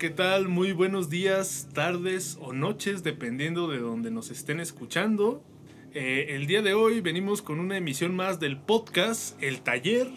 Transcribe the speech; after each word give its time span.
¿qué 0.00 0.08
tal? 0.08 0.48
Muy 0.48 0.72
buenos 0.72 1.10
días, 1.10 1.68
tardes 1.74 2.38
o 2.40 2.54
noches, 2.54 3.02
dependiendo 3.02 3.68
de 3.68 3.80
donde 3.80 4.10
nos 4.10 4.30
estén 4.30 4.58
escuchando. 4.58 5.44
Eh, 5.92 6.28
el 6.30 6.46
día 6.46 6.62
de 6.62 6.72
hoy 6.72 7.02
venimos 7.02 7.42
con 7.42 7.60
una 7.60 7.76
emisión 7.76 8.16
más 8.16 8.40
del 8.40 8.56
podcast 8.56 9.36
El 9.42 9.60
Taller. 9.60 10.08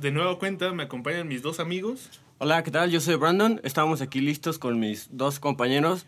De 0.00 0.10
nueva 0.10 0.38
cuenta 0.38 0.72
me 0.72 0.84
acompañan 0.84 1.28
mis 1.28 1.42
dos 1.42 1.60
amigos. 1.60 2.08
Hola, 2.38 2.62
¿qué 2.62 2.70
tal? 2.70 2.90
Yo 2.90 3.00
soy 3.00 3.16
Brandon. 3.16 3.60
Estamos 3.64 4.00
aquí 4.00 4.22
listos 4.22 4.58
con 4.58 4.80
mis 4.80 5.14
dos 5.14 5.40
compañeros 5.40 6.06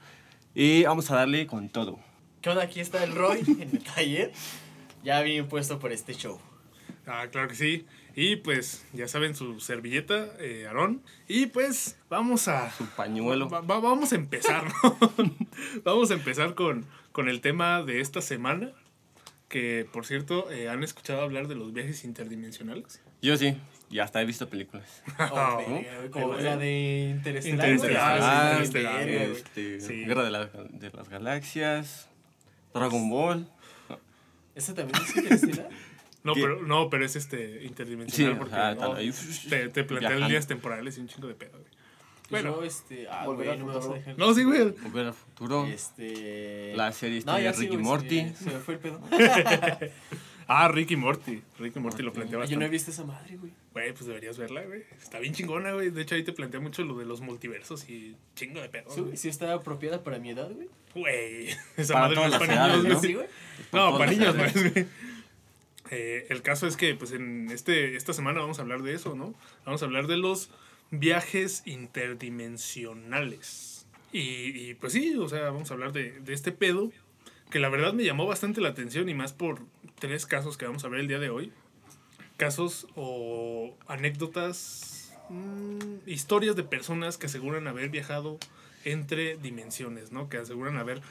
y 0.55 0.85
vamos 0.85 1.11
a 1.11 1.17
darle 1.17 1.47
con 1.47 1.69
todo. 1.69 1.99
¿Qué 2.41 2.49
onda? 2.49 2.63
Aquí 2.63 2.81
está 2.81 3.05
el 3.05 3.15
Roy 3.15 3.41
en 3.47 3.69
el 3.71 3.85
taller. 3.85 4.33
Ya 5.05 5.21
bien 5.21 5.47
puesto 5.47 5.79
por 5.79 5.93
este 5.93 6.15
show. 6.15 6.41
Ah, 7.07 7.27
claro 7.31 7.49
que 7.49 7.55
sí. 7.55 7.85
Y 8.21 8.35
pues 8.35 8.85
ya 8.93 9.07
saben 9.07 9.37
su 9.37 9.61
servilleta, 9.61 10.27
eh, 10.41 10.65
Aarón. 10.67 11.03
Y 11.29 11.47
pues 11.47 11.97
vamos 12.11 12.49
a... 12.49 12.73
Su 12.73 12.85
pañuelo. 12.87 13.49
Va- 13.49 13.61
va- 13.61 13.79
vamos 13.79 14.13
a 14.13 14.17
empezar, 14.17 14.65
¿no? 14.83 14.99
vamos 15.85 16.11
a 16.11 16.15
empezar 16.15 16.57
con, 16.57 16.85
con 17.13 17.29
el 17.29 17.41
tema 17.41 17.83
de 17.85 18.01
esta 18.01 18.21
semana. 18.21 18.73
Que, 19.49 19.87
por 19.93 20.05
cierto, 20.05 20.51
eh, 20.51 20.69
¿han 20.69 20.83
escuchado 20.83 21.23
hablar 21.23 21.47
de 21.47 21.55
los 21.55 21.73
viajes 21.73 22.03
interdimensionales? 22.03 23.01
Yo 23.23 23.37
sí, 23.37 23.57
y 23.89 24.01
hasta 24.01 24.21
he 24.21 24.25
visto 24.25 24.49
películas. 24.49 25.03
Oh, 25.31 25.63
como 26.11 26.35
la 26.35 26.57
de 26.57 27.15
Interestelar. 27.15 29.09
Este, 29.09 29.81
Sí. 29.81 30.05
Guerra 30.05 30.25
de, 30.25 30.31
la- 30.31 30.47
de 30.47 30.91
las 30.91 31.09
Galaxias, 31.09 32.09
Dragon 32.75 33.09
Ball. 33.09 33.49
¿Ese 34.57 34.75
también 34.75 35.01
es 35.05 35.17
Interestelar? 35.17 35.69
No, 36.25 36.35
¿Qué? 36.35 36.41
pero, 36.43 36.63
no, 36.63 36.91
pero 36.91 37.05
es 37.05 37.17
este 37.17 37.61
Sí, 37.61 37.67
interdimensional 37.67 38.33
o 38.35 38.39
porque 38.39 38.55
no, 38.57 38.95
te, 38.95 39.69
te 39.69 39.85
plantea 39.85 39.99
viajando. 40.11 40.27
líneas 40.27 40.47
temporales 40.47 40.99
y 40.99 41.01
un 41.01 41.09
chingo 41.09 41.29
de 41.29 41.35
pedo. 41.35 41.53
güey. 41.59 41.65
Bueno. 42.31 42.57
Yo, 42.57 42.65
este. 42.65 43.07
Ah, 43.09 43.25
Volver 43.25 43.47
güey, 43.47 43.51
al 43.51 43.59
no 43.61 43.67
me 43.67 43.75
vas 43.75 43.77
a 43.79 43.81
futuro. 43.89 43.99
dejar. 44.01 44.19
No, 44.19 44.35
sí, 44.35 44.43
güey. 44.45 44.65
Volver 44.83 45.07
al 45.07 45.15
futuro. 45.15 45.67
Este. 45.67 46.75
La 46.77 46.93
serie 46.93 47.23
No, 47.25 47.37
de 47.37 47.45
ya 47.45 47.55
sí, 47.55 47.63
Ricky 47.63 47.77
Morty. 47.79 48.19
Se, 48.21 48.25
me- 48.25 48.35
se 48.35 48.45
me 48.51 48.59
fue 48.59 48.75
el 48.75 48.81
pedo. 48.81 49.01
Ah, 50.51 50.67
Ricky 50.69 50.97
Morty. 50.97 51.43
Ricky 51.59 51.79
Morty 51.79 52.03
lo 52.03 52.11
plantea 52.11 52.43
Yo 52.47 52.59
no 52.59 52.65
he 52.65 52.71
visto 52.71 52.91
esa 52.91 53.05
madre, 53.05 53.37
güey. 53.37 53.53
Güey, 53.75 53.93
pues 53.93 54.07
deberías 54.07 54.39
verla, 54.39 54.63
güey. 54.63 54.83
Está 54.99 55.19
bien 55.19 55.35
chingona, 55.35 55.73
güey. 55.73 55.91
De 55.91 56.01
hecho, 56.01 56.15
ahí 56.15 56.23
te 56.25 56.33
plantea 56.33 56.59
mucho 56.59 56.83
lo 56.85 56.97
de 56.97 57.05
los 57.05 57.21
multiversos 57.21 57.87
y 57.91 58.17
chingo 58.35 58.59
de 58.63 58.71
pedo. 58.71 58.91
Sí, 58.91 59.03
güey, 59.03 59.17
sí 59.19 59.29
está 59.29 59.53
apropiada 59.53 60.03
para 60.03 60.19
mi 60.19 60.31
edad, 60.31 60.51
güey. 60.51 60.69
Güey, 60.95 61.49
esa 61.77 61.93
Para 61.93 62.07
madre 62.09 62.17
no 62.17 62.27
es 62.35 62.39
para 62.41 62.67
niños, 62.67 62.81
güey. 62.81 62.93
¿no? 62.95 63.01
Sí, 63.01 63.13
güey. 63.13 63.27
No, 63.73 63.79
todas 63.79 63.99
para 63.99 64.11
niños 64.11 64.35
no 64.35 64.43
edades. 64.45 64.57
es, 64.57 64.73
güey. 64.73 64.87
Eh, 65.91 66.27
el 66.29 66.43
caso 66.43 66.67
es 66.67 66.77
que, 66.77 66.95
pues, 66.95 67.13
en 67.13 67.51
este, 67.51 67.97
esta 67.97 68.13
semana 68.13 68.41
vamos 68.41 68.59
a 68.59 68.63
hablar 68.63 68.83
de 68.83 68.95
eso, 68.95 69.15
¿no? 69.15 69.35
Vamos 69.65 69.83
a 69.83 69.87
hablar 69.87 70.07
de 70.07 70.17
los 70.17 70.51
viajes 70.91 71.63
interdimensionales. 71.67 73.87
Y, 74.13 74.71
y, 74.71 74.75
pues 74.75 74.93
sí, 74.93 75.17
o 75.17 75.29
sea, 75.29 75.51
vamos 75.51 75.71
a 75.71 75.75
hablar 75.75 75.93
de, 75.93 76.19
de 76.21 76.33
este 76.33 76.53
pedo, 76.53 76.91
que 77.51 77.59
la 77.59 77.69
verdad 77.69 77.93
me 77.93 78.05
llamó 78.05 78.27
bastante 78.27 78.61
la 78.61 78.71
atención 78.71 79.09
y 79.09 79.15
más 79.15 79.33
por 79.33 79.61
tres 79.99 80.27
casos 80.27 80.59
que 80.59 80.67
vamos 80.67 80.85
a 80.85 80.89
ver 80.89 81.01
el 81.01 81.09
día 81.09 81.19
de 81.19 81.31
hoy. 81.31 81.53
Casos 82.37 82.87
o 82.95 83.77
anécdotas, 83.87 85.13
mm, 85.29 86.07
historias 86.07 86.57
de 86.57 86.63
personas 86.63 87.19
que 87.19 87.27
aseguran 87.27 87.67
haber 87.67 87.89
viajado 87.89 88.39
entre 88.85 89.37
dimensiones, 89.37 90.13
¿no? 90.13 90.29
Que 90.29 90.39
aseguran 90.39 90.77
haber 90.77 91.03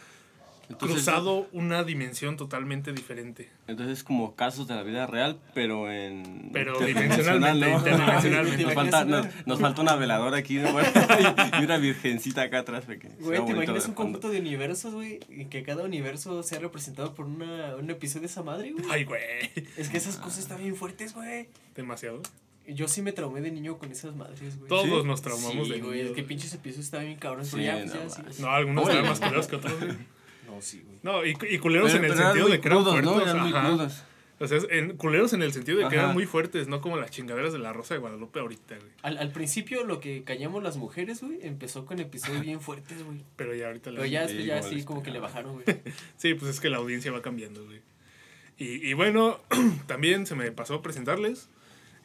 Entonces, 0.70 0.98
cruzado 0.98 1.48
una 1.54 1.84
dimensión 1.84 2.36
totalmente 2.36 2.92
diferente. 2.92 3.50
Entonces, 3.68 4.04
como 4.04 4.36
casos 4.36 4.68
de 4.68 4.76
la 4.76 4.84
vida 4.84 5.08
real, 5.08 5.40
pero 5.54 5.90
en. 5.92 6.50
Pero 6.52 6.78
dimensionalmente, 6.80 7.72
interdimensionalmente. 7.90 8.64
Nos 8.66 8.74
falta, 8.74 9.06
nos, 9.06 9.28
nos 9.46 9.60
falta 9.60 9.82
una 9.82 9.96
veladora 9.96 10.38
aquí, 10.38 10.56
¿no? 10.56 10.70
y 11.62 11.64
una 11.64 11.78
virgencita 11.78 12.42
acá 12.42 12.60
atrás. 12.60 12.86
Güey, 12.86 13.46
¿te 13.46 13.52
imaginas 13.52 13.88
un 13.88 13.94
conjunto 13.94 14.30
de 14.30 14.40
universos, 14.40 14.94
güey? 14.94 15.20
Y 15.30 15.46
que 15.46 15.64
cada 15.64 15.84
universo 15.84 16.44
sea 16.44 16.60
representado 16.60 17.14
por 17.14 17.26
una, 17.26 17.76
un 17.76 17.90
episodio 17.90 18.22
de 18.22 18.28
esa 18.28 18.44
madre, 18.44 18.72
güey. 18.72 18.86
Ay, 18.90 19.06
güey. 19.06 19.22
Es 19.78 19.90
que 19.90 19.98
esas 19.98 20.18
cosas 20.18 20.40
están 20.40 20.60
bien 20.60 20.76
fuertes, 20.76 21.14
güey. 21.14 21.48
Demasiado. 21.76 22.22
Yo 22.68 22.90
sí 22.90 23.02
me 23.02 23.14
traumé 23.14 23.40
de 23.40 23.52
niño 23.52 23.78
con 23.78 23.90
esas 23.92 24.14
madres, 24.16 24.58
güey. 24.58 24.68
Todos 24.68 25.02
¿Sí? 25.02 25.08
nos 25.08 25.22
traumamos 25.22 25.68
sí, 25.68 25.74
de 25.74 25.80
güey, 25.80 26.00
niños, 26.00 26.10
es 26.10 26.16
que 26.16 26.24
pinches 26.24 26.54
episodios 26.54 26.86
estaban 26.86 27.06
bien 27.06 27.18
cabrones, 27.18 27.48
Sí, 27.48 27.56
pero 27.56 27.86
ya, 27.86 27.94
pues 27.94 28.20
no 28.20 28.30
ya. 28.30 28.42
No, 28.42 28.52
algunos 28.52 28.90
eran 28.90 29.06
más 29.06 29.20
culeros 29.22 29.48
que 29.48 29.56
otros, 29.56 29.80
güey. 29.80 29.98
No, 30.48 30.62
sí, 30.62 30.82
güey. 30.86 30.98
No, 31.04 31.26
y, 31.26 31.38
y 31.50 31.60
culeros 31.60 31.92
Pero- 31.92 32.04
en 32.06 32.12
el 32.12 32.18
sentido 32.18 32.48
de 32.48 32.60
que 32.60 32.68
eran 32.68 32.84
crudos, 32.84 33.04
¿no? 33.04 33.12
fuertes. 33.14 33.34
Eran 33.34 33.44
muy 33.44 33.54
ajá. 33.54 33.68
crudos. 33.68 34.04
O 34.40 34.48
sea, 34.48 34.60
en, 34.70 34.98
culeros 34.98 35.34
en 35.34 35.42
el 35.42 35.52
sentido 35.52 35.78
de 35.80 35.84
que 35.90 35.96
Ajá. 35.96 36.06
eran 36.06 36.14
muy 36.14 36.28
fuertes, 36.28 36.68
no 36.68 36.80
como 36.80 36.96
las 36.98 37.10
chingaderas 37.10 37.54
de 37.54 37.60
la 37.60 37.74
Rosa 37.74 37.96
de 37.96 38.00
Guadalupe 38.02 38.40
ahorita, 38.40 38.76
güey. 38.78 38.92
Al, 39.02 39.18
al 39.18 39.32
principio 39.32 39.84
lo 39.84 40.00
que 40.00 40.24
callamos 40.24 40.62
las 40.62 40.78
mujeres, 40.78 41.22
güey, 41.24 41.40
empezó 41.42 41.86
con 41.88 42.00
episodios 42.00 42.42
bien 42.42 42.62
fuertes, 42.62 43.04
güey. 43.04 43.24
Pero 43.36 43.56
ya 43.56 43.66
ahorita 43.68 43.90
Pero 43.90 44.06
ya 44.06 44.28
Sí, 44.28 44.46
ya 44.46 44.62
sí, 44.62 44.84
como 44.84 45.02
que 45.02 45.10
le 45.10 45.20
bajaron, 45.20 45.54
güey. 45.54 45.66
Sí, 46.18 46.36
pues 46.36 46.52
es 46.52 46.60
que 46.60 46.70
la 46.70 46.78
audiencia 46.78 47.12
va 47.12 47.24
cambiando, 47.24 47.66
güey. 47.66 47.82
Y, 48.60 48.88
y 48.88 48.94
bueno, 48.94 49.40
también 49.88 50.28
se 50.28 50.36
me 50.36 50.52
pasó 50.52 50.76
a 50.76 50.82
presentarles. 50.84 51.50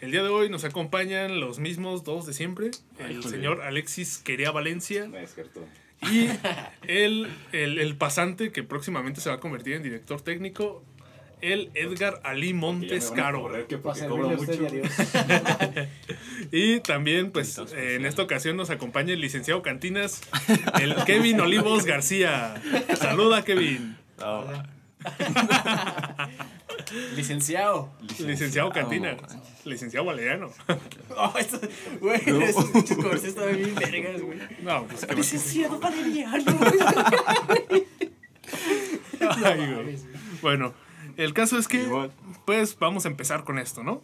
El 0.00 0.10
día 0.10 0.22
de 0.22 0.30
hoy 0.30 0.48
nos 0.48 0.64
acompañan 0.64 1.38
los 1.38 1.58
mismos 1.58 2.02
dos 2.02 2.26
de 2.26 2.32
siempre. 2.32 2.70
El 2.98 3.22
señor 3.22 3.60
Alexis 3.60 4.18
Quería 4.18 4.50
Valencia 4.50 5.06
No 5.06 5.18
es 5.18 5.34
cierto. 5.34 5.64
Y 6.10 6.28
el, 6.88 7.28
el, 7.52 7.78
el 7.78 7.96
pasante 7.96 8.52
que 8.52 8.62
próximamente 8.62 9.20
se 9.20 9.28
va 9.28 9.36
a 9.36 9.40
convertir 9.40 9.74
en 9.74 9.82
director 9.82 10.20
técnico, 10.20 10.84
el 11.42 11.70
Edgar 11.74 12.20
Ali 12.24 12.54
Montes 12.54 13.10
Caro. 13.10 13.50
y 16.52 16.80
también, 16.80 17.30
pues, 17.32 17.58
eh, 17.58 17.96
en 17.96 18.06
esta 18.06 18.22
ocasión 18.22 18.56
nos 18.56 18.70
acompaña 18.70 19.12
el 19.12 19.20
licenciado 19.20 19.60
Cantinas, 19.62 20.22
el 20.80 20.94
Kevin 21.04 21.40
Olivos 21.40 21.84
García. 21.84 22.54
Saluda, 22.96 23.44
Kevin. 23.44 23.98
No, 24.18 24.46
Licenciado. 27.16 27.90
Licenciado 28.18 28.70
Cantinas. 28.70 29.20
manches. 29.20 29.66
Licenciado 29.66 30.06
Valeriano. 30.06 30.50
Oh, 31.14 31.34
esto, 31.38 31.60
güey, 32.00 32.20
No. 32.26 32.40
esos 32.40 32.64
pinches 32.70 32.96
comerciales 32.96 33.36
estaban 33.36 33.54
bien 33.56 33.74
vergas, 33.74 34.22
güey. 34.22 34.38
No, 34.62 34.86
pues 34.86 35.04
que 35.04 35.14
Licenciado 35.14 35.78
Valeriano, 35.78 36.56
güey. 36.56 37.86
Ay, 39.44 39.74
güey. 39.74 39.98
Bueno, 40.40 40.72
el 41.16 41.34
caso 41.34 41.58
es 41.58 41.68
que, 41.68 41.82
Igual. 41.82 42.10
pues, 42.46 42.78
vamos 42.78 43.04
a 43.04 43.08
empezar 43.08 43.44
con 43.44 43.58
esto, 43.58 43.82
¿no? 43.84 44.02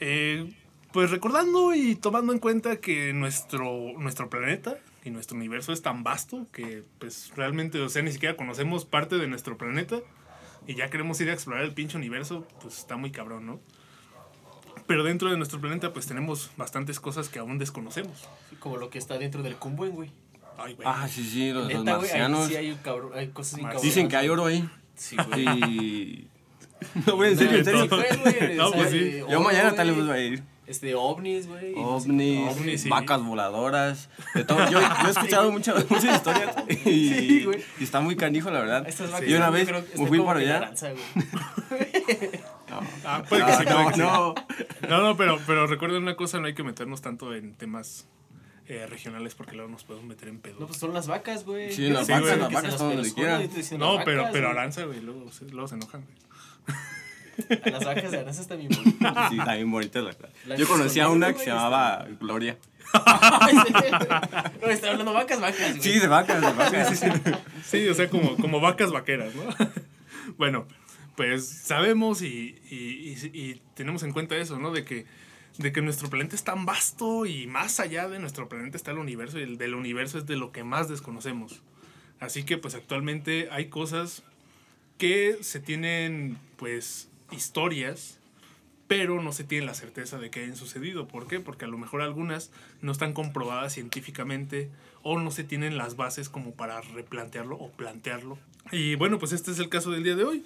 Eh, 0.00 0.50
pues 0.92 1.10
recordando 1.10 1.74
y 1.74 1.96
tomando 1.96 2.32
en 2.32 2.38
cuenta 2.38 2.76
que 2.76 3.12
nuestro, 3.12 3.92
nuestro 3.98 4.30
planeta 4.30 4.78
y 5.06 5.10
nuestro 5.10 5.36
universo 5.36 5.72
es 5.72 5.82
tan 5.82 6.02
vasto 6.02 6.46
que, 6.52 6.82
pues, 6.98 7.32
realmente, 7.36 7.80
o 7.80 7.88
sea, 7.88 8.02
ni 8.02 8.12
siquiera 8.12 8.36
conocemos 8.36 8.84
parte 8.84 9.16
de 9.16 9.26
nuestro 9.28 9.56
planeta 9.56 10.00
y 10.66 10.74
ya 10.74 10.90
queremos 10.90 11.20
ir 11.20 11.30
a 11.30 11.32
explorar 11.32 11.64
el 11.64 11.72
pinche 11.72 11.96
universo, 11.96 12.46
pues 12.60 12.78
está 12.78 12.96
muy 12.96 13.10
cabrón, 13.12 13.46
¿no? 13.46 13.60
Pero 14.86 15.02
dentro 15.04 15.30
de 15.30 15.36
nuestro 15.36 15.60
planeta, 15.60 15.92
pues 15.92 16.06
tenemos 16.06 16.50
bastantes 16.56 17.00
cosas 17.00 17.28
que 17.28 17.38
aún 17.38 17.58
desconocemos. 17.58 18.28
Como 18.60 18.76
lo 18.76 18.90
que 18.90 18.98
está 18.98 19.18
dentro 19.18 19.42
del 19.42 19.56
Cumbuen, 19.56 19.92
güey. 19.92 20.12
Ay, 20.58 20.74
güey. 20.74 20.86
Ah, 20.88 21.08
sí, 21.08 21.24
sí, 21.24 21.50
los, 21.52 21.64
los 21.64 21.82
güey, 21.82 21.84
marcianos. 21.84 22.46
sí 22.48 22.56
hay, 22.56 22.70
un 22.70 22.78
cabrón, 22.78 23.12
hay 23.14 23.28
cosas 23.28 23.54
bien 23.56 23.64
Mar- 23.64 23.72
cabronas. 23.74 23.82
Dicen 23.94 24.08
que 24.08 24.16
hay 24.16 24.28
oro 24.28 24.46
ahí. 24.46 24.68
Sí, 24.94 25.16
güey. 25.28 25.44
Y. 25.70 26.28
No, 27.06 27.16
güey, 27.16 27.32
en 27.32 27.38
serio, 27.38 27.58
en 27.58 27.64
serio. 27.64 27.88
No, 28.56 28.70
pues 28.70 28.90
sí. 28.90 29.20
Yo 29.30 29.40
mañana 29.40 29.74
tal 29.74 29.94
vez 29.94 30.06
voy 30.06 30.16
a 30.16 30.20
ir. 30.22 30.42
Este, 30.66 30.94
ovnis, 30.96 31.46
güey. 31.46 31.72
y 31.72 31.80
no 31.80 32.00
sé 32.00 32.10
ovnis, 32.10 32.82
sí. 32.82 32.88
vacas 32.88 33.22
voladoras, 33.22 34.08
de 34.34 34.44
todo. 34.44 34.58
Yo, 34.68 34.80
yo 34.80 35.06
he 35.06 35.10
escuchado 35.10 35.52
muchas, 35.52 35.88
muchas 35.88 36.16
historias 36.16 36.56
y, 36.68 37.08
Sí, 37.08 37.44
güey. 37.44 37.62
y 37.78 37.84
está 37.84 38.00
muy 38.00 38.16
canijo, 38.16 38.50
la 38.50 38.60
verdad. 38.60 38.82
qué. 38.82 38.90
Estas 38.90 39.12
vacas, 39.12 39.28
y 39.28 39.34
una 39.34 39.50
vez 39.50 39.70
me 39.96 40.06
fui 40.08 40.20
para 40.20 40.40
allá. 40.40 40.72
Ah, 43.04 43.22
puede 43.28 43.44
que 43.44 43.64
no, 43.70 43.90
no. 43.92 44.34
No, 44.88 45.02
no, 45.02 45.16
pero, 45.16 45.38
pero 45.46 45.66
recuerden 45.66 46.02
una 46.02 46.16
cosa, 46.16 46.40
no 46.40 46.46
hay 46.46 46.54
que 46.54 46.62
meternos 46.64 47.00
tanto 47.00 47.34
en 47.34 47.54
temas 47.54 48.08
eh, 48.66 48.86
regionales 48.86 49.34
porque 49.36 49.54
luego 49.54 49.70
nos 49.70 49.84
podemos 49.84 50.08
meter 50.08 50.28
en 50.28 50.40
pedo. 50.40 50.56
No, 50.60 50.66
pues 50.66 50.78
son 50.78 50.92
las 50.92 51.06
vacas, 51.06 51.44
güey. 51.44 51.72
Sí, 51.72 51.88
las 51.88 52.06
Sí, 52.06 52.12
vacas, 52.12 52.26
güey, 52.28 52.38
las 52.40 52.52
vacas 52.52 52.78
donde 52.78 53.14
quieran. 53.14 53.48
no, 53.78 53.98
pero, 54.04 54.26
pero 54.32 54.48
güey. 54.48 54.58
Aranza, 54.58 54.84
güey, 54.84 55.00
luego, 55.00 55.30
luego 55.52 55.68
se 55.68 55.74
enojan, 55.76 56.02
güey. 56.02 56.76
A 57.64 57.70
las 57.70 57.84
vacas 57.84 58.10
de 58.10 58.18
Aranza 58.18 58.40
está 58.42 58.56
bien 58.56 58.70
bonita. 58.70 59.28
Sí, 59.30 59.38
está 59.38 59.54
bien 59.54 59.70
bonita 59.70 60.00
la 60.00 60.14
La 60.46 60.56
Yo 60.56 60.66
conocía 60.66 61.04
a 61.04 61.10
una 61.10 61.32
que 61.32 61.38
se 61.40 61.46
llamaba 61.46 62.06
Gloria. 62.20 62.56
no, 64.62 64.68
está 64.70 64.90
hablando 64.90 65.12
vacas, 65.12 65.40
vacas, 65.40 65.70
güey. 65.76 65.82
Sí, 65.82 65.98
de 65.98 66.06
vacas, 66.08 66.40
de 66.40 66.52
vacas. 66.52 67.04
Sí, 67.64 67.88
o 67.88 67.94
sea, 67.94 68.08
como, 68.08 68.36
como 68.36 68.60
vacas 68.60 68.92
vaqueras, 68.92 69.34
¿no? 69.34 69.42
bueno, 70.38 70.66
pues 71.16 71.46
sabemos 71.48 72.22
y, 72.22 72.56
y, 72.70 72.76
y- 72.76 73.30
y 73.32 73.62
tenemos 73.74 74.02
en 74.02 74.12
cuenta 74.12 74.36
eso, 74.36 74.58
¿no? 74.58 74.70
De 74.72 74.84
que, 74.84 75.06
de 75.58 75.72
que 75.72 75.82
nuestro 75.82 76.08
planeta 76.10 76.36
es 76.36 76.44
tan 76.44 76.64
vasto 76.66 77.26
y 77.26 77.46
más 77.46 77.80
allá 77.80 78.08
de 78.08 78.18
nuestro 78.18 78.48
planeta 78.48 78.76
está 78.76 78.90
el 78.92 78.98
universo 78.98 79.38
y 79.38 79.42
el 79.42 79.58
del 79.58 79.74
universo 79.74 80.18
es 80.18 80.26
de 80.26 80.36
lo 80.36 80.52
que 80.52 80.64
más 80.64 80.88
desconocemos. 80.88 81.62
Así 82.20 82.44
que 82.44 82.56
pues 82.56 82.74
actualmente 82.74 83.48
hay 83.50 83.66
cosas 83.66 84.22
que 84.98 85.36
se 85.42 85.60
tienen 85.60 86.38
pues 86.56 87.08
historias 87.30 88.18
pero 88.88 89.20
no 89.20 89.32
se 89.32 89.44
tiene 89.44 89.66
la 89.66 89.74
certeza 89.74 90.18
de 90.18 90.30
que 90.30 90.44
hayan 90.44 90.56
sucedido. 90.56 91.08
¿Por 91.08 91.26
qué? 91.26 91.40
Porque 91.40 91.64
a 91.64 91.68
lo 91.68 91.78
mejor 91.78 92.02
algunas 92.02 92.50
no 92.82 92.92
están 92.92 93.12
comprobadas 93.12 93.72
científicamente 93.72 94.70
o 95.02 95.18
no 95.18 95.30
se 95.30 95.44
tienen 95.44 95.76
las 95.76 95.96
bases 95.96 96.28
como 96.28 96.52
para 96.52 96.80
replantearlo 96.80 97.56
o 97.56 97.70
plantearlo. 97.70 98.38
Y 98.70 98.94
bueno, 98.94 99.18
pues 99.18 99.32
este 99.32 99.50
es 99.50 99.58
el 99.58 99.68
caso 99.68 99.90
del 99.90 100.04
día 100.04 100.14
de 100.14 100.24
hoy. 100.24 100.44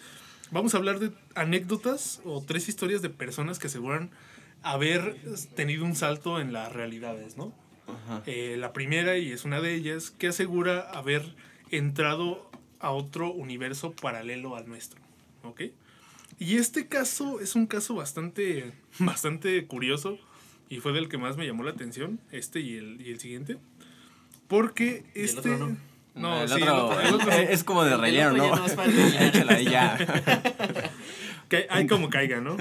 Vamos 0.51 0.75
a 0.75 0.79
hablar 0.79 0.99
de 0.99 1.13
anécdotas 1.35 2.21
o 2.25 2.43
tres 2.43 2.69
historias 2.69 3.03
de 3.03 3.11
personas 3.11 3.59
que 3.59 3.69
aseguran 3.69 4.11
haber 4.63 5.17
tenido 5.55 5.85
un 5.85 5.95
salto 5.95 6.41
en 6.41 6.53
las 6.53 6.73
realidades, 6.73 7.37
¿no? 7.37 7.53
Eh, 8.27 8.57
la 8.59 8.73
primera, 8.73 9.19
y 9.19 9.33
es 9.33 9.45
una 9.45 9.61
de 9.61 9.75
ellas, 9.75 10.11
que 10.11 10.29
asegura 10.29 10.81
haber 10.81 11.35
entrado 11.71 12.51
a 12.79 12.91
otro 12.91 13.33
universo 13.33 13.93
paralelo 13.93 14.57
al 14.57 14.69
nuestro. 14.69 15.01
¿Ok? 15.43 15.63
Y 16.41 16.57
este 16.57 16.89
caso 16.89 17.39
es 17.39 17.55
un 17.55 17.67
caso 17.69 17.95
bastante, 17.95 18.73
bastante 18.99 19.65
curioso 19.67 20.19
y 20.69 20.81
fue 20.81 20.93
del 20.93 21.09
que 21.09 21.19
más 21.19 21.37
me 21.37 21.47
llamó 21.47 21.63
la 21.63 21.71
atención, 21.71 22.19
este 22.33 22.61
y 22.61 22.77
el, 22.77 23.01
y 23.01 23.11
el 23.13 23.21
siguiente. 23.21 23.59
Porque 24.49 25.05
el 25.15 25.25
este... 25.27 25.39
otro 25.53 25.59
no? 25.69 25.77
No, 26.13 26.43
el 26.43 26.49
sí, 26.49 26.57
el 26.61 26.69
otro, 26.69 27.01
el 27.01 27.15
otro- 27.15 27.31
es 27.33 27.63
como 27.63 27.85
de 27.85 27.93
El 27.93 28.01
relleno, 28.01 28.33
¿no? 28.33 28.57
no. 28.57 28.67
Échala 29.21 29.55
ahí 29.55 29.65
ya. 29.67 29.97
hay 31.69 31.87
como 31.87 32.11
caiga, 32.11 32.41
¿no? 32.41 32.57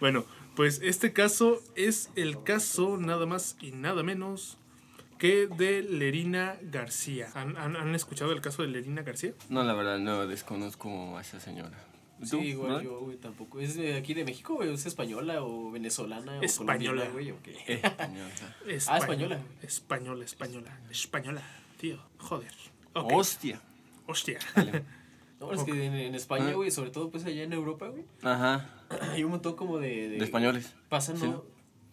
bueno, 0.00 0.26
pues 0.54 0.80
este 0.82 1.12
caso 1.14 1.62
es 1.74 2.10
el 2.16 2.42
caso 2.42 2.98
nada 2.98 3.24
más 3.26 3.56
y 3.62 3.70
nada 3.72 4.02
menos 4.02 4.58
que 5.18 5.46
de 5.46 5.82
Lerina 5.82 6.56
García. 6.62 7.30
¿Han, 7.34 7.56
han- 7.56 7.76
han 7.76 7.94
escuchado 7.94 8.32
el 8.32 8.40
caso 8.42 8.62
de 8.62 8.68
Lerina 8.68 9.02
García? 9.02 9.32
No, 9.48 9.62
la 9.62 9.72
verdad, 9.72 9.98
no 9.98 10.26
desconozco 10.26 11.16
a 11.16 11.22
esa 11.22 11.40
señora. 11.40 11.78
Sí, 12.24 12.36
¿Tú, 12.36 12.42
igual 12.42 12.70
no? 12.72 12.82
yo, 12.82 13.00
güey, 13.00 13.16
tampoco. 13.16 13.60
¿Es 13.60 13.76
de 13.76 13.96
aquí 13.96 14.14
de 14.14 14.24
México, 14.24 14.54
güey? 14.54 14.72
¿Es 14.72 14.86
española 14.86 15.42
o 15.42 15.70
venezolana 15.70 16.40
Española. 16.40 17.02
o 17.02 17.04
colombiana, 17.04 17.10
güey? 17.12 17.30
¿O 17.30 17.42
qué? 17.42 17.56
Española. 17.74 18.28
Española. 18.66 18.96
española. 18.98 19.40
Española, 19.62 20.24
española. 20.24 20.80
Española, 20.90 21.42
tío. 21.78 21.98
Joder. 22.18 22.52
Ok. 22.94 23.12
Hostia. 23.14 23.60
Hostia. 24.06 24.38
No, 25.40 25.52
es 25.52 25.62
que 25.64 25.72
en, 25.84 25.92
en 25.94 26.14
España, 26.14 26.52
güey, 26.52 26.70
sobre 26.70 26.90
todo 26.90 27.10
pues 27.10 27.24
allá 27.26 27.42
en 27.42 27.52
Europa, 27.52 27.88
güey, 27.88 28.04
Ajá. 28.22 28.70
hay 29.12 29.24
un 29.24 29.32
montón 29.32 29.56
como 29.56 29.78
de... 29.78 30.08
De 30.10 30.24
españoles. 30.24 30.74
Pasan, 30.88 31.18
Sí, 31.18 31.26
¿no? 31.26 31.32
¿no? 31.32 31.44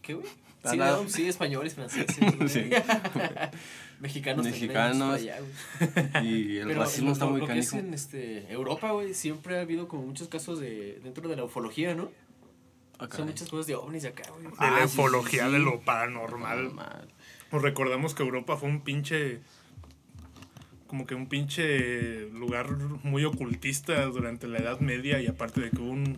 ¿Qué, 0.02 0.14
güey? 0.14 0.28
Ah, 0.64 0.70
Sí, 0.70 0.78
no, 0.78 1.10
sí, 1.10 1.28
españoles, 1.28 1.74
franceses. 1.76 2.16
Sí. 2.50 2.70
Mexicanos. 4.02 4.46
Mexicanos. 4.46 5.14
allá. 5.16 5.38
Y 6.24 6.58
el 6.58 6.68
Pero 6.68 6.80
racismo 6.82 7.08
lo- 7.08 7.14
está 7.14 7.26
lo- 7.26 7.32
muy 7.32 7.42
lo 7.42 7.48
que 7.48 7.60
es 7.60 7.70
canijo. 7.70 7.88
en 7.88 7.94
este, 7.94 8.52
Europa, 8.52 8.92
güey, 8.92 9.14
siempre 9.14 9.58
ha 9.58 9.62
habido 9.62 9.88
como 9.88 10.04
muchos 10.08 10.28
casos 10.28 10.60
de 10.60 11.00
dentro 11.04 11.30
de 11.30 11.36
la 11.36 11.44
ufología, 11.44 11.94
¿no? 11.96 12.12
Ah, 13.00 13.08
Son 13.16 13.26
muchas 13.28 13.48
cosas 13.50 13.66
de 13.68 13.76
ovnis 13.76 14.04
de 14.04 14.10
acá, 14.10 14.24
güey. 14.32 14.44
De 14.46 14.52
Ah, 14.58 14.72
la 14.72 14.88
sí, 14.88 14.94
ufología, 15.00 15.44
sí, 15.44 15.48
sí. 15.48 15.54
de 15.54 15.60
lo 15.60 15.80
paranormal. 15.82 16.64
Normal. 16.66 17.08
Nos 17.52 17.62
recordamos 17.62 18.14
que 18.16 18.24
Europa 18.24 18.58
fue 18.58 18.70
un 18.70 18.82
pinche. 18.82 19.40
Como 20.88 21.06
que 21.08 21.16
un 21.16 21.28
pinche 21.28 22.28
lugar 22.32 22.70
muy 23.04 23.24
ocultista 23.24 24.04
durante 24.06 24.48
la 24.48 24.58
Edad 24.60 24.80
Media 24.82 25.22
y 25.22 25.28
aparte 25.28 25.62
de 25.62 25.70
que 25.70 25.78
hubo 25.80 25.92
un. 25.92 26.18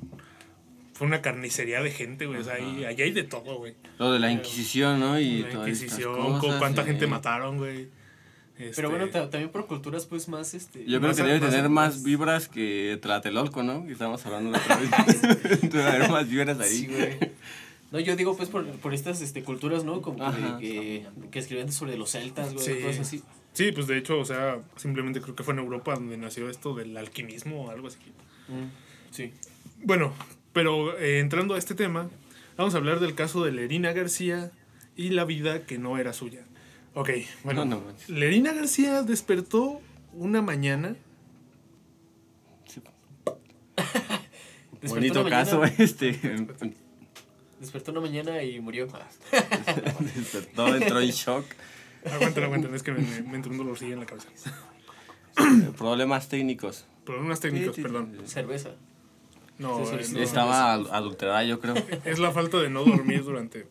Fue 0.93 1.07
una 1.07 1.21
carnicería 1.21 1.81
de 1.81 1.91
gente, 1.91 2.25
güey. 2.27 2.39
O 2.39 2.43
sea, 2.43 2.53
ahí, 2.55 2.85
allá 2.85 3.03
hay 3.05 3.11
de 3.11 3.23
todo, 3.23 3.57
güey. 3.57 3.73
Lo 3.97 4.11
de 4.11 4.19
la 4.19 4.31
Inquisición, 4.31 4.99
¿no? 4.99 5.19
Y 5.19 5.39
La 5.43 5.49
todas 5.49 5.67
estas 5.67 5.83
Inquisición, 5.83 6.39
cosas, 6.39 6.59
cuánta 6.59 6.83
sí. 6.83 6.89
gente 6.89 7.07
mataron, 7.07 7.57
güey. 7.57 7.87
Este, 8.59 8.75
Pero 8.75 8.91
bueno, 8.91 9.09
ta- 9.09 9.29
también 9.31 9.49
por 9.51 9.65
culturas, 9.65 10.05
pues, 10.05 10.29
más, 10.29 10.53
este... 10.53 10.85
Yo 10.85 11.01
creo 11.01 11.15
que 11.15 11.23
debe 11.23 11.39
más- 11.39 11.49
tener 11.49 11.69
más- 11.69 11.95
más 11.95 12.03
vibras 12.03 12.47
que 12.47 12.99
Tlatelolco, 13.01 13.63
¿no? 13.63 13.83
Que 13.87 13.93
estábamos 13.93 14.23
hablando 14.27 14.51
la 14.51 14.59
otra 14.59 14.75
vez. 15.07 15.61
debe 15.61 15.83
haber 15.83 16.09
más 16.11 16.29
vibras 16.29 16.59
ahí. 16.59 16.69
Sí, 16.69 16.87
güey. 16.87 17.17
No, 17.91 17.99
yo 17.99 18.15
digo, 18.15 18.37
pues, 18.37 18.49
por, 18.49 18.63
por 18.77 18.93
estas 18.93 19.21
este, 19.21 19.41
culturas, 19.43 19.83
¿no? 19.85 20.01
Como 20.03 20.17
que, 20.17 20.23
Ajá. 20.23 20.57
que, 20.59 21.05
que 21.31 21.39
escribían 21.39 21.71
sobre 21.71 21.97
los 21.97 22.11
celtas, 22.11 22.53
güey, 22.53 22.65
Sí. 22.65 22.73
cosas 22.83 22.99
así. 22.99 23.23
Sí, 23.53 23.71
pues 23.71 23.87
de 23.87 23.97
hecho, 23.97 24.19
o 24.19 24.25
sea, 24.25 24.59
simplemente 24.77 25.19
creo 25.21 25.35
que 25.35 25.43
fue 25.43 25.53
en 25.55 25.59
Europa 25.59 25.95
donde 25.95 26.17
nació 26.17 26.49
esto 26.49 26.75
del 26.75 26.95
alquimismo 26.97 27.65
o 27.65 27.71
algo 27.71 27.87
así. 27.87 27.97
Sí. 29.11 29.31
Bueno, 29.83 30.13
pero 30.53 30.97
eh, 30.99 31.19
entrando 31.19 31.55
a 31.55 31.57
este 31.57 31.75
tema, 31.75 32.09
vamos 32.57 32.73
a 32.75 32.77
hablar 32.77 32.99
del 32.99 33.15
caso 33.15 33.43
de 33.43 33.51
Lerina 33.51 33.91
García 33.91 34.51
y 34.95 35.09
la 35.09 35.25
vida 35.25 35.65
que 35.65 35.77
no 35.77 35.97
era 35.97 36.13
suya. 36.13 36.45
Ok, 36.93 37.09
bueno. 37.43 37.65
No, 37.65 37.77
no 37.77 37.85
manches. 37.85 38.09
Lerina 38.09 38.53
García 38.53 39.01
despertó 39.03 39.81
una 40.13 40.41
mañana. 40.41 40.95
Sí. 42.67 42.81
Despertó 44.81 44.95
Bonito 44.95 45.21
una 45.21 45.29
mañana- 45.29 45.45
caso, 45.45 45.63
este. 45.81 46.19
Despertó 47.59 47.91
una 47.91 48.01
mañana 48.01 48.43
y 48.43 48.59
murió. 48.59 48.87
Despertó, 50.15 50.75
entró 50.75 50.99
en 50.99 51.09
shock. 51.09 51.45
Aguanten, 52.05 52.43
aguanten, 52.43 52.75
es 52.75 52.83
que 52.83 52.91
me, 52.91 52.99
me, 52.99 53.21
me 53.21 53.35
entró 53.37 53.51
un 53.51 53.57
dolorcillo 53.57 53.93
en 53.93 54.01
la 54.01 54.05
cabeza. 54.05 54.53
Problemas 55.77 56.27
técnicos. 56.27 56.85
Problemas 57.05 57.39
técnicos, 57.39 57.77
perdón. 57.77 58.17
Cerveza. 58.25 58.71
No, 59.63 59.79
Sí, 59.85 59.91
sí, 59.91 59.95
eh, 59.97 60.03
sí. 60.03 60.13
no, 60.15 60.19
Estaba 60.21 60.73
adulterada, 60.73 61.43
yo 61.45 61.59
creo. 61.61 61.73
es 62.05 62.19
la 62.19 62.31
falta 62.31 62.57
de 62.59 62.69
no 62.69 62.83
dormir 62.83 63.23
durante 63.23 63.65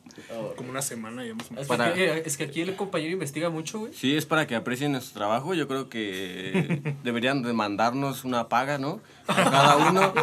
como 0.56 0.70
una 0.70 0.80
semana. 0.80 1.24
Ya 1.24 1.34
más. 1.34 1.50
Es, 1.56 1.66
Para- 1.66 1.92
que 1.92 2.10
aquí, 2.10 2.22
es 2.24 2.36
que 2.38 2.44
aquí 2.44 2.60
el 2.62 2.74
compañero 2.76 3.12
investiga 3.12 3.50
mucho, 3.50 3.80
güey. 3.80 3.92
Sí, 3.92 4.16
es 4.16 4.24
para 4.24 4.46
que 4.46 4.54
aprecien 4.54 4.92
nuestro 4.92 5.18
trabajo. 5.18 5.52
Yo 5.54 5.68
creo 5.68 5.88
que 5.90 6.94
deberían 7.04 7.42
de 7.42 7.52
mandarnos 7.52 8.24
una 8.24 8.48
paga, 8.48 8.78
¿no? 8.78 9.00
A 9.26 9.34
cada 9.34 9.76
uno. 9.90 10.14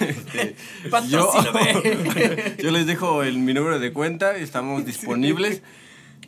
Este, 0.00 0.54
yo, 1.08 1.30
yo 2.58 2.70
les 2.70 2.86
dejo 2.86 3.22
el, 3.22 3.38
mi 3.38 3.52
número 3.52 3.78
de 3.78 3.92
cuenta. 3.92 4.36
Estamos 4.36 4.84
disponibles. 4.86 5.62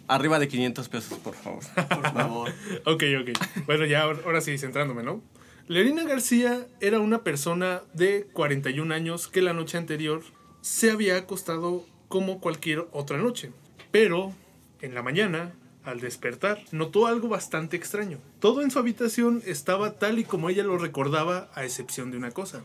Arriba 0.09 0.39
de 0.39 0.49
500 0.49 0.89
pesos, 0.89 1.19
por 1.19 1.35
favor. 1.35 1.63
Por 1.75 2.13
favor. 2.13 2.53
Ok, 2.85 3.05
ok. 3.21 3.65
Bueno, 3.67 3.87
ya 3.87 4.03
ahora 4.03 4.41
sí, 4.41 4.59
centrándome, 4.59 5.03
¿no? 5.03 5.23
Lerina 5.69 6.03
García 6.03 6.67
era 6.81 6.99
una 6.99 7.23
persona 7.23 7.83
de 7.95 8.27
41 8.33 8.93
años 8.93 9.29
que 9.29 9.43
la 9.43 9.53
noche 9.53 9.79
anterior 9.79 10.23
se 10.61 10.91
había 10.91 11.17
acostado 11.17 11.87
como 12.09 12.41
cualquier 12.41 12.89
otra 12.91 13.19
noche. 13.19 13.53
Pero 13.93 14.35
en 14.81 14.95
la 14.95 15.03
mañana, 15.03 15.53
al 15.85 16.01
despertar, 16.01 16.61
notó 16.73 17.07
algo 17.07 17.29
bastante 17.29 17.77
extraño. 17.77 18.19
Todo 18.41 18.63
en 18.63 18.73
su 18.73 18.81
habitación 18.81 19.41
estaba 19.47 19.99
tal 19.99 20.19
y 20.19 20.25
como 20.25 20.51
ella 20.51 20.65
lo 20.65 20.79
recordaba, 20.79 21.49
a 21.55 21.65
excepción 21.65 22.11
de 22.11 22.17
una 22.17 22.33
cosa. 22.33 22.65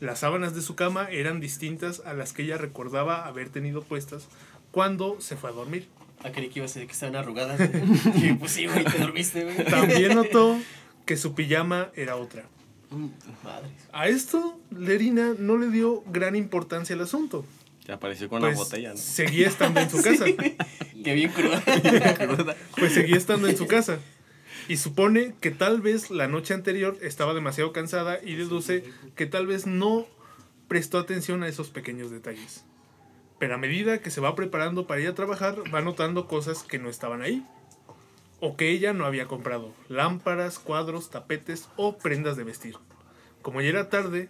Las 0.00 0.20
sábanas 0.20 0.54
de 0.54 0.62
su 0.62 0.74
cama 0.76 1.08
eran 1.10 1.40
distintas 1.40 2.00
a 2.06 2.14
las 2.14 2.32
que 2.32 2.42
ella 2.42 2.56
recordaba 2.56 3.26
haber 3.26 3.50
tenido 3.50 3.82
puestas 3.82 4.28
cuando 4.70 5.20
se 5.20 5.36
fue 5.36 5.50
a 5.50 5.52
dormir. 5.52 5.88
Ah, 6.22 6.32
creí 6.32 6.48
que 6.48 6.60
iba 6.60 6.66
a 6.66 6.68
ser 6.68 6.86
que 6.86 6.92
estaban 6.92 7.16
arrugadas. 7.16 7.60
pues 8.38 8.52
sí, 8.52 8.66
güey, 8.66 8.84
te 8.84 8.98
dormiste, 8.98 9.44
güey. 9.44 9.64
También 9.66 10.14
notó 10.14 10.58
que 11.10 11.16
su 11.16 11.34
pijama 11.34 11.90
era 11.96 12.14
otra. 12.14 12.44
Madre. 13.42 13.66
A 13.92 14.06
esto, 14.06 14.60
Lerina 14.70 15.34
no 15.36 15.56
le 15.56 15.66
dio 15.66 16.04
gran 16.06 16.36
importancia 16.36 16.94
al 16.94 17.02
asunto. 17.02 17.44
Se 17.84 17.90
apareció 17.90 18.28
con 18.28 18.38
Pues 18.42 18.52
la 18.52 18.62
botella, 18.62 18.90
¿no? 18.90 18.96
seguía 18.96 19.48
estando 19.48 19.80
en 19.80 19.90
su 19.90 20.00
casa. 20.04 20.24
Qué 20.24 21.14
bien 21.14 21.32
cruda. 21.32 21.64
Pues 22.78 22.92
seguía 22.94 23.16
estando 23.16 23.48
en 23.48 23.56
su 23.56 23.66
casa. 23.66 23.98
Y 24.68 24.76
supone 24.76 25.34
que 25.40 25.50
tal 25.50 25.80
vez 25.80 26.12
la 26.12 26.28
noche 26.28 26.54
anterior 26.54 26.96
estaba 27.02 27.34
demasiado 27.34 27.72
cansada 27.72 28.20
y 28.24 28.36
deduce 28.36 28.84
que 29.16 29.26
tal 29.26 29.48
vez 29.48 29.66
no 29.66 30.06
prestó 30.68 30.98
atención 30.98 31.42
a 31.42 31.48
esos 31.48 31.70
pequeños 31.70 32.12
detalles. 32.12 32.62
Pero 33.40 33.56
a 33.56 33.58
medida 33.58 33.98
que 33.98 34.12
se 34.12 34.20
va 34.20 34.36
preparando 34.36 34.86
para 34.86 35.00
ir 35.00 35.08
a 35.08 35.14
trabajar, 35.16 35.56
va 35.74 35.80
notando 35.80 36.28
cosas 36.28 36.62
que 36.62 36.78
no 36.78 36.88
estaban 36.88 37.20
ahí. 37.20 37.44
O 38.40 38.56
que 38.56 38.70
ella 38.70 38.92
no 38.92 39.04
había 39.04 39.26
comprado. 39.26 39.72
Lámparas, 39.88 40.58
cuadros, 40.58 41.10
tapetes 41.10 41.68
o 41.76 41.98
prendas 41.98 42.36
de 42.36 42.44
vestir. 42.44 42.76
Como 43.42 43.60
ya 43.60 43.68
era 43.68 43.88
tarde, 43.90 44.28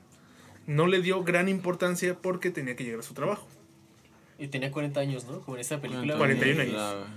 no 0.66 0.86
le 0.86 1.00
dio 1.00 1.22
gran 1.22 1.48
importancia 1.48 2.16
porque 2.20 2.50
tenía 2.50 2.74
que 2.76 2.84
llegar 2.84 3.00
a 3.00 3.04
su 3.04 3.14
trabajo. 3.14 3.46
Y 4.38 4.48
tenía 4.48 4.70
40 4.72 4.98
años, 5.00 5.26
¿no? 5.26 5.40
Como 5.42 5.56
en 5.56 5.60
esta 5.60 5.80
película. 5.80 6.16
41 6.16 6.54
güey. 6.64 6.68
años. 6.76 7.06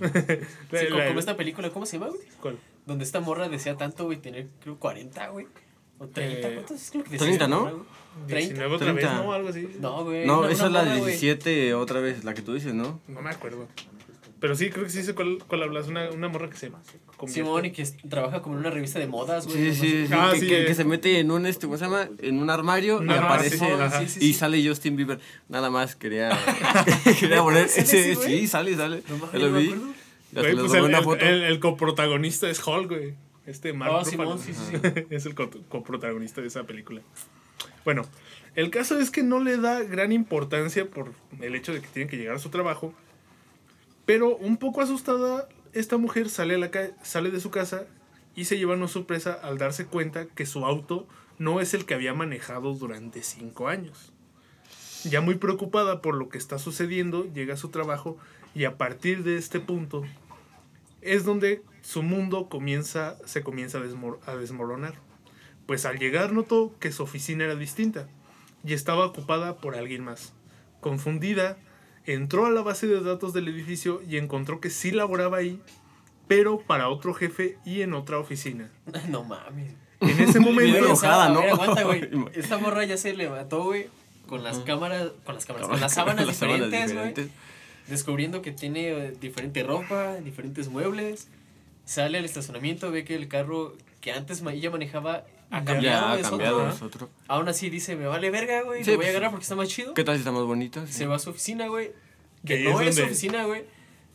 La- 0.70 0.78
Sí, 0.80 0.86
como, 0.88 0.98
La- 0.98 1.06
como 1.08 1.18
esta 1.20 1.36
película, 1.36 1.70
¿cómo 1.70 1.86
se 1.86 1.98
llama, 1.98 2.10
güey? 2.10 2.20
¿Cuál? 2.40 2.58
Donde 2.86 3.04
esta 3.04 3.20
morra 3.20 3.48
decía 3.48 3.76
tanto, 3.76 4.04
güey, 4.04 4.18
tener, 4.18 4.48
creo, 4.60 4.78
40, 4.78 5.28
güey. 5.28 5.46
O 5.98 6.06
30, 6.08 6.48
Eh, 6.48 6.54
¿cuántos 6.54 6.82
es 6.82 6.94
lo 6.94 7.02
que 7.04 7.10
decía 7.10 7.26
30, 7.26 7.44
esta 7.44 7.48
¿no? 7.48 7.60
morra, 7.62 7.72
güey? 7.72 8.26
30. 8.28 8.36
19 8.54 8.74
otra 8.74 8.92
vez, 8.92 9.04
30. 9.06 9.22
¿no? 9.24 9.32
Algo 9.32 9.48
así. 9.48 9.68
No, 9.80 10.04
güey. 10.04 10.26
No, 10.26 10.40
una- 10.40 10.50
esa 10.50 10.66
es 10.66 10.72
la 10.72 10.82
morra, 10.82 10.96
güey. 10.98 11.12
17, 11.12 11.74
otra 11.74 12.00
vez, 12.00 12.24
la 12.24 12.34
que 12.34 12.42
tú 12.42 12.52
dices, 12.54 12.74
¿no? 12.74 13.00
No 13.08 13.22
me 13.22 13.30
acuerdo. 13.30 13.68
Pero 14.44 14.56
sí, 14.56 14.68
creo 14.68 14.84
que 14.84 14.90
sí 14.90 15.02
sé 15.02 15.14
cuál, 15.14 15.38
cuál 15.48 15.62
hablas. 15.62 15.88
Una, 15.88 16.10
una 16.10 16.28
morra 16.28 16.50
que 16.50 16.56
se 16.58 16.70
convierte. 17.16 17.32
Simón 17.32 17.64
y 17.64 17.70
que 17.72 17.82
trabaja 18.10 18.42
como 18.42 18.56
en 18.56 18.60
una 18.60 18.68
revista 18.68 18.98
de 18.98 19.06
modas, 19.06 19.46
güey. 19.46 19.56
Sí, 19.56 19.64
no 19.68 19.74
sí, 19.74 19.80
sé. 19.80 20.06
sí, 20.08 20.12
Ah, 20.14 20.30
que, 20.34 20.40
sí, 20.40 20.46
que- 20.48 20.62
eh. 20.62 20.66
que 20.66 20.74
se 20.74 20.84
mete 20.84 21.18
en 21.18 21.30
un, 21.30 21.46
este, 21.46 21.64
¿cómo 21.66 21.78
se 21.78 21.86
llama? 21.86 22.10
En 22.20 22.38
un 22.42 22.50
armario 22.50 23.02
y 23.02 23.08
Ajá, 23.08 23.24
aparece 23.24 23.56
sí, 23.56 23.64
ajá. 23.64 24.00
Sí, 24.00 24.08
sí, 24.08 24.18
y 24.22 24.32
sí. 24.34 24.34
sale 24.34 24.68
Justin 24.68 24.96
Bieber. 24.96 25.18
Nada 25.48 25.70
más 25.70 25.96
quería, 25.96 26.28
quería 27.20 27.42
poner 27.42 27.70
sí, 27.70 28.46
sale, 28.46 28.76
sale. 28.76 29.02
No 29.32 29.38
lo 29.38 29.52
vi. 29.54 29.68
Güey, 30.32 30.54
pues 30.56 30.74
el, 30.74 30.82
una 30.82 30.98
el- 30.98 31.04
foto. 31.04 31.24
el- 31.24 31.42
el 31.44 31.58
coprotagonista 31.60 32.50
es 32.50 32.60
Hulk, 32.66 32.88
güey. 32.90 33.14
Este 33.46 33.72
Mark 33.72 33.92
Ruffalo. 34.04 34.36
Simón, 34.36 34.38
sí, 34.38 34.52
sí, 34.52 34.76
sí. 34.82 35.04
es 35.10 35.24
el 35.24 35.34
co- 35.34 35.48
coprotagonista 35.70 36.42
de 36.42 36.48
esa 36.48 36.64
película. 36.64 37.00
Bueno, 37.86 38.02
El 38.56 38.68
caso 38.70 38.98
es 39.00 39.10
que 39.10 39.22
no 39.22 39.40
le 39.40 39.56
da 39.56 39.82
gran 39.82 40.12
importancia 40.12 40.84
por 40.86 41.12
el 41.40 41.54
hecho 41.54 41.72
de 41.72 41.80
que 41.80 41.88
tiene 41.88 42.10
que 42.10 42.18
llegar 42.18 42.36
a 42.36 42.38
su 42.38 42.50
trabajo. 42.50 42.92
Pero 44.06 44.36
un 44.36 44.56
poco 44.56 44.80
asustada, 44.80 45.48
esta 45.72 45.96
mujer 45.96 46.28
sale, 46.28 46.58
la 46.58 46.70
sale 47.02 47.30
de 47.30 47.40
su 47.40 47.50
casa 47.50 47.86
y 48.36 48.44
se 48.44 48.58
lleva 48.58 48.74
una 48.74 48.88
sorpresa 48.88 49.32
al 49.32 49.58
darse 49.58 49.86
cuenta 49.86 50.26
que 50.26 50.46
su 50.46 50.64
auto 50.64 51.06
no 51.38 51.60
es 51.60 51.74
el 51.74 51.84
que 51.84 51.94
había 51.94 52.14
manejado 52.14 52.74
durante 52.74 53.22
cinco 53.22 53.68
años. 53.68 54.12
Ya 55.04 55.20
muy 55.20 55.34
preocupada 55.34 56.00
por 56.00 56.14
lo 56.14 56.28
que 56.28 56.38
está 56.38 56.58
sucediendo, 56.58 57.30
llega 57.32 57.54
a 57.54 57.58
su 57.58 57.68
trabajo 57.68 58.16
y 58.54 58.64
a 58.64 58.78
partir 58.78 59.22
de 59.22 59.36
este 59.36 59.60
punto 59.60 60.04
es 61.02 61.24
donde 61.24 61.62
su 61.82 62.02
mundo 62.02 62.48
comienza, 62.48 63.18
se 63.26 63.42
comienza 63.42 63.78
a 64.26 64.36
desmoronar. 64.36 64.94
Pues 65.66 65.84
al 65.84 65.98
llegar 65.98 66.32
notó 66.32 66.74
que 66.80 66.92
su 66.92 67.02
oficina 67.02 67.44
era 67.44 67.56
distinta 67.56 68.08
y 68.64 68.72
estaba 68.72 69.04
ocupada 69.04 69.56
por 69.56 69.76
alguien 69.76 70.04
más. 70.04 70.32
Confundida, 70.80 71.58
entró 72.06 72.46
a 72.46 72.50
la 72.50 72.62
base 72.62 72.86
de 72.86 73.00
datos 73.00 73.32
del 73.32 73.48
edificio 73.48 74.02
y 74.08 74.16
encontró 74.16 74.60
que 74.60 74.70
sí 74.70 74.90
laboraba 74.90 75.38
ahí, 75.38 75.60
pero 76.28 76.60
para 76.60 76.88
otro 76.88 77.14
jefe 77.14 77.58
y 77.64 77.82
en 77.82 77.94
otra 77.94 78.18
oficina. 78.18 78.70
No 79.08 79.24
mames. 79.24 79.74
En 80.00 80.20
ese 80.20 80.38
momento, 80.40 80.78
enojada, 80.78 81.30
¿no? 81.30 81.40
ver, 81.40 81.50
aguanta, 81.50 81.82
güey. 81.84 82.08
Esta 82.34 82.58
morra 82.58 82.84
ya 82.84 82.96
se 82.96 83.14
levantó, 83.14 83.64
güey, 83.64 83.88
con 84.28 84.42
las 84.42 84.58
cámaras, 84.58 85.12
con 85.24 85.34
las 85.34 85.46
cámaras, 85.46 85.68
con 85.68 85.80
las 85.80 85.94
sábanas 85.94 86.26
Las 86.26 86.40
diferentes, 86.40 86.94
güey. 86.94 87.14
Descubriendo 87.88 88.42
que 88.42 88.50
tiene 88.50 88.88
eh, 88.88 89.12
diferente 89.18 89.62
ropa, 89.62 90.16
diferentes 90.16 90.68
muebles. 90.68 91.28
Sale 91.84 92.18
al 92.18 92.24
estacionamiento, 92.24 92.90
ve 92.90 93.04
que 93.04 93.14
el 93.14 93.28
carro 93.28 93.74
que 94.00 94.12
antes 94.12 94.42
ella 94.42 94.70
manejaba 94.70 95.24
ha 95.50 95.64
cambiado, 95.64 95.82
Ya 96.06 96.12
ha 96.12 96.18
es 96.20 96.28
cambiado 96.28 96.56
otro. 96.58 96.70
es 96.74 96.82
otro. 96.82 97.10
Aún 97.28 97.48
así 97.48 97.70
dice, 97.70 97.96
me 97.96 98.06
vale 98.06 98.30
verga, 98.30 98.62
güey, 98.62 98.84
Sí, 98.84 98.90
lo 98.92 98.96
voy 98.96 99.04
a 99.04 99.06
pues, 99.06 99.10
agarrar 99.16 99.30
porque 99.30 99.42
está 99.44 99.54
más 99.56 99.68
chido. 99.68 99.94
¿Qué 99.94 100.04
tal 100.04 100.14
si 100.16 100.20
está 100.20 100.32
más 100.32 100.42
bonita? 100.44 100.86
Se 100.86 101.06
va 101.06 101.16
a 101.16 101.18
su 101.18 101.30
oficina, 101.30 101.68
güey. 101.68 101.92
Que 102.46 102.64
no 102.64 102.80
es 102.80 102.88
es 102.88 102.96
su 102.96 103.02
oficina, 103.04 103.44
güey. 103.44 103.64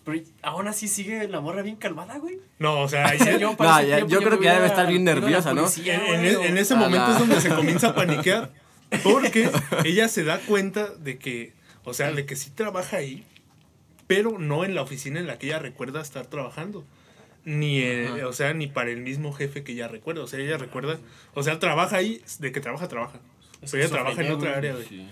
Pero 0.06 0.22
aún 0.44 0.68
así 0.68 0.88
sigue 0.88 1.28
la 1.28 1.42
morra 1.42 1.62
bien 1.62 1.76
calmada, 1.76 2.18
güey. 2.20 2.40
no, 2.58 2.82
o 2.82 2.88
sea, 2.88 3.08
ahí 3.10 3.18
O 3.22 3.24
sea, 3.24 3.34
se- 3.34 3.40
yo 3.40 3.56
No, 3.60 3.82
ya- 3.82 3.96
tiempo 3.98 4.08
yo 4.14 4.20
creo 4.22 4.40
que 4.40 4.46
ya 4.46 4.54
debe 4.56 4.68
estar 4.68 4.88
bien 4.88 5.04
nerviosa, 5.04 5.54
¿no? 5.54 5.64
policía, 5.64 5.96
en, 5.96 6.36
güey, 6.36 6.48
en- 6.50 6.58
ese 6.58 6.76
momento 6.76 7.08
la- 7.08 7.14
es 7.14 7.20
donde 7.20 7.42
se 7.42 7.50
comienza 7.56 7.90
a 7.90 7.96
paniquear 7.96 8.52
porque 9.04 9.50
ella 9.86 10.08
se 10.08 10.24
da 10.24 10.40
cuenta 10.40 10.90
de 10.90 11.18
que, 11.20 11.54
o 11.84 11.94
sea, 11.94 12.12
de 12.12 12.26
que 12.26 12.36
sí 12.36 12.50
trabaja 12.50 12.98
ahí, 12.98 13.24
pero 14.08 14.40
no 14.40 14.64
en 14.66 14.74
la 14.74 14.82
oficina 14.82 15.20
en 15.20 15.28
la 15.28 15.38
que 15.38 15.48
ella 15.48 15.60
recuerda 15.60 16.02
estar 16.02 16.26
trabajando. 16.26 16.86
Ni, 17.50 17.82
eh, 17.82 18.08
Ajá. 18.08 18.28
o 18.28 18.34
sea, 18.34 18.54
ni 18.54 18.68
para 18.68 18.92
el 18.92 19.02
mismo 19.02 19.34
jefe 19.34 19.64
que 19.64 19.72
ella 19.72 19.88
recuerda. 19.88 20.24
O 20.24 20.28
sea, 20.28 20.40
ella 20.40 20.58
recuerda, 20.58 21.00
o 21.34 21.42
sea, 21.42 21.58
trabaja 21.60 21.98
ahí, 21.98 22.22
de 22.40 22.52
que 22.52 22.62
trabaja, 22.62 22.88
trabaja. 22.88 23.20
Pero 23.62 23.84
ella 23.84 23.90
trabaja 23.90 24.22
en 24.22 24.32
otra 24.32 24.58
área, 24.58 24.74
güey. 24.74 24.86
Sí. 24.88 25.08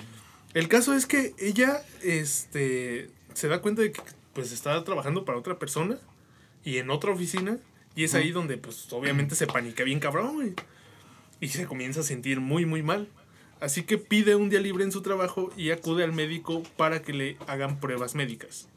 El 0.53 0.67
caso 0.67 0.94
es 0.94 1.06
que 1.06 1.34
ella 1.39 1.82
este, 2.03 3.10
se 3.34 3.48
da 3.48 3.62
cuenta 3.62 3.82
de 3.82 3.91
que 3.91 4.01
pues 4.34 4.51
está 4.51 4.84
trabajando 4.84 5.25
para 5.25 5.38
otra 5.38 5.58
persona 5.58 5.98
y 6.63 6.77
en 6.77 6.89
otra 6.89 7.12
oficina 7.12 7.58
y 7.96 8.03
es 8.03 8.13
ahí 8.13 8.32
donde 8.32 8.58
pues 8.58 8.91
obviamente 8.94 9.36
se 9.36 9.48
panica 9.48 9.84
bien 9.84 10.00
cabrón, 10.00 10.36
güey. 10.36 10.53
Y 11.39 11.50
se 11.50 11.65
comienza 11.65 12.01
a 12.01 12.03
sentir 12.03 12.39
muy 12.39 12.65
muy 12.65 12.84
mal. 12.84 13.10
Así 13.60 13.84
que 13.84 13.98
pide 13.98 14.36
un 14.36 14.50
día 14.50 14.60
libre 14.60 14.84
en 14.84 14.91
su 14.91 15.01
trabajo 15.01 15.51
y 15.58 15.72
acude 15.72 16.03
al 16.03 16.13
médico 16.13 16.62
para 16.77 17.01
que 17.01 17.13
le 17.13 17.38
hagan 17.48 17.79
pruebas 17.79 18.13
médicas, 18.13 18.67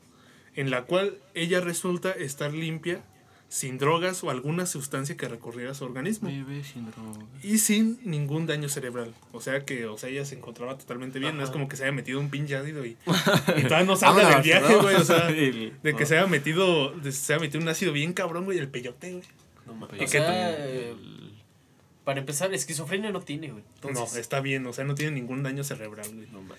en 0.54 0.70
la 0.70 0.84
cual 0.84 1.18
ella 1.34 1.60
resulta 1.60 2.12
estar 2.12 2.52
limpia, 2.54 3.04
sin 3.52 3.78
drogas 3.78 4.22
o 4.22 4.30
alguna 4.30 4.64
sustancia 4.64 5.16
que 5.16 5.26
recorriera 5.26 5.74
su 5.74 5.84
organismo 5.84 6.28
Vive 6.28 6.62
sin 6.62 6.88
droga. 6.88 7.18
y 7.42 7.58
sin 7.58 7.98
ningún 8.04 8.46
daño 8.46 8.68
cerebral. 8.68 9.12
O 9.32 9.40
sea 9.40 9.64
que, 9.64 9.86
o 9.86 9.98
sea, 9.98 10.08
ella 10.08 10.24
se 10.24 10.36
encontraba 10.36 10.78
totalmente 10.78 11.18
bien. 11.18 11.36
No 11.36 11.42
es 11.42 11.50
como 11.50 11.68
que 11.68 11.76
se 11.76 11.82
haya 11.82 11.90
metido 11.92 12.20
un 12.20 12.30
pinche 12.30 12.54
ácido 12.56 12.86
y, 12.86 12.96
y 13.56 13.62
todavía 13.64 13.84
no 13.86 13.96
salga 13.96 14.30
del 14.30 14.42
viaje, 14.42 14.72
¿no? 14.72 14.82
güey. 14.82 14.94
O 14.94 15.04
sea, 15.04 15.26
de 15.32 15.94
que 15.98 16.06
se 16.06 16.16
haya 16.16 16.28
metido, 16.28 16.90
de- 16.92 17.10
se 17.10 17.34
haya 17.34 17.40
metido 17.40 17.60
un 17.60 17.68
ácido 17.68 17.92
bien 17.92 18.12
cabrón, 18.12 18.44
güey, 18.44 18.58
el 18.58 18.68
peyote, 18.68 19.10
güey. 19.14 19.24
No 19.66 19.74
mames. 19.74 20.00
O 20.00 20.06
sea, 20.06 20.54
eh, 20.56 20.94
para 22.04 22.20
empezar, 22.20 22.52
esquizofrenia 22.54 23.10
no 23.12 23.20
tiene, 23.20 23.50
güey. 23.50 23.62
No, 23.82 23.88
Entonces, 23.90 24.18
está 24.18 24.40
bien, 24.40 24.66
o 24.66 24.72
sea, 24.72 24.84
no 24.84 24.94
tiene 24.94 25.12
ningún 25.12 25.42
daño 25.42 25.64
cerebral, 25.64 26.14
güey. 26.14 26.28
no 26.30 26.42
mames. 26.42 26.58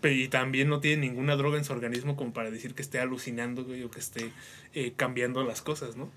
Pe- 0.00 0.14
Y 0.14 0.28
también 0.28 0.68
no 0.68 0.80
tiene 0.80 1.06
ninguna 1.08 1.36
droga 1.36 1.58
en 1.58 1.64
su 1.64 1.72
organismo 1.72 2.16
como 2.16 2.32
para 2.32 2.50
decir 2.50 2.74
que 2.74 2.82
esté 2.82 2.98
alucinando, 3.00 3.64
güey, 3.64 3.82
o 3.84 3.90
que 3.90 4.00
esté 4.00 4.32
eh, 4.74 4.92
cambiando 4.96 5.44
las 5.44 5.60
cosas, 5.62 5.96
¿no? 5.96 6.10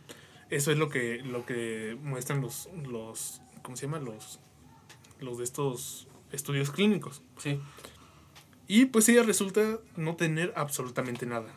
Eso 0.50 0.72
es 0.72 0.78
lo 0.78 0.90
que, 0.90 1.18
lo 1.24 1.46
que 1.46 1.98
muestran 2.02 2.42
los, 2.42 2.70
los, 2.88 3.42
¿cómo 3.62 3.76
se 3.78 3.86
llama? 3.88 4.00
Los, 4.00 4.40
los 5.20 5.38
de 5.38 5.44
estos 5.46 6.08
estudios 6.32 6.72
clínicos. 6.72 7.22
Sí. 7.38 7.60
Y 8.68 8.86
pues 8.86 9.08
ella 9.10 9.24
resulta 9.24 9.80
no 9.98 10.16
tener 10.16 10.54
absolutamente 10.56 11.26
nada. 11.26 11.54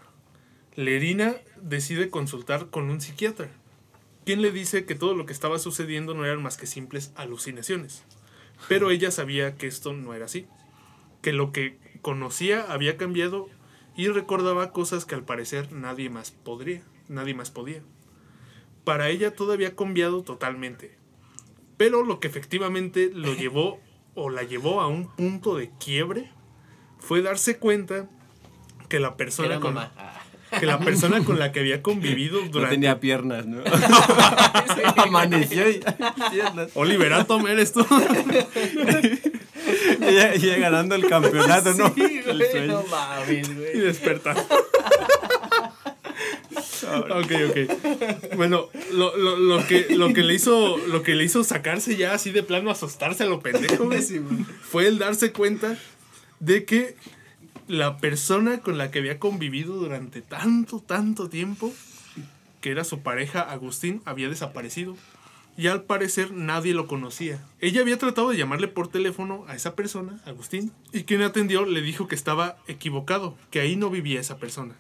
Lerina 0.77 1.37
decide 1.61 2.11
consultar 2.11 2.71
con 2.71 2.91
un 2.91 3.01
psiquiatra, 3.01 3.51
quien 4.25 4.43
le 4.43 4.51
dice 4.51 4.85
que 4.85 4.95
todo 4.95 5.15
lo 5.15 5.27
que 5.27 5.33
estaba 5.33 5.59
sucediendo 5.59 6.15
no 6.15 6.25
eran 6.25 6.43
más 6.43 6.57
que 6.57 6.67
simples 6.67 7.13
alucinaciones. 7.15 8.05
Pero 8.69 8.91
ella 8.91 9.11
sabía 9.11 9.57
que 9.57 9.67
esto 9.67 9.93
no 9.93 10.15
era 10.15 10.25
así, 10.27 10.47
que 11.23 11.33
lo 11.33 11.53
que 11.53 11.79
conocía 12.03 12.63
había 12.73 12.97
cambiado 12.97 13.49
y 13.97 14.09
recordaba 14.09 14.73
cosas 14.73 15.05
que 15.05 15.15
al 15.15 15.25
parecer 15.25 15.73
nadie 15.73 16.11
más 16.11 16.31
podría, 16.31 16.83
nadie 17.09 17.35
más 17.35 17.51
podía. 17.51 17.83
Para 18.85 19.09
ella 19.09 19.35
todo 19.35 19.53
había 19.53 19.77
cambiado 19.77 20.23
totalmente. 20.23 20.97
Pero 21.77 22.05
lo 22.05 22.21
que 22.21 22.29
efectivamente 22.29 23.11
lo 23.13 23.35
llevó 23.37 23.81
o 24.15 24.31
la 24.31 24.43
llevó 24.43 24.81
a 24.81 24.87
un 24.87 25.09
punto 25.09 25.57
de 25.57 25.71
quiebre 25.79 26.31
fue 26.99 27.23
darse 27.23 27.59
cuenta 27.59 28.09
que 28.89 29.01
la 29.01 29.17
persona 29.17 29.49
Era 29.49 29.61
con, 29.61 29.75
mamá. 29.75 29.93
Que 30.61 30.67
la 30.67 30.79
persona 30.79 31.25
con 31.25 31.39
la 31.39 31.53
que 31.53 31.61
había 31.61 31.83
convivido 31.83 32.41
No 32.41 32.49
durante 32.49 32.77
tenía 32.77 33.01
piernas, 33.01 33.47
¿no? 33.47 33.63
Amaneció 34.97 35.69
y 35.71 35.81
piernas. 36.31 36.71
Oliver 36.75 37.13
Atom 37.13 37.47
eres 37.47 37.73
tú. 37.73 37.87
Ella, 40.01 40.35
ella 40.35 40.57
ganando 40.59 40.95
el 40.95 41.09
campeonato, 41.09 41.75
¿no? 41.75 41.95
Sí, 41.95 42.23
güey, 42.25 42.69
no 42.69 42.85
mames, 42.85 43.49
y 43.49 43.79
despertar. 43.79 44.37
ok, 46.85 47.33
ok. 47.49 48.37
Bueno, 48.37 48.69
lo, 48.93 49.17
lo, 49.17 49.37
lo 49.37 49.67
que, 49.67 49.87
lo, 49.91 50.13
que 50.13 50.23
le 50.23 50.35
hizo, 50.35 50.77
lo 50.77 51.03
que 51.03 51.15
le 51.15 51.25
hizo 51.25 51.45
sacarse 51.45 51.97
ya 51.97 52.15
así 52.15 52.31
de 52.31 52.43
plano, 52.43 52.71
asustarse 52.71 53.25
a 53.25 53.27
lo 53.27 53.41
pendejo, 53.41 53.85
güey. 53.85 54.03
fue 54.63 54.87
el 54.87 54.99
darse 54.99 55.33
cuenta 55.33 55.79
de 56.41 56.65
que 56.65 56.97
la 57.67 57.99
persona 57.99 58.61
con 58.61 58.79
la 58.79 58.91
que 58.91 58.99
había 58.99 59.19
convivido 59.19 59.75
durante 59.77 60.23
tanto, 60.23 60.81
tanto 60.81 61.29
tiempo, 61.29 61.73
que 62.61 62.71
era 62.71 62.85
su 62.85 63.01
pareja 63.01 63.41
Agustín, 63.41 64.03
había 64.05 64.29
desaparecido. 64.29 64.97
Y 65.57 65.69
al 65.69 65.83
parecer 65.85 66.33
nadie 66.33 66.75
lo 66.75 66.89
conocía. 66.89 67.41
Ella 67.61 67.81
había 67.83 67.99
tratado 67.99 68.31
de 68.31 68.37
llamarle 68.37 68.67
por 68.67 68.89
teléfono 68.89 69.45
a 69.47 69.55
esa 69.55 69.77
persona, 69.77 70.21
Agustín, 70.27 70.73
y 70.93 71.05
quien 71.05 71.23
atendió 71.23 71.65
le 71.65 71.81
dijo 71.81 72.09
que 72.09 72.17
estaba 72.17 72.57
equivocado, 72.67 73.37
que 73.51 73.61
ahí 73.61 73.77
no 73.77 73.89
vivía 73.89 74.21
esa 74.21 74.39
persona. 74.39 74.75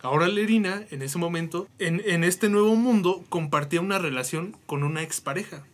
Ahora 0.00 0.28
Lerina, 0.28 0.84
en 0.90 1.02
ese 1.02 1.18
momento, 1.18 1.66
en, 1.78 2.00
en 2.04 2.22
este 2.22 2.48
nuevo 2.48 2.76
mundo, 2.76 3.24
compartía 3.28 3.80
una 3.80 3.98
relación 3.98 4.56
con 4.66 4.84
una 4.84 5.02
expareja. 5.02 5.64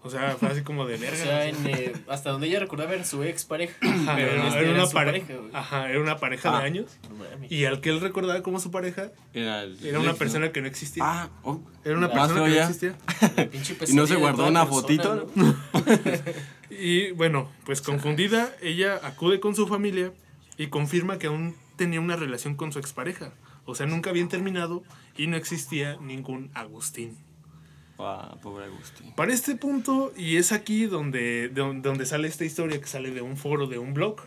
O 0.00 0.10
sea, 0.10 0.36
fue 0.38 0.48
así 0.48 0.62
como 0.62 0.86
de 0.86 0.94
O 0.94 0.98
verga. 0.98 1.16
sea, 1.16 1.46
en, 1.48 1.56
eh, 1.66 1.92
hasta 2.08 2.30
donde 2.30 2.46
ella 2.46 2.60
recordaba 2.60 2.94
era 2.94 3.04
su 3.04 3.22
ex 3.24 3.44
pareja. 3.44 3.74
Ajá, 3.82 4.14
pero 4.16 4.30
era, 4.30 4.46
este 4.46 4.58
era 4.60 4.68
era 4.68 4.74
una 4.78 4.86
su 4.86 4.92
pareja, 4.92 5.26
pareja, 5.26 5.40
güey. 5.40 5.50
ajá, 5.54 5.90
era 5.90 6.00
una 6.00 6.16
pareja 6.18 6.56
Ah. 6.56 6.60
de 6.60 6.66
años. 6.66 6.98
No 7.10 7.16
mames. 7.16 7.50
Y 7.50 7.64
al 7.64 7.80
que 7.80 7.90
él 7.90 8.00
recordaba 8.00 8.40
como 8.42 8.60
su 8.60 8.70
pareja, 8.70 9.10
Era, 9.34 9.64
el- 9.64 9.84
era 9.84 9.98
una 9.98 10.14
persona 10.14 10.52
que 10.52 10.60
no 10.60 10.68
existía. 10.68 11.02
Ah, 11.04 11.30
oh. 11.42 11.60
Era 11.84 11.98
una 11.98 12.06
la 12.08 12.12
persona 12.14 12.44
que 12.44 12.48
no 12.48 12.54
fea. 12.54 12.68
existía. 12.68 12.96
Y 13.88 13.94
no 13.94 14.06
se 14.06 14.14
guardó 14.16 14.46
una 14.46 14.64
persona, 14.64 14.80
fotito, 14.82 15.26
¿no? 15.34 15.56
Y 16.70 17.10
bueno, 17.12 17.50
pues 17.64 17.80
confundida, 17.82 18.54
ella 18.62 19.00
acude 19.02 19.40
con 19.40 19.54
su 19.56 19.66
familia 19.66 20.12
y 20.56 20.68
confirma 20.68 21.18
que 21.18 21.26
aún 21.26 21.56
tenía 21.76 22.00
una 22.00 22.16
relación 22.16 22.54
con 22.54 22.72
su 22.72 22.78
expareja. 22.78 23.32
O 23.64 23.74
sea, 23.74 23.86
nunca 23.86 24.10
habían 24.10 24.28
terminado 24.28 24.82
y 25.16 25.26
no 25.26 25.36
existía 25.36 25.96
ningún 26.00 26.50
Agustín. 26.54 27.16
Ah, 27.98 28.36
pobre 28.42 28.66
Agustín. 28.66 29.12
Para 29.14 29.32
este 29.32 29.56
punto, 29.56 30.12
y 30.16 30.36
es 30.36 30.52
aquí 30.52 30.86
donde, 30.86 31.48
de 31.48 31.60
don- 31.60 31.82
donde 31.82 32.06
sale 32.06 32.28
esta 32.28 32.44
historia 32.44 32.80
que 32.80 32.86
sale 32.86 33.10
de 33.10 33.22
un 33.22 33.36
foro, 33.36 33.66
de 33.66 33.78
un 33.78 33.92
blog, 33.94 34.20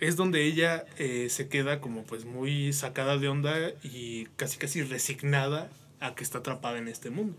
es 0.00 0.16
donde 0.16 0.44
ella 0.44 0.84
eh, 0.98 1.28
se 1.30 1.48
queda 1.48 1.80
como 1.80 2.04
pues 2.04 2.24
muy 2.24 2.72
sacada 2.72 3.18
de 3.18 3.28
onda 3.28 3.54
y 3.82 4.26
casi 4.36 4.58
casi 4.58 4.82
resignada 4.82 5.70
a 6.00 6.14
que 6.14 6.22
está 6.24 6.38
atrapada 6.38 6.78
en 6.78 6.88
este 6.88 7.10
mundo. 7.10 7.36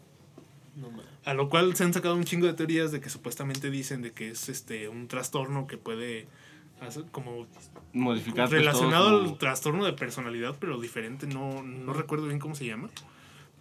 No. 0.75 0.89
A 1.25 1.33
lo 1.33 1.49
cual 1.49 1.75
se 1.75 1.83
han 1.83 1.93
sacado 1.93 2.15
un 2.15 2.23
chingo 2.23 2.45
de 2.45 2.53
teorías 2.53 2.91
de 2.91 2.99
que 3.01 3.09
supuestamente 3.09 3.71
dicen 3.71 4.01
de 4.03 4.11
que 4.11 4.29
es 4.29 4.49
este 4.49 4.87
un 4.89 5.07
trastorno 5.07 5.65
que 5.65 5.77
puede 5.77 6.27
hacer 6.81 7.05
como 7.11 7.47
Modificar 7.93 8.47
pues, 8.47 8.59
relacionado 8.59 9.09
todo 9.09 9.23
su- 9.25 9.31
al 9.33 9.37
trastorno 9.39 9.85
de 9.85 9.93
personalidad, 9.93 10.55
pero 10.59 10.79
diferente, 10.79 11.25
no, 11.25 11.63
no 11.63 11.93
recuerdo 11.93 12.27
bien 12.27 12.37
cómo 12.37 12.53
se 12.53 12.65
llama, 12.67 12.89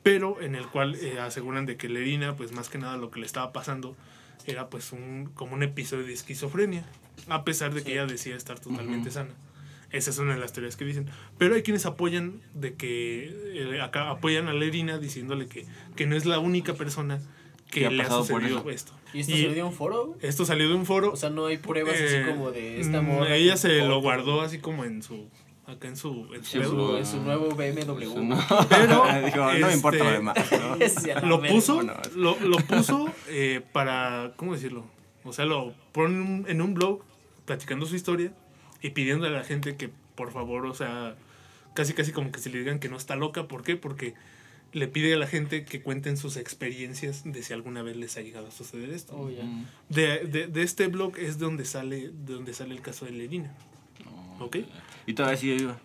pero 0.07 0.41
en 0.41 0.55
el 0.55 0.69
cual 0.69 0.95
eh, 0.95 1.19
aseguran 1.19 1.67
de 1.67 1.77
que 1.77 1.89
Lerina, 1.89 2.37
pues 2.37 2.53
más 2.53 2.69
que 2.69 2.79
nada 2.79 2.97
lo 2.97 3.11
que 3.11 3.19
le 3.19 3.27
estaba 3.27 3.53
pasando, 3.53 3.97
era 4.47 4.69
pues 4.71 4.93
un, 4.93 5.33
como 5.35 5.55
un 5.55 5.65
episodio 5.65 6.07
de 6.07 6.13
esquizofrenia, 6.13 6.85
a 7.27 7.43
pesar 7.43 7.75
de 7.75 7.81
que 7.81 7.87
Sí. 7.87 7.93
ella 7.95 8.07
decía 8.07 8.37
estar 8.37 8.61
totalmente 8.61 9.11
sana. 9.11 9.31
Esa 9.91 10.11
es 10.11 10.19
una 10.19 10.35
de 10.35 10.41
las 10.41 10.53
teorías 10.53 10.77
que 10.77 10.85
dicen. 10.85 11.11
Pero 11.39 11.57
hay 11.57 11.65
quienes 11.65 11.87
apoyan 11.87 12.41
de 12.55 12.75
que 12.75 13.35
eh, 13.55 13.81
acá 13.83 14.09
apoyan 14.11 14.47
a 14.47 14.53
Lerina 14.53 14.99
diciéndole 14.99 15.49
que, 15.49 15.67
que 15.97 16.07
no 16.07 16.15
es 16.15 16.25
la 16.25 16.39
única 16.39 16.75
persona 16.75 17.21
que, 17.73 17.87
ha 17.87 17.91
le 17.91 18.05
ha 18.05 18.09
por 18.09 18.25
sucedido 18.25 18.71
esto. 18.71 18.93
¿Y 19.13 19.21
esto 19.23 19.33
Y 19.33 19.43
salió 19.43 19.55
de 19.55 19.63
un 19.65 19.73
foro? 19.73 20.07
güey? 20.07 20.19
esto 20.23 20.45
salió 20.45 20.69
de 20.69 20.75
un 20.77 20.87
foro. 20.87 21.11
O 21.11 21.17
sea, 21.17 21.31
no 21.31 21.47
hay 21.47 21.57
pruebas 21.57 21.95
así 21.97 22.15
eh, 22.15 22.27
como 22.29 22.53
de 22.53 22.81
esta 22.81 23.03
mm, 23.03 23.07
morra. 23.07 23.35
Ella 23.35 23.57
se 23.57 23.81
lo 23.81 24.01
guardó 24.01 24.41
así 24.43 24.61
como 24.61 24.85
en 24.85 25.03
su 25.03 25.29
acá 25.67 25.89
en 25.89 25.97
su, 25.97 26.29
en 26.35 26.45
su 26.45 26.97
En 26.97 27.07
su 27.07 27.21
nuevo 27.23 27.49
BMW. 27.55 28.23
No. 28.23 28.39
Pero, 28.69 29.05
Dijo, 29.25 29.53
no 29.55 29.67
me 29.67 29.73
importa 29.73 29.99
lo 29.99 30.05
este, 30.79 31.07
demás. 31.09 31.25
lo 31.25 31.43
puso, 31.43 31.83
lo, 32.15 32.39
lo 32.41 32.57
puso 32.59 33.13
eh, 33.29 33.61
para, 33.73 34.33
¿cómo 34.37 34.55
decirlo? 34.55 34.85
O 35.25 35.33
sea, 35.33 35.45
lo 35.45 35.75
pone 35.93 36.15
en 36.15 36.23
un- 36.23 36.45
en 36.49 36.63
un 36.63 36.75
blog 36.75 37.03
platicando 37.45 37.87
su 37.87 37.97
historia 37.97 38.33
y 38.81 38.91
pidiéndole 38.91 39.35
a 39.37 39.41
la 39.41 39.45
gente 39.45 39.77
que 39.77 39.91
por 40.15 40.33
favor, 40.33 40.67
o 40.67 40.75
sea, 40.75 41.15
casi 41.75 41.93
casi 41.93 42.13
como 42.13 42.33
que 42.33 42.39
se 42.41 42.49
le 42.51 42.59
digan 42.59 42.79
que 42.79 42.89
no 42.89 42.97
está 42.97 43.17
loca. 43.17 43.49
¿Por 43.49 43.63
qué? 43.63 43.77
Porque 43.77 44.15
le 44.73 44.89
pide 44.89 45.15
a 45.15 45.17
la 45.19 45.27
gente 45.27 45.65
que 45.65 45.83
cuenten 45.83 46.17
sus 46.17 46.37
experiencias 46.37 47.23
de 47.25 47.43
si 47.43 47.53
alguna 47.53 47.83
vez 47.83 47.97
les 47.97 48.17
ha 48.17 48.21
llegado 48.23 48.47
a 48.49 48.51
suceder 48.51 48.91
esto. 48.91 49.15
Oh. 49.17 49.29
Mm. 49.29 49.65
De, 49.89 50.21
de, 50.27 50.47
de 50.47 50.63
este 50.63 50.87
blog 50.89 51.19
es 51.19 51.39
donde 51.39 51.65
sale, 51.65 52.11
de 52.11 52.33
donde 52.35 52.53
sale 52.55 52.75
el 52.75 52.81
caso 52.83 53.05
de 53.05 53.13
Lerina. 53.13 53.55
¿Ok? 54.41 54.59
Y 55.07 55.15
todavía 55.15 55.37
sigue 55.39 55.55
viva. 55.57 55.79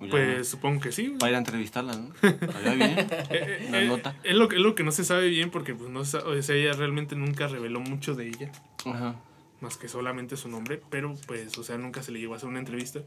Ya, 0.00 0.08
Pues 0.10 0.48
supongo 0.48 0.80
que 0.80 0.92
sí. 0.92 1.06
güey. 1.06 1.18
Para 1.18 1.30
ir 1.30 1.36
a 1.36 1.38
entrevistarla, 1.38 1.92
¿no? 1.96 2.10
Bien. 2.22 2.80
Eh, 3.08 3.26
eh, 3.30 3.66
Una 3.68 3.82
eh, 3.82 3.86
nota. 3.86 4.16
Es 4.24 4.34
lo, 4.34 4.48
que- 4.48 4.56
es 4.56 4.62
lo 4.62 4.74
que 4.74 4.82
no 4.82 4.92
se 4.92 5.04
sabe 5.04 5.28
bien 5.28 5.50
porque 5.50 5.74
pues 5.74 5.88
no 5.90 6.00
o 6.00 6.04
sea, 6.04 6.20
ella 6.56 6.72
realmente 6.72 7.14
nunca 7.16 7.46
reveló 7.46 7.80
mucho 7.80 8.14
de 8.14 8.28
ella, 8.28 8.50
Ajá. 8.86 9.16
más 9.60 9.76
que 9.76 9.88
solamente 9.88 10.36
su 10.36 10.48
nombre, 10.48 10.80
pero 10.90 11.14
pues, 11.26 11.56
o 11.58 11.62
sea, 11.64 11.78
nunca 11.78 12.02
se 12.02 12.10
le 12.12 12.18
llegó 12.20 12.34
a 12.34 12.36
hacer 12.38 12.48
una 12.48 12.58
entrevista. 12.58 13.00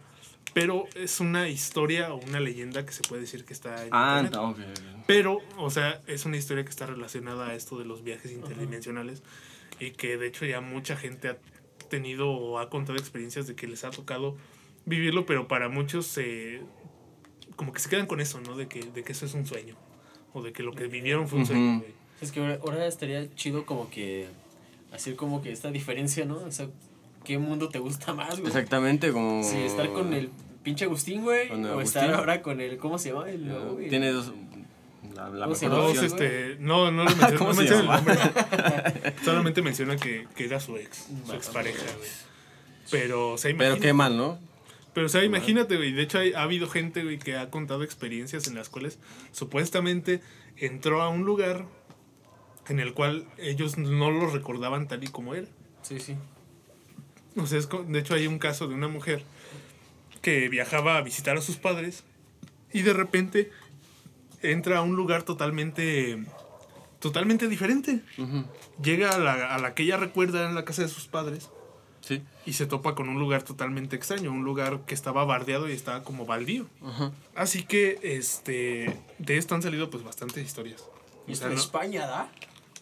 Pero 0.53 0.85
es 0.95 1.19
una 1.19 1.49
historia 1.49 2.13
o 2.13 2.17
una 2.25 2.39
leyenda 2.39 2.85
que 2.85 2.93
se 2.93 3.03
puede 3.03 3.21
decir 3.23 3.43
que 3.43 3.53
está 3.53 3.83
en 3.83 3.89
Ah, 3.91 4.21
internet. 4.23 4.33
no, 4.33 4.49
ok. 4.51 4.57
ok. 4.59 5.03
Pero, 5.05 5.39
o 5.57 5.69
sea, 5.69 6.01
es 6.07 6.25
una 6.25 6.37
historia 6.37 6.63
que 6.63 6.69
está 6.69 6.85
relacionada 6.85 7.47
a 7.49 7.53
esto 7.53 7.77
de 7.77 7.85
los 7.85 8.01
viajes 8.03 8.31
interdimensionales 8.31 9.21
y 9.79 9.91
que 9.91 10.17
de 10.17 10.25
hecho 10.27 10.45
ya 10.45 10.61
mucha 10.61 10.95
gente 10.95 11.27
ha 11.27 11.37
tenido 11.89 12.29
o 12.29 12.59
ha 12.59 12.69
contado 12.69 12.97
experiencias 12.97 13.45
de 13.45 13.55
que 13.55 13.67
les 13.67 13.83
ha 13.83 13.91
tocado 13.91 14.35
vivirlo, 14.87 15.25
pero 15.27 15.47
para 15.47 15.69
muchos 15.69 16.07
se 16.07 16.61
como 17.55 17.73
que 17.73 17.79
se 17.79 17.89
quedan 17.89 18.07
con 18.07 18.21
eso, 18.21 18.39
¿no? 18.41 18.55
De 18.55 18.67
que, 18.67 18.79
de 18.81 19.03
que 19.03 19.11
eso 19.11 19.25
es 19.25 19.33
un 19.33 19.45
sueño 19.45 19.75
o 20.33 20.41
de 20.41 20.53
que 20.53 20.63
lo 20.63 20.73
que 20.73 20.87
vivieron 20.87 21.27
fue 21.27 21.39
un 21.39 21.45
sueño. 21.45 21.79
güey. 21.79 21.93
Es 22.21 22.31
que 22.31 22.39
ahora, 22.39 22.59
ahora 22.63 22.87
estaría 22.87 23.33
chido 23.35 23.65
como 23.65 23.89
que 23.89 24.27
hacer 24.91 25.15
como 25.15 25.41
que 25.41 25.51
esta 25.51 25.69
diferencia, 25.71 26.25
¿no? 26.25 26.37
O 26.37 26.51
sea, 26.51 26.67
¿qué 27.23 27.37
mundo 27.37 27.69
te 27.69 27.79
gusta 27.79 28.13
más, 28.13 28.39
güey? 28.39 28.47
Exactamente, 28.47 29.11
como. 29.11 29.43
Sí, 29.43 29.57
estar 29.57 29.91
con 29.91 30.13
el 30.13 30.29
pinche 30.63 30.85
Agustín, 30.85 31.23
güey. 31.23 31.49
O 31.49 31.53
Agustín. 31.53 31.81
estar 31.81 32.13
ahora 32.13 32.41
con 32.41 32.61
el, 32.61 32.77
¿cómo 32.77 32.97
se 32.97 33.09
llama? 33.11 33.29
El 33.29 33.51
güey. 33.71 33.89
Tiene 33.89 34.11
dos. 34.11 34.31
La, 35.15 35.29
la 35.29 35.47
este, 35.51 36.57
no, 36.59 36.91
no 36.91 37.03
lo 37.03 37.09
menciona, 37.15 37.37
¿Cómo 37.37 37.49
no 37.49 37.55
se 37.55 37.61
menciona 37.61 37.81
el 37.81 37.85
llama? 37.87 37.97
nombre. 37.97 39.13
Solamente 39.25 39.61
menciona 39.63 39.95
que, 39.97 40.27
que 40.35 40.45
era 40.45 40.59
su 40.59 40.77
ex, 40.77 41.07
su 41.25 41.33
expareja, 41.33 41.83
güey. 41.97 42.09
Pero, 42.91 43.31
o 43.31 43.37
sea, 43.37 43.53
Pero 43.57 43.79
qué 43.79 43.93
mal, 43.93 44.15
¿no? 44.15 44.37
Pero, 44.97 45.05
o 45.05 45.09
sea, 45.09 45.23
imagínate, 45.23 45.77
güey. 45.77 45.91
De 45.91 46.01
hecho, 46.01 46.17
hay- 46.17 46.33
ha 46.33 46.41
habido 46.41 46.67
gente, 46.67 47.03
güey, 47.03 47.19
que 47.19 47.35
ha 47.37 47.51
contado 47.51 47.83
experiencias 47.83 48.47
en 48.47 48.55
las 48.55 48.67
cuales 48.67 48.97
supuestamente 49.31 50.21
entró 50.55 51.03
a 51.03 51.09
un 51.09 51.23
lugar 51.23 51.67
en 52.67 52.79
el 52.79 52.95
cual 52.95 53.27
ellos 53.37 53.77
no 53.77 54.09
lo 54.09 54.27
recordaban 54.31 54.87
tal 54.87 55.03
y 55.03 55.07
como 55.07 55.35
era. 55.35 55.45
Sí, 55.83 55.99
sí. 55.99 56.15
O 57.35 57.45
sea, 57.45 57.59
es 57.59 57.69
de 57.69 57.99
hecho, 57.99 58.15
hay 58.15 58.25
un 58.25 58.39
caso 58.39 58.67
de 58.67 58.73
una 58.73 58.87
mujer 58.87 59.21
que 60.23 60.49
viajaba 60.49 60.97
a 60.97 61.01
visitar 61.03 61.37
a 61.37 61.41
sus 61.41 61.57
padres 61.57 62.03
y 62.73 62.81
de 62.81 62.93
repente 62.93 63.51
entra 64.41 64.79
a 64.79 64.81
un 64.81 64.95
lugar 64.95 65.21
totalmente, 65.21 66.17
totalmente 66.99 67.47
diferente. 67.47 68.01
Llega 68.81 69.11
a 69.11 69.19
la, 69.19 69.53
a 69.53 69.59
la 69.59 69.75
que 69.75 69.83
ella 69.83 69.97
recuerda 69.97 70.49
en 70.49 70.55
la 70.55 70.65
casa 70.65 70.81
de 70.81 70.87
sus 70.87 71.05
padres 71.05 71.51
Sí. 72.07 72.21
y 72.45 72.53
se 72.53 72.65
topa 72.65 72.95
con 72.95 73.09
un 73.09 73.19
lugar 73.19 73.43
totalmente 73.43 73.95
extraño, 73.97 74.31
un 74.31 74.45
lugar 74.45 74.79
que 74.85 74.93
estaba 74.95 75.25
bardeado 75.25 75.67
y 75.67 75.73
estaba 75.73 76.03
como 76.03 76.25
baldío. 76.25 76.65
Ajá. 76.85 77.11
Así 77.35 77.63
que 77.63 77.99
este 78.01 78.97
de 79.17 79.37
esto 79.37 79.55
han 79.55 79.61
salido 79.61 79.89
pues 79.89 80.03
bastantes 80.03 80.45
historias. 80.45 80.83
¿Y 81.27 81.33
O 81.33 81.35
sea, 81.35 81.49
no- 81.49 81.55
España, 81.55 82.07
da? 82.07 82.29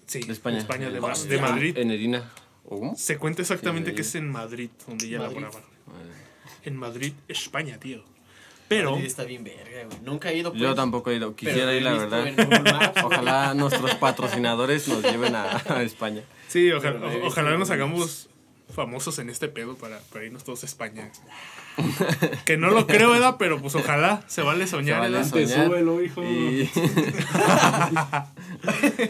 sí, 0.06 0.20
De 0.22 0.34
España. 0.34 0.64
de, 0.64 1.40
Madrid. 1.42 1.76
En 1.78 1.90
Erina. 1.90 2.32
¿O 2.66 2.80
cómo? 2.80 2.96
Se 2.96 3.18
cuenta 3.18 3.42
exactamente 3.42 3.90
Sí, 3.92 3.96
que 3.96 4.02
es 4.04 4.14
en 4.16 4.30
Madrid 4.30 4.70
donde 4.88 5.08
ella 5.08 5.20
Madrid. 5.20 5.40
laboraba. 5.42 5.66
En 6.64 6.76
Madrid, 6.76 7.14
España, 7.28 7.80
tío. 7.80 8.04
Pero 8.68 8.92
Madrid 8.92 9.06
está 9.06 9.24
bien 9.24 9.44
verga, 9.44 9.86
güey. 9.86 9.98
Nunca 10.04 10.32
he 10.32 10.38
ido, 10.38 10.52
pues. 10.52 10.62
Yo 10.62 10.74
tampoco 10.74 11.12
he 11.12 11.16
ido. 11.18 11.36
Quisiera 11.36 11.74
ir, 11.76 11.84
la 11.84 11.94
verdad. 11.94 12.28
en. 12.28 12.36
Ojalá 13.04 13.54
nuestros 13.54 13.94
patrocinadores 13.96 14.88
nos 14.88 15.04
lleven 15.04 15.36
a, 15.36 15.62
a 15.70 15.84
España. 15.84 16.22
sí, 16.48 16.72
ojalá, 16.72 17.58
nos 17.58 17.70
hagamos 17.70 18.30
famosos 18.76 19.18
en 19.20 19.30
este 19.30 19.48
pedo 19.48 19.76
para, 19.76 20.00
para 20.12 20.26
irnos 20.26 20.44
todos 20.44 20.64
a 20.64 20.66
España. 20.68 21.10
que 22.46 22.58
no 22.58 22.70
lo 22.70 22.86
creo, 22.86 23.12
¿verdad? 23.12 23.38
Pero 23.40 23.60
pues 23.62 23.76
ojalá, 23.76 24.24
se 24.28 24.42
vale 24.42 24.68
soñar, 24.68 25.00
vale 25.00 25.18
¿verdad? 25.18 25.30
soñar. 25.30 25.68
súbelo, 25.68 26.04
hijo. 26.04 26.24
Y 26.24 26.70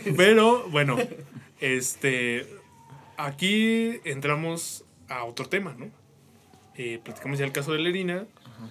Pero 0.17 0.69
bueno, 0.69 0.97
este 1.59 2.47
aquí 3.17 3.99
entramos 4.03 4.83
a 5.09 5.23
otro 5.23 5.47
tema, 5.47 5.75
¿no? 5.77 5.89
Eh, 6.77 6.99
platicamos 7.03 7.39
ya 7.39 7.45
el 7.45 7.51
caso 7.51 7.71
de 7.71 7.79
Lerina, 7.79 8.25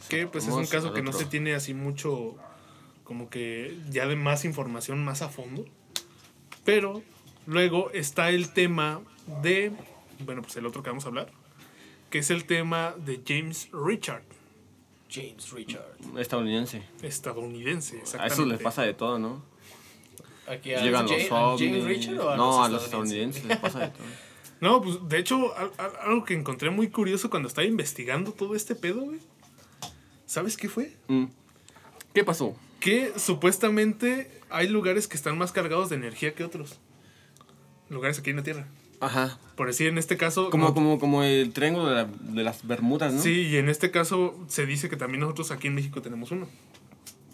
que 0.08 0.26
pues 0.26 0.46
es 0.46 0.52
un 0.52 0.66
caso 0.66 0.92
que 0.92 1.02
no 1.02 1.12
se 1.12 1.24
tiene 1.24 1.54
así 1.54 1.74
mucho, 1.74 2.36
como 3.02 3.30
que 3.30 3.76
ya 3.90 4.06
de 4.06 4.16
más 4.16 4.44
información 4.44 5.04
más 5.04 5.22
a 5.22 5.28
fondo. 5.28 5.64
Pero 6.64 7.02
luego 7.46 7.90
está 7.92 8.30
el 8.30 8.52
tema 8.52 9.00
de, 9.42 9.72
bueno, 10.20 10.42
pues 10.42 10.56
el 10.56 10.66
otro 10.66 10.82
que 10.82 10.90
vamos 10.90 11.04
a 11.04 11.08
hablar, 11.08 11.30
que 12.10 12.18
es 12.18 12.30
el 12.30 12.44
tema 12.44 12.94
de 13.04 13.20
James 13.26 13.68
Richard, 13.72 14.22
James 15.10 15.50
Richard. 15.52 15.84
estadounidense. 16.18 16.82
estadounidense. 17.02 17.96
A 17.96 18.00
Exactamente. 18.00 18.34
eso 18.34 18.46
les 18.46 18.60
pasa 18.60 18.82
de 18.82 18.94
todo, 18.94 19.18
¿no? 19.18 19.42
Aquí 20.46 20.74
a 20.74 20.82
Llegan 20.82 21.06
los 21.06 21.30
a 21.30 21.46
ovnis. 21.46 21.70
James 21.70 21.84
Richard 21.84 22.18
o 22.20 22.30
a 22.30 22.36
no, 22.36 22.46
los 22.58 22.66
a 22.66 22.68
los 22.68 22.84
estadounidenses 22.84 23.44
les 23.44 23.56
pasa 23.58 23.78
de 23.80 23.88
todo. 23.88 24.02
No, 24.60 24.80
pues 24.82 24.98
de 25.08 25.18
hecho, 25.18 25.56
al- 25.56 25.72
al- 25.78 25.96
algo 26.00 26.24
que 26.24 26.34
encontré 26.34 26.70
muy 26.70 26.88
curioso 26.88 27.28
cuando 27.30 27.48
estaba 27.48 27.66
investigando 27.66 28.32
todo 28.32 28.54
este 28.54 28.74
pedo, 28.74 29.00
güey. 29.02 29.18
¿Sabes 30.26 30.56
qué 30.56 30.68
fue? 30.68 30.96
Mm. 31.08 31.24
¿Qué 32.14 32.24
pasó? 32.24 32.56
Que 32.80 33.12
supuestamente 33.18 34.30
hay 34.50 34.68
lugares 34.68 35.06
que 35.08 35.16
están 35.16 35.36
más 35.38 35.52
cargados 35.52 35.90
de 35.90 35.96
energía 35.96 36.34
que 36.34 36.44
otros. 36.44 36.78
Lugares 37.90 38.18
aquí 38.18 38.30
en 38.30 38.36
la 38.36 38.42
Tierra. 38.42 38.66
Ajá. 39.04 39.38
Por 39.56 39.68
decir, 39.68 39.86
en 39.86 39.98
este 39.98 40.16
caso. 40.16 40.50
Como, 40.50 40.68
no- 40.68 40.74
como, 40.74 40.98
como 40.98 41.22
el 41.22 41.52
triángulo 41.52 41.86
de, 41.88 41.94
la- 41.94 42.08
de 42.20 42.42
las 42.42 42.66
Bermudas, 42.66 43.12
¿no? 43.12 43.20
Sí, 43.20 43.42
y 43.48 43.56
en 43.56 43.68
este 43.68 43.90
caso 43.90 44.36
se 44.48 44.66
dice 44.66 44.88
que 44.88 44.96
también 44.96 45.20
nosotros 45.20 45.50
aquí 45.50 45.68
en 45.68 45.74
México 45.74 46.02
tenemos 46.02 46.30
uno. 46.32 46.48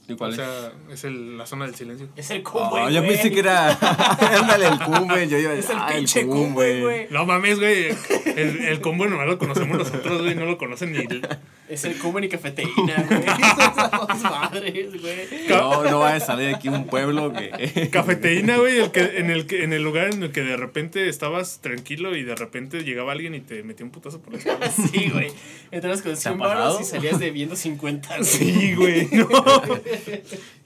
¿Y 0.08 0.16
cuál 0.16 0.30
o 0.30 0.32
es? 0.32 0.36
sea, 0.40 0.72
es 0.90 1.04
el- 1.04 1.38
la 1.38 1.46
zona 1.46 1.66
del 1.66 1.74
silencio. 1.76 2.08
Es 2.16 2.30
el 2.30 2.38
Ah, 2.40 2.42
Cumbe, 2.44 2.92
yo 2.92 3.00
güey. 3.02 3.12
pensé 3.14 3.30
que 3.30 3.38
era. 3.38 3.70
Ándale, 4.40 4.66
el 4.66 4.78
cumbe. 4.80 5.28
Yo 5.28 5.38
iba 5.38 5.52
a 5.52 5.54
Es 5.54 5.68
decir, 5.68 5.76
el 5.76 5.82
ah, 5.82 5.88
pinche 5.94 6.26
Cumbe, 6.26 6.80
güey. 6.82 7.06
No 7.10 7.26
mames, 7.26 7.58
güey. 7.60 7.88
El, 8.26 8.64
el 8.64 8.80
combo 8.80 9.06
nomás 9.06 9.26
lo 9.28 9.38
conocemos 9.38 9.78
nosotros, 9.78 10.22
güey. 10.22 10.34
No 10.34 10.46
lo 10.46 10.58
conocen 10.58 10.92
ni. 10.92 10.98
el- 10.98 11.26
Es 11.68 11.84
el 11.84 11.96
Cumbe 11.98 12.24
y 12.26 12.28
cafeteína, 12.28 13.06
güey. 13.08 13.20
Esas 14.16 14.22
madres, 14.22 15.00
güey. 15.00 15.16
No, 15.48 15.84
no 15.84 15.98
va 16.00 16.14
a 16.14 16.20
salir 16.20 16.52
aquí 16.54 16.68
un 16.68 16.86
pueblo 16.86 17.32
que. 17.32 17.88
Cafeteína, 17.92 18.56
güey, 18.56 18.78
el 18.80 18.90
que, 18.90 19.18
en, 19.18 19.30
el 19.30 19.46
que, 19.46 19.62
en 19.62 19.72
el 19.72 19.82
lugar 19.84 20.12
en 20.12 20.24
el 20.24 20.32
que 20.32 20.42
de 20.42 20.56
repente 20.56 21.08
estabas 21.08 21.60
tranquilo 21.60 22.16
y 22.16 22.24
de 22.24 22.34
repente 22.34 22.82
llegaba 22.82 23.12
alguien 23.12 23.34
y 23.36 23.40
te 23.40 23.62
metía 23.62 23.86
un 23.86 23.92
putazo 23.92 24.20
por 24.20 24.32
la 24.32 24.38
espalda. 24.40 24.70
Sí, 24.70 25.08
güey. 25.12 25.28
Entrabas 25.70 26.02
con 26.02 26.12
ha 26.12 26.16
100 26.16 26.38
pasado? 26.38 26.60
baros 26.60 26.80
y 26.80 26.84
salías 26.84 27.18
debiendo 27.20 27.54
50, 27.54 28.08
güey. 28.16 28.24
Sí, 28.24 28.74
güey. 28.74 29.08
no. 29.12 29.28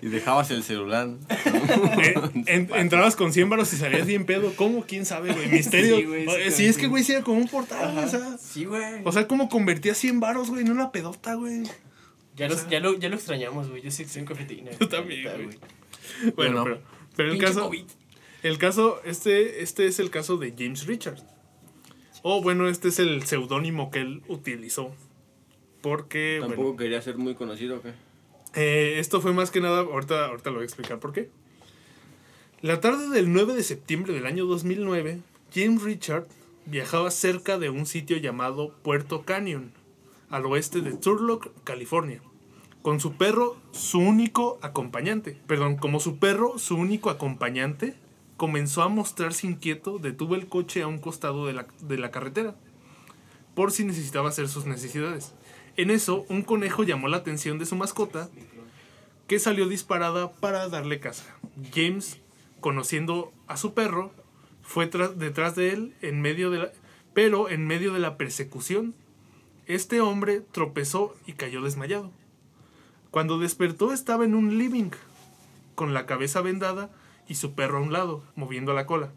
Y 0.02 0.08
dejabas 0.08 0.50
el 0.50 0.62
celular. 0.62 1.08
Eh, 1.30 2.14
en- 2.46 2.74
entrabas 2.74 3.16
con 3.16 3.32
100 3.32 3.48
varos 3.50 3.72
y 3.72 3.76
salías 3.76 4.06
bien 4.06 4.24
pedo. 4.26 4.52
¿Cómo? 4.56 4.84
¿Quién 4.86 5.04
sabe, 5.06 5.32
güey? 5.32 5.48
Misterio. 5.48 5.96
Sí, 5.96 6.04
güey, 6.04 6.24
sí, 6.26 6.34
eh, 6.38 6.50
sí, 6.50 6.66
es 6.66 6.76
que, 6.76 6.86
güey, 6.86 7.04
sí 7.04 7.12
era 7.12 7.22
como 7.22 7.38
un 7.38 7.48
portal, 7.48 7.92
güey, 7.94 8.04
o 8.04 8.08
sea. 8.08 8.38
Sí, 8.38 8.64
güey. 8.64 9.02
O 9.04 9.12
sea, 9.12 9.26
¿cómo 9.28 9.48
convertías 9.48 9.98
100 9.98 10.20
varos, 10.20 10.50
güey, 10.50 10.62
en 10.62 10.70
una 10.70 10.92
pedota, 10.92 11.34
güey? 11.34 11.62
Ya, 12.36 12.48
los, 12.48 12.68
ya, 12.68 12.80
lo, 12.80 12.98
ya 12.98 13.08
lo 13.08 13.14
extrañamos, 13.16 13.68
güey. 13.70 13.82
Yo 13.82 13.90
sí 13.90 14.02
extraño 14.02 14.26
cafeteína. 14.26 14.72
Yo 14.80 14.88
también, 14.88 15.22
güey. 15.22 15.58
Bueno, 16.34 16.62
Bueno. 16.62 16.64
pero, 16.64 16.80
pero 17.16 17.32
el 17.32 17.38
caso. 17.38 17.62
COVID. 17.66 17.84
El 18.42 18.58
caso, 18.58 19.00
este, 19.04 19.62
este 19.62 19.86
es 19.86 19.98
el 20.00 20.10
caso 20.10 20.36
de 20.36 20.52
James 20.58 20.86
Richard. 20.86 21.18
O 22.22 22.42
bueno, 22.42 22.68
este 22.68 22.88
es 22.88 22.98
el 22.98 23.22
seudónimo 23.24 23.90
que 23.90 24.00
él 24.00 24.22
utilizó. 24.28 24.94
Porque, 25.80 26.36
bueno, 26.40 26.54
Tampoco 26.54 26.76
quería 26.76 27.00
ser 27.02 27.16
muy 27.18 27.34
conocido, 27.34 27.76
¿o 27.76 27.82
¿qué? 27.82 27.92
Eh, 28.54 28.96
esto 28.98 29.20
fue 29.20 29.32
más 29.32 29.50
que 29.50 29.60
nada, 29.60 29.80
ahorita, 29.80 30.26
ahorita 30.26 30.50
lo 30.50 30.56
voy 30.56 30.62
a 30.62 30.66
explicar 30.66 31.00
por 31.00 31.12
qué. 31.12 31.28
La 32.60 32.80
tarde 32.80 33.08
del 33.08 33.32
9 33.32 33.54
de 33.54 33.62
septiembre 33.62 34.14
del 34.14 34.26
año 34.26 34.46
2009, 34.46 35.20
James 35.52 35.82
Richard 35.82 36.26
viajaba 36.66 37.10
cerca 37.10 37.58
de 37.58 37.68
un 37.68 37.84
sitio 37.84 38.16
llamado 38.16 38.72
Puerto 38.82 39.22
Canyon, 39.24 39.72
al 40.30 40.46
oeste 40.46 40.80
de 40.80 40.92
Turlock, 40.92 41.50
California, 41.64 42.22
con 42.82 43.00
su 43.00 43.14
perro, 43.14 43.56
su 43.72 43.98
único 43.98 44.58
acompañante. 44.62 45.36
Perdón, 45.46 45.76
como 45.76 46.00
su 46.00 46.18
perro, 46.18 46.58
su 46.58 46.76
único 46.76 47.10
acompañante, 47.10 47.96
comenzó 48.36 48.82
a 48.82 48.88
mostrarse 48.88 49.46
inquieto, 49.46 49.98
detuvo 49.98 50.36
el 50.36 50.46
coche 50.46 50.82
a 50.82 50.86
un 50.86 50.98
costado 50.98 51.46
de 51.46 51.52
la, 51.52 51.66
de 51.82 51.98
la 51.98 52.10
carretera, 52.10 52.54
por 53.54 53.72
si 53.72 53.84
necesitaba 53.84 54.28
hacer 54.28 54.48
sus 54.48 54.64
necesidades. 54.64 55.34
En 55.76 55.90
eso, 55.90 56.24
un 56.28 56.42
conejo 56.42 56.84
llamó 56.84 57.08
la 57.08 57.16
atención 57.18 57.58
de 57.58 57.66
su 57.66 57.76
mascota, 57.76 58.28
que 59.26 59.38
salió 59.38 59.68
disparada 59.68 60.30
para 60.32 60.68
darle 60.68 61.00
caza. 61.00 61.24
James, 61.74 62.18
conociendo 62.60 63.32
a 63.46 63.56
su 63.56 63.74
perro, 63.74 64.12
fue 64.62 64.86
detrás 64.86 65.56
de 65.56 65.70
él 65.70 65.94
en 66.00 66.20
medio 66.20 66.50
de 66.50 66.58
la, 66.58 66.72
pero 67.12 67.48
en 67.48 67.66
medio 67.66 67.92
de 67.92 68.00
la 68.00 68.16
persecución, 68.16 68.94
este 69.66 70.00
hombre 70.00 70.40
tropezó 70.40 71.14
y 71.26 71.32
cayó 71.32 71.62
desmayado. 71.62 72.10
Cuando 73.10 73.38
despertó 73.38 73.92
estaba 73.92 74.24
en 74.24 74.34
un 74.34 74.58
living, 74.58 74.90
con 75.74 75.94
la 75.94 76.06
cabeza 76.06 76.40
vendada 76.40 76.90
y 77.28 77.36
su 77.36 77.54
perro 77.54 77.78
a 77.78 77.82
un 77.82 77.92
lado, 77.92 78.22
moviendo 78.36 78.74
la 78.74 78.86
cola. 78.86 79.12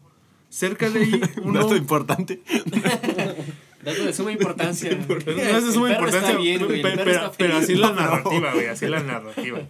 Cerca 0.48 0.88
de 0.90 1.00
ahí, 1.00 1.20
un 1.42 1.54
dato 1.54 1.76
importante. 1.76 2.42
Dato 3.82 4.04
de 4.04 4.12
suma 4.12 4.32
importancia. 4.32 4.90
no 5.08 5.14
es 5.16 5.66
de 5.66 5.72
suma 5.72 5.90
importancia, 5.90 6.28
está 6.30 6.40
bien, 6.40 6.64
güey, 6.66 6.82
pero, 6.82 7.04
pero 7.04 7.32
feliz. 7.32 7.54
así 7.54 7.74
la 7.76 7.92
narrativa, 7.92 8.52
güey, 8.52 8.66
así 8.66 8.86
la 8.86 9.00
narrativa. 9.02 9.60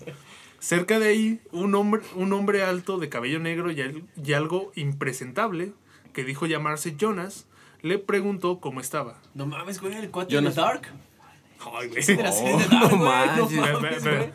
Cerca 0.60 0.98
de 0.98 1.08
ahí, 1.08 1.40
un 1.52 1.74
hombre, 1.74 2.02
un 2.16 2.32
hombre 2.32 2.62
alto 2.64 2.98
de 2.98 3.08
cabello 3.08 3.38
negro 3.38 3.70
y, 3.70 3.80
al- 3.80 4.02
y 4.24 4.32
algo 4.32 4.72
impresentable, 4.74 5.72
que 6.12 6.24
dijo 6.24 6.46
llamarse 6.46 6.96
Jonas, 6.96 7.46
le 7.82 7.98
preguntó 7.98 8.58
cómo 8.60 8.80
estaba. 8.80 9.20
No 9.34 9.46
mames, 9.46 9.80
güey, 9.80 9.94
el 9.94 10.10
cuate 10.10 10.34
Jonas. 10.34 10.56
de 10.56 10.62
Dark. 10.62 10.82
Ay, 11.60 11.90
no 12.08 12.88
no 12.90 12.96
mames, 12.96 14.04
güey. 14.04 14.30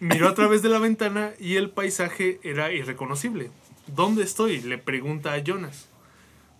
Miró 0.00 0.28
a 0.28 0.34
través 0.34 0.62
de 0.62 0.68
la 0.68 0.78
ventana 0.78 1.32
y 1.40 1.56
el 1.56 1.70
paisaje 1.70 2.40
era 2.42 2.72
irreconocible. 2.72 3.50
¿Dónde 3.88 4.22
estoy? 4.22 4.60
Le 4.60 4.78
pregunta 4.78 5.32
a 5.32 5.38
Jonas. 5.38 5.87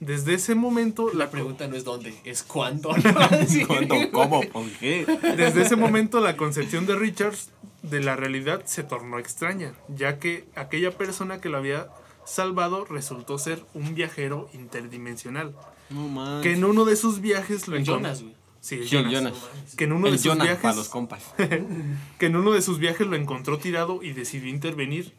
Desde 0.00 0.34
ese 0.34 0.54
momento, 0.54 1.10
La 1.12 1.24
la, 1.24 1.30
pregunta 1.30 1.66
no 1.66 1.76
es 1.76 1.84
dónde, 1.84 2.14
es 2.24 2.42
cuándo. 2.42 2.94
Sí. 3.48 3.64
¿Cuándo? 3.64 3.96
¿Cómo? 4.12 4.40
¿Por 4.42 4.70
qué? 4.72 5.04
desde 5.36 5.62
ese 5.62 5.76
momento 5.76 6.20
la 6.20 6.36
concepción 6.36 6.86
de 6.86 6.94
Richards 6.94 7.50
de 7.82 8.00
la 8.00 8.16
realidad 8.16 8.62
se 8.64 8.84
tornó 8.84 9.18
extraña, 9.18 9.72
ya 9.88 10.18
que 10.18 10.44
aquella 10.54 10.96
persona 10.96 11.40
que 11.40 11.48
lo 11.48 11.58
había 11.58 11.88
salvado 12.24 12.84
resultó 12.84 13.38
ser 13.38 13.64
un 13.74 13.94
viajero 13.94 14.48
interdimensional, 14.52 15.54
No 15.90 16.40
que 16.42 16.52
en 16.52 16.64
uno 16.64 16.84
de 16.84 16.96
sus 16.96 17.20
viajes 17.20 17.66
lo 17.68 17.76
encontró. 17.76 17.96
Jonas, 17.96 18.22
güey. 18.22 18.34
Sí, 18.60 18.84
Jonas. 18.84 19.12
Jonas. 19.12 19.34
Que 19.76 19.84
en 19.84 19.92
uno 19.92 20.06
El 20.06 20.12
de 20.12 20.18
sus 20.18 20.26
Jonas 20.26 20.46
viajes 20.46 20.62
para 20.62 20.76
los 20.76 20.88
compas. 20.88 21.22
que 22.18 22.26
en 22.26 22.36
uno 22.36 22.52
de 22.52 22.60
sus 22.60 22.78
viajes 22.78 23.06
lo 23.06 23.16
encontró 23.16 23.58
tirado 23.58 24.02
y 24.02 24.12
decidió 24.12 24.50
intervenir 24.50 25.14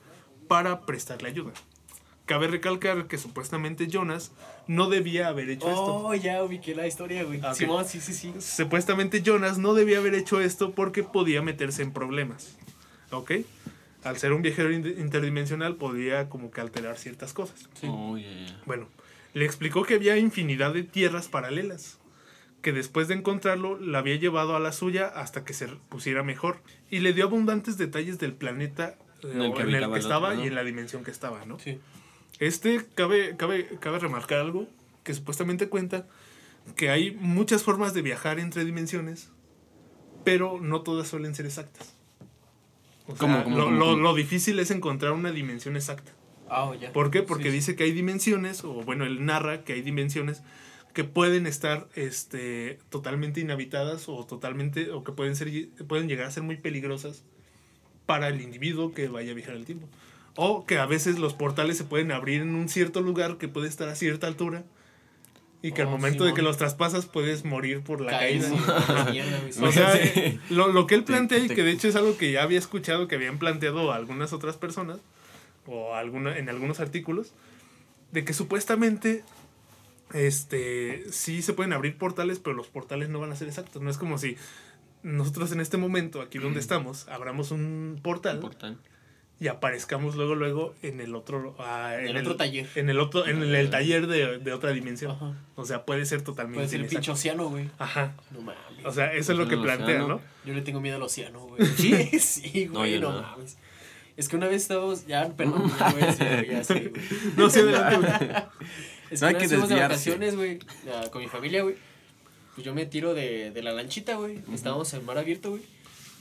para 0.47 0.81
prestarle 0.81 1.29
ayuda. 1.29 1.51
Cabe 2.29 2.47
recalcar 2.47 3.07
que 3.07 3.17
supuestamente 3.17 3.87
Jonas 3.87 4.31
no 4.67 4.87
debía 4.87 5.29
haber 5.29 5.49
hecho 5.49 5.67
esto. 5.67 5.83
Oh, 5.95 6.13
ya 6.13 6.43
ubiqué 6.43 6.75
la 6.75 6.85
historia, 6.85 7.23
güey. 7.23 7.39
Ah, 7.41 7.49
ok. 7.49 7.55
Simón, 7.55 7.85
sí, 7.85 7.99
sí, 7.99 8.13
sí. 8.13 8.31
Supuestamente 8.39 9.23
Jonas 9.23 9.57
no 9.57 9.73
debía 9.73 9.97
haber 9.97 10.13
hecho 10.13 10.39
esto 10.39 10.73
porque 10.73 11.01
podía 11.01 11.41
meterse 11.41 11.81
en 11.81 11.91
problemas. 11.91 12.55
¿Ok? 13.09 13.31
Al 14.03 14.17
ser 14.19 14.31
un 14.33 14.43
viajero 14.43 14.71
in- 14.71 14.85
interdimensional 14.99 15.75
podía 15.75 16.29
como 16.29 16.51
que 16.51 16.61
alterar 16.61 16.99
ciertas 16.99 17.33
cosas. 17.33 17.67
Oh, 17.81 18.15
yeah, 18.15 18.29
yeah. 18.31 18.61
Bueno, 18.67 18.87
le 19.33 19.45
explicó 19.45 19.81
que 19.81 19.95
había 19.95 20.15
infinidad 20.17 20.71
de 20.71 20.83
tierras 20.83 21.29
paralelas, 21.29 21.97
que 22.61 22.73
después 22.73 23.07
de 23.07 23.15
encontrarlo 23.15 23.79
la 23.79 23.97
había 23.97 24.17
llevado 24.17 24.55
a 24.55 24.59
la 24.59 24.71
suya 24.71 25.07
hasta 25.07 25.43
que 25.43 25.53
se 25.53 25.65
pusiera 25.89 26.21
mejor, 26.21 26.61
y 26.91 26.99
le 26.99 27.13
dio 27.13 27.23
abundantes 27.25 27.79
detalles 27.79 28.19
del 28.19 28.33
planeta 28.33 28.97
eh, 29.23 29.31
En 29.33 29.41
el 29.41 29.53
que 29.55 29.63
en 29.63 29.73
el 29.73 29.91
que 29.91 29.97
estaba 29.99 30.27
otro, 30.27 30.37
¿no? 30.41 30.45
y 30.45 30.47
en 30.49 30.53
la 30.55 30.63
dimensión 30.63 31.03
que 31.03 31.09
estaba, 31.09 31.43
¿no? 31.45 31.57
Sí. 31.57 31.79
Este, 32.39 32.85
cabe, 32.95 33.35
cabe, 33.37 33.67
cabe 33.79 33.99
remarcar 33.99 34.39
algo 34.39 34.67
que 35.03 35.13
supuestamente 35.13 35.69
cuenta 35.69 36.07
que 36.75 36.89
hay 36.89 37.11
muchas 37.11 37.63
formas 37.63 37.93
de 37.93 38.01
viajar 38.01 38.39
entre 38.39 38.63
dimensiones, 38.65 39.29
pero 40.23 40.59
no 40.61 40.81
todas 40.81 41.07
suelen 41.07 41.35
ser 41.35 41.45
exactas. 41.45 41.95
O 43.07 43.15
sea, 43.15 43.17
¿Cómo, 43.17 43.43
cómo, 43.43 43.57
lo, 43.57 43.63
cómo, 43.65 43.77
lo- 43.77 43.85
cómo? 43.85 43.97
lo 43.97 44.13
difícil 44.13 44.59
es 44.59 44.71
encontrar 44.71 45.13
una 45.13 45.31
dimensión 45.31 45.75
exacta. 45.75 46.11
Ah, 46.47 46.65
oh. 46.65 46.75
¿Por 46.93 47.11
qué? 47.11 47.21
Porque 47.23 47.45
Sí, 47.45 47.49
sí. 47.51 47.55
dice 47.55 47.75
que 47.75 47.83
hay 47.85 47.91
dimensiones, 47.91 48.63
o 48.63 48.73
bueno, 48.83 49.05
él 49.05 49.25
narra 49.25 49.63
que 49.63 49.73
hay 49.73 49.81
dimensiones 49.81 50.41
que 50.93 51.03
pueden 51.03 51.45
estar 51.45 51.87
este, 51.95 52.79
totalmente 52.89 53.39
inhabitadas 53.39 54.09
o 54.09 54.25
totalmente, 54.25 54.91
o 54.91 55.03
que 55.03 55.11
pueden, 55.11 55.35
ser, 55.35 55.49
pueden 55.87 56.07
llegar 56.07 56.25
a 56.27 56.31
ser 56.31 56.43
muy 56.43 56.57
peligrosas 56.57 57.23
para 58.05 58.27
el 58.29 58.41
individuo 58.41 58.91
que 58.93 59.07
vaya 59.07 59.31
a 59.31 59.35
viajar 59.35 59.55
el 59.55 59.65
tiempo. 59.65 59.87
O 60.41 60.65
que 60.65 60.77
a 60.77 60.85
veces 60.85 61.19
los 61.19 61.33
portales 61.33 61.77
se 61.77 61.83
pueden 61.83 62.11
abrir 62.13 62.41
en 62.41 62.55
un 62.55 62.69
cierto 62.69 63.01
lugar 63.01 63.37
que 63.37 63.47
puede 63.49 63.67
estar 63.67 63.89
a 63.89 63.95
cierta 63.95 64.25
altura 64.27 64.63
y 65.61 65.73
que 65.73 65.81
al 65.81 65.89
Oh, 65.89 65.91
momento 65.91 66.23
de 66.23 66.33
que 66.33 66.41
los 66.41 66.55
traspasas 66.55 67.05
puedes 67.07 67.43
morir 67.43 67.81
por 67.81 67.99
la 67.99 68.11
caída. 68.11 68.47
sí. 69.51 69.61
O 69.61 69.71
sea, 69.71 69.93
Sí. 70.13 70.39
lo, 70.49 70.69
lo 70.69 70.87
que 70.87 70.95
él 70.95 71.03
plantea 71.03 71.39
y 71.39 71.49
que 71.49 71.63
de 71.63 71.71
hecho 71.71 71.89
es 71.89 71.95
algo 71.97 72.15
que 72.17 72.31
ya 72.31 72.43
había 72.43 72.57
escuchado 72.57 73.07
que 73.09 73.15
habían 73.15 73.37
planteado 73.37 73.91
algunas 73.91 74.31
otras 74.31 74.55
personas 74.55 74.99
o 75.65 75.93
alguna, 75.95 76.37
en 76.37 76.47
algunos 76.47 76.79
artículos, 76.79 77.33
de 78.13 78.23
que 78.23 78.33
supuestamente 78.33 79.23
este 80.13 81.03
sí 81.11 81.41
se 81.41 81.53
pueden 81.53 81.73
abrir 81.73 81.97
portales, 81.97 82.39
pero 82.39 82.55
los 82.55 82.67
portales 82.67 83.09
no 83.09 83.19
van 83.19 83.31
a 83.31 83.35
ser 83.35 83.47
exactos. 83.49 83.81
No 83.81 83.89
es 83.89 83.97
como 83.97 84.17
si 84.17 84.37
nosotros 85.03 85.51
en 85.51 85.59
este 85.59 85.77
momento, 85.77 86.21
aquí 86.21 86.37
donde 86.39 86.59
estamos, 86.61 87.07
abramos 87.09 87.51
un 87.51 87.99
portal 88.01 88.37
Importante. 88.37 88.89
Y 89.39 89.47
aparezcamos 89.47 90.15
luego 90.15 90.35
luego 90.35 90.75
en 90.81 90.99
el 90.99 91.15
otro 91.15 91.55
ah, 91.59 91.95
En 91.97 92.07
el 92.07 92.17
otro 92.17 92.35
taller. 92.35 92.67
en 92.75 92.89
el 92.89 92.99
otro 92.99 93.25
en 93.25 93.41
el 93.43 93.69
taller 93.69 94.07
de, 94.07 94.39
de 94.39 94.53
otra 94.53 94.71
dimensión. 94.71 95.11
Ajá. 95.11 95.33
O 95.55 95.65
sea, 95.65 95.85
puede 95.85 96.05
ser 96.05 96.21
totalmente 96.21 96.57
Puede 96.59 96.69
ser 96.69 96.81
el 96.81 96.87
pinche 96.87 97.11
océano, 97.11 97.49
güey. 97.49 97.69
Ajá. 97.77 98.15
No 98.31 98.41
mames. 98.41 98.85
O 98.85 98.91
sea, 98.91 99.13
eso 99.13 99.31
es 99.31 99.37
lo 99.37 99.47
que 99.47 99.55
El 99.55 99.61
plantea. 99.61 99.99
¿no? 99.99 100.21
Yo 100.45 100.53
le 100.53 100.61
tengo 100.61 100.81
miedo 100.81 100.97
al 100.97 101.03
océano, 101.03 101.39
güey. 101.47 101.65
Sí, 101.77 101.93
sí, 102.19 102.67
No, 102.71 102.79
güey, 102.79 102.93
yo 102.95 102.99
no, 103.01 103.13
no. 103.13 103.21
mames. 103.21 103.57
Es 104.17 104.27
que 104.27 104.35
una 104.35 104.47
vez 104.47 104.63
estábamos, 104.63 105.07
ya, 105.07 105.29
perdón, 105.29 105.71
ya 105.79 106.63
sé, 106.63 106.89
güey. 106.89 107.01
No 107.37 107.49
sé 107.49 107.61
adelante. 107.61 108.25
güey. 108.25 108.43
Es 109.11 109.21
No 109.21 109.27
hay 109.27 109.33
una 109.35 109.39
que 109.39 109.47
vez 109.47 109.49
fuimos 109.51 109.69
de 109.69 109.75
desviarse. 109.75 110.09
vacaciones, 110.09 110.35
güey, 110.35 110.59
con 111.11 111.21
mi 111.21 111.29
familia, 111.29 111.63
güey. 111.63 111.75
Pues 112.55 112.65
yo 112.65 112.73
me 112.75 112.85
tiro 112.85 113.13
de, 113.13 113.51
de 113.51 113.63
la 113.63 113.71
lanchita, 113.71 114.15
güey. 114.17 114.39
Estábamos 114.53 114.93
en 114.93 115.05
mar 115.05 115.17
abierto, 115.17 115.51
güey. 115.51 115.61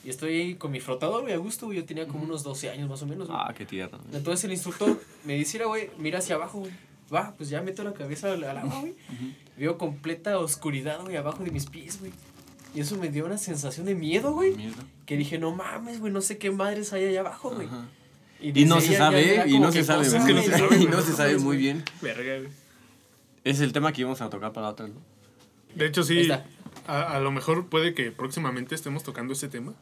Y 0.08 0.10
estoy 0.10 0.34
ahí 0.40 0.54
con 0.54 0.70
mi 0.70 0.80
flotador, 0.80 1.20
güey, 1.20 1.34
a 1.34 1.36
gusto, 1.36 1.66
güey. 1.66 1.76
Yo 1.76 1.84
tenía 1.84 2.06
como 2.08 2.24
unos 2.24 2.42
12 2.42 2.70
años 2.70 2.88
más 2.88 3.02
o 3.02 3.06
menos, 3.06 3.28
güey. 3.28 3.38
Ah, 3.38 3.52
qué 3.54 3.66
tierno. 3.66 3.98
Entonces 4.14 4.42
el 4.44 4.52
instructor 4.52 4.98
me 5.26 5.36
"Mira, 5.36 5.66
güey, 5.66 5.90
mira 5.98 6.20
hacia 6.20 6.36
abajo, 6.36 6.60
güey. 6.60 6.72
Va, 7.12 7.34
pues 7.36 7.50
ya 7.50 7.60
meto 7.60 7.84
la 7.84 7.92
cabeza 7.92 8.32
al, 8.32 8.42
al 8.44 8.56
agua, 8.56 8.80
güey. 8.80 8.94
Veo 9.58 9.76
completa 9.76 10.38
oscuridad, 10.38 11.02
güey, 11.02 11.16
abajo 11.16 11.44
de 11.44 11.50
mis 11.50 11.66
pies, 11.66 12.00
güey. 12.00 12.10
Y 12.74 12.80
eso 12.80 12.96
me 12.96 13.10
dio 13.10 13.26
una 13.26 13.36
sensación 13.36 13.84
de 13.84 13.94
miedo, 13.94 14.32
güey. 14.32 14.54
Mierda. 14.56 14.82
Que 15.04 15.18
dije, 15.18 15.36
no 15.38 15.54
mames, 15.54 16.00
güey, 16.00 16.10
no 16.10 16.22
sé 16.22 16.38
qué 16.38 16.50
madres 16.50 16.94
hay 16.94 17.04
allá 17.04 17.20
abajo, 17.20 17.50
güey. 17.50 17.66
Ajá. 17.66 17.86
Y, 18.40 18.62
Y 18.62 18.64
no 18.64 18.80
se 18.80 18.96
sabe, 18.96 19.44
y 19.46 19.58
no 19.58 19.70
se 19.70 19.84
sabe. 19.84 20.04
que 20.08 20.32
no 20.32 20.40
se 20.42 20.48
muy- 20.48 20.58
sabe, 20.58 20.74
Y 20.76 20.78
güey. 20.86 20.88
no 20.88 21.00
se 21.02 21.12
sabe 21.12 21.36
muy 21.36 21.58
bien. 21.58 21.84
Verga, 22.00 22.38
güey. 22.38 22.48
Es 23.44 23.60
el 23.60 23.74
tema 23.74 23.92
que 23.92 24.00
íbamos 24.00 24.22
a 24.22 24.30
tocar 24.30 24.54
para 24.54 24.68
otra, 24.68 24.88
¿no? 24.88 24.94
De 25.74 25.84
hecho, 25.84 26.02
sí. 26.02 26.30
A, 26.86 27.02
a 27.16 27.20
lo 27.20 27.30
mejor 27.30 27.66
puede 27.66 27.92
que 27.92 28.10
próximamente 28.10 28.74
estemos 28.74 29.02
tocando 29.02 29.34
ese 29.34 29.48
tema. 29.48 29.74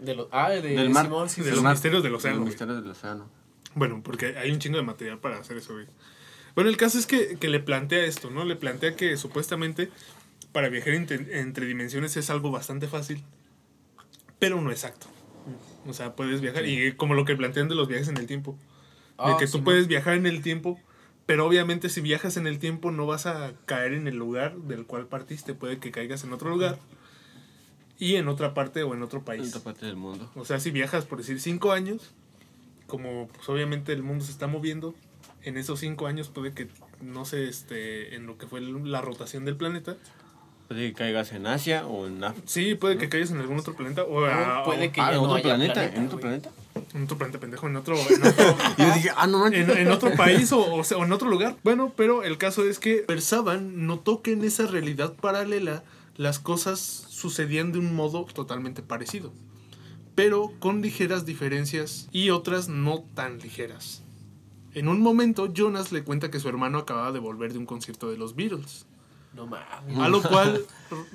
De 0.00 0.14
los, 0.14 0.28
ah, 0.32 0.50
de 0.50 0.62
Del 0.62 0.90
mar. 0.90 1.04
Simón, 1.06 1.28
sí, 1.28 1.40
De 1.42 1.50
sí, 1.50 1.54
los 1.56 1.60
sí. 1.60 1.66
misterios 1.68 2.02
del 2.02 2.14
océano, 2.14 2.36
Los 2.36 2.42
güey. 2.44 2.50
misterios 2.52 2.82
del 2.82 2.90
océano. 2.90 3.28
Bueno, 3.74 4.00
porque 4.02 4.36
hay 4.38 4.50
un 4.50 4.58
chingo 4.58 4.78
de 4.78 4.82
material 4.84 5.18
para 5.18 5.38
hacer 5.38 5.56
eso, 5.58 5.74
güey. 5.74 5.86
Bueno, 6.54 6.70
el 6.70 6.76
caso 6.76 6.98
es 6.98 7.06
que, 7.06 7.36
que 7.38 7.48
le 7.48 7.60
plantea 7.60 8.04
esto, 8.04 8.30
¿no? 8.30 8.44
Le 8.44 8.56
plantea 8.56 8.96
que 8.96 9.16
supuestamente 9.16 9.90
para 10.52 10.68
viajar 10.68 10.94
entre, 10.94 11.40
entre 11.40 11.66
dimensiones 11.66 12.16
es 12.16 12.28
algo 12.30 12.50
bastante 12.50 12.88
fácil, 12.88 13.22
pero 14.38 14.60
no 14.60 14.70
exacto. 14.70 15.06
O 15.86 15.92
sea, 15.92 16.14
puedes 16.16 16.40
viajar, 16.40 16.66
y 16.66 16.92
como 16.94 17.14
lo 17.14 17.24
que 17.24 17.36
plantean 17.36 17.68
de 17.68 17.74
los 17.74 17.88
viajes 17.88 18.08
en 18.08 18.16
el 18.16 18.26
tiempo. 18.26 18.52
de 19.18 19.32
Ah, 19.32 19.36
que 19.38 19.46
tú 19.46 19.62
puedes 19.62 19.86
viajar 19.86 20.14
en 20.14 20.26
el 20.26 20.42
tiempo, 20.42 20.80
pero 21.26 21.46
obviamente 21.46 21.88
si 21.88 22.00
viajas 22.00 22.36
en 22.36 22.46
el 22.46 22.58
tiempo 22.58 22.90
no 22.90 23.06
vas 23.06 23.26
a 23.26 23.52
caer 23.66 23.92
en 23.92 24.08
el 24.08 24.16
lugar 24.16 24.56
del 24.56 24.86
cual 24.86 25.06
partiste, 25.06 25.54
puede 25.54 25.78
que 25.78 25.90
caigas 25.92 26.24
en 26.24 26.32
otro 26.32 26.50
lugar 26.50 26.78
y 28.00 28.16
en 28.16 28.26
otra 28.26 28.52
parte 28.54 28.82
o 28.82 28.94
en 28.94 29.02
otro 29.04 29.20
En 29.20 29.24
país. 29.24 29.48
otra 29.50 29.60
parte 29.62 29.86
del 29.86 29.94
mundo. 29.96 30.28
O 30.34 30.44
sea, 30.44 30.58
si 30.58 30.72
viajas 30.72 31.04
por 31.04 31.18
decir 31.18 31.40
cinco 31.40 31.70
años, 31.70 32.10
como 32.88 33.28
pues 33.28 33.48
obviamente 33.48 33.92
el 33.92 34.02
mundo 34.02 34.24
se 34.24 34.32
está 34.32 34.48
moviendo, 34.48 34.94
en 35.42 35.56
esos 35.56 35.78
cinco 35.80 36.06
años 36.08 36.28
puede 36.28 36.52
que 36.52 36.66
no 37.00 37.24
sé, 37.24 37.48
este, 37.48 38.14
en 38.16 38.26
lo 38.26 38.36
que 38.36 38.46
fue 38.46 38.60
la 38.60 39.00
rotación 39.00 39.44
del 39.44 39.56
planeta, 39.56 39.96
Puede 40.68 40.86
que 40.90 40.94
caigas 40.94 41.32
en 41.32 41.48
Asia 41.48 41.84
o 41.84 42.06
en 42.06 42.22
África. 42.22 42.46
Sí, 42.46 42.76
puede 42.76 42.96
que 42.96 43.08
caigas 43.08 43.32
en 43.32 43.38
algún 43.38 43.58
otro 43.58 43.74
planeta 43.74 44.04
o, 44.04 44.24
a- 44.24 44.62
puede 44.62 44.92
que 44.92 45.00
Ah, 45.00 45.08
¿en 45.10 45.16
no 45.16 45.22
otro 45.22 45.34
haya 45.34 45.42
planeta? 45.42 45.74
planeta, 45.74 45.96
¿En 45.98 46.06
otro 46.06 46.18
güey. 46.18 46.40
planeta? 46.40 46.50
en 46.94 47.02
otro 47.02 47.18
planeta 47.18 47.40
pendejo, 47.40 47.66
en 47.66 47.74
otro, 47.76 47.96
en 47.96 48.22
otro, 48.26 48.56
Yo 48.78 48.94
dije, 48.94 49.10
ah, 49.16 49.26
no 49.26 49.40
manches. 49.40 49.68
en, 49.68 49.78
en 49.78 49.88
otro 49.90 50.12
país 50.14 50.52
o, 50.52 50.74
o 50.74 50.84
sea, 50.84 50.98
o 50.98 51.04
en 51.04 51.10
otro 51.12 51.28
lugar. 51.28 51.56
Bueno, 51.64 51.92
pero 51.96 52.22
el 52.22 52.38
caso 52.38 52.64
es 52.64 52.78
que 52.78 52.98
Persaban 52.98 53.86
notó 53.88 54.22
que 54.22 54.30
en 54.32 54.44
esa 54.44 54.66
realidad 54.68 55.14
paralela 55.14 55.82
las 56.16 56.38
cosas 56.38 56.80
sucedían 56.80 57.72
de 57.72 57.78
un 57.78 57.94
modo 57.94 58.24
totalmente 58.24 58.82
parecido, 58.82 59.32
pero 60.14 60.52
con 60.58 60.82
ligeras 60.82 61.24
diferencias 61.24 62.08
y 62.12 62.30
otras 62.30 62.68
no 62.68 63.04
tan 63.14 63.38
ligeras. 63.38 64.02
En 64.72 64.88
un 64.88 65.00
momento, 65.00 65.52
Jonas 65.52 65.90
le 65.92 66.04
cuenta 66.04 66.30
que 66.30 66.38
su 66.38 66.48
hermano 66.48 66.78
acababa 66.78 67.10
de 67.12 67.18
volver 67.18 67.52
de 67.52 67.58
un 67.58 67.66
concierto 67.66 68.10
de 68.10 68.16
los 68.16 68.36
Beatles. 68.36 68.86
No 69.34 69.46
mames. 69.46 69.98
A 69.98 70.08
lo 70.08 70.22
cual 70.28 70.64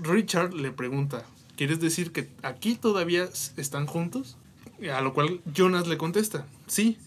Richard 0.01 0.53
le 0.53 0.71
pregunta, 0.71 1.25
¿quieres 1.55 1.79
decir 1.79 2.11
que 2.11 2.29
aquí 2.41 2.75
todavía 2.75 3.29
están 3.57 3.85
juntos? 3.85 4.37
A 4.93 5.01
lo 5.01 5.13
cual 5.13 5.41
Jonas 5.53 5.87
le 5.87 5.97
contesta, 5.97 6.45
sí. 6.67 6.97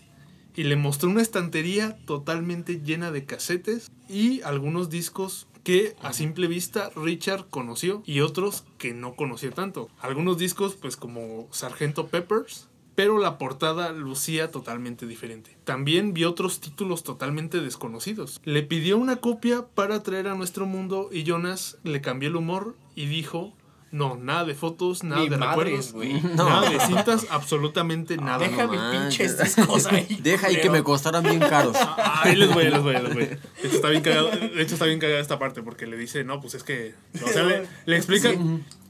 Y 0.57 0.65
le 0.65 0.77
mostró 0.77 1.11
una 1.11 1.23
estantería 1.23 1.99
totalmente 2.07 2.81
llena 2.83 3.11
de 3.11 3.25
casetes 3.25 3.91
y 4.09 4.41
algunos 4.43 4.89
discos 4.89 5.47
que 5.69 5.95
a 6.01 6.15
simple 6.15 6.47
vista 6.47 6.91
Richard 6.97 7.51
conoció 7.51 8.03
y 8.07 8.21
otros 8.21 8.65
que 8.79 8.95
no 8.95 9.17
conoció 9.17 9.53
tanto. 9.53 9.91
Algunos 10.01 10.39
discos 10.39 10.77
pues 10.77 10.97
como 10.97 11.47
Sargento 11.51 12.07
Peppers, 12.07 12.71
pero 12.95 13.19
la 13.19 13.37
portada 13.37 13.93
lucía 13.93 14.51
totalmente 14.51 15.07
diferente. 15.07 15.59
También 15.65 16.15
vio 16.15 16.31
otros 16.31 16.61
títulos 16.61 17.05
totalmente 17.05 17.61
desconocidos. 17.61 18.41
Le 18.45 18.63
pidió 18.63 18.97
una 18.97 19.17
copia 19.17 19.67
para 19.67 20.03
traer 20.03 20.29
a 20.29 20.35
nuestro 20.35 20.65
mundo 20.65 21.11
y 21.13 21.25
Jonas 21.25 21.77
le 21.85 22.01
cambió 22.01 22.31
el 22.31 22.37
humor 22.37 22.75
y 22.95 23.05
dijo, 23.05 23.53
no, 23.91 24.17
nada 24.17 24.45
de 24.45 24.55
fotos, 24.55 25.03
nada 25.03 25.23
Ni 25.23 25.29
de 25.31 25.37
madres, 25.39 25.87
recuerdos, 25.87 25.93
güey. 25.93 26.21
nada 26.37 26.69
de 26.69 26.79
cintas, 26.81 27.27
absolutamente 27.31 28.17
nada. 28.19 28.39
Deja 28.39 28.67
no 28.67 28.73
mis 28.73 28.81
manches. 28.81 29.33
pinches 29.33 29.57
discos 29.57 29.87
ahí. 29.87 30.19
Deja 30.23 30.51
y 30.51 30.57
que 30.57 30.61
culero. 30.61 30.73
me 30.75 30.83
costaran 30.83 31.23
bien 31.23 31.41
caros. 31.41 31.75
Ah, 31.79 32.21
Ahí 32.25 32.37
les 32.37 32.53
voy, 32.53 32.65
ahí 32.65 32.71
les 32.71 32.83
voy, 32.83 32.95
ahí 32.95 33.03
les 33.03 33.15
voy. 33.15 33.25
De 33.25 33.39
hecho, 33.65 33.77
está 33.77 33.89
bien 33.89 34.03
cagado, 34.03 34.31
de 34.31 34.63
hecho, 34.63 34.75
está 34.75 34.85
bien 34.85 34.99
cagada 34.99 35.21
esta 35.21 35.39
parte 35.39 35.63
porque 35.63 35.87
le 35.87 35.97
dice, 35.97 36.23
no, 36.25 36.41
pues 36.41 36.55
es 36.55 36.65
que. 36.65 36.95
O 37.25 37.29
sea, 37.29 37.45
le, 37.45 37.67
le 37.87 37.97
explica. 37.97 38.31
Sí. 38.31 38.39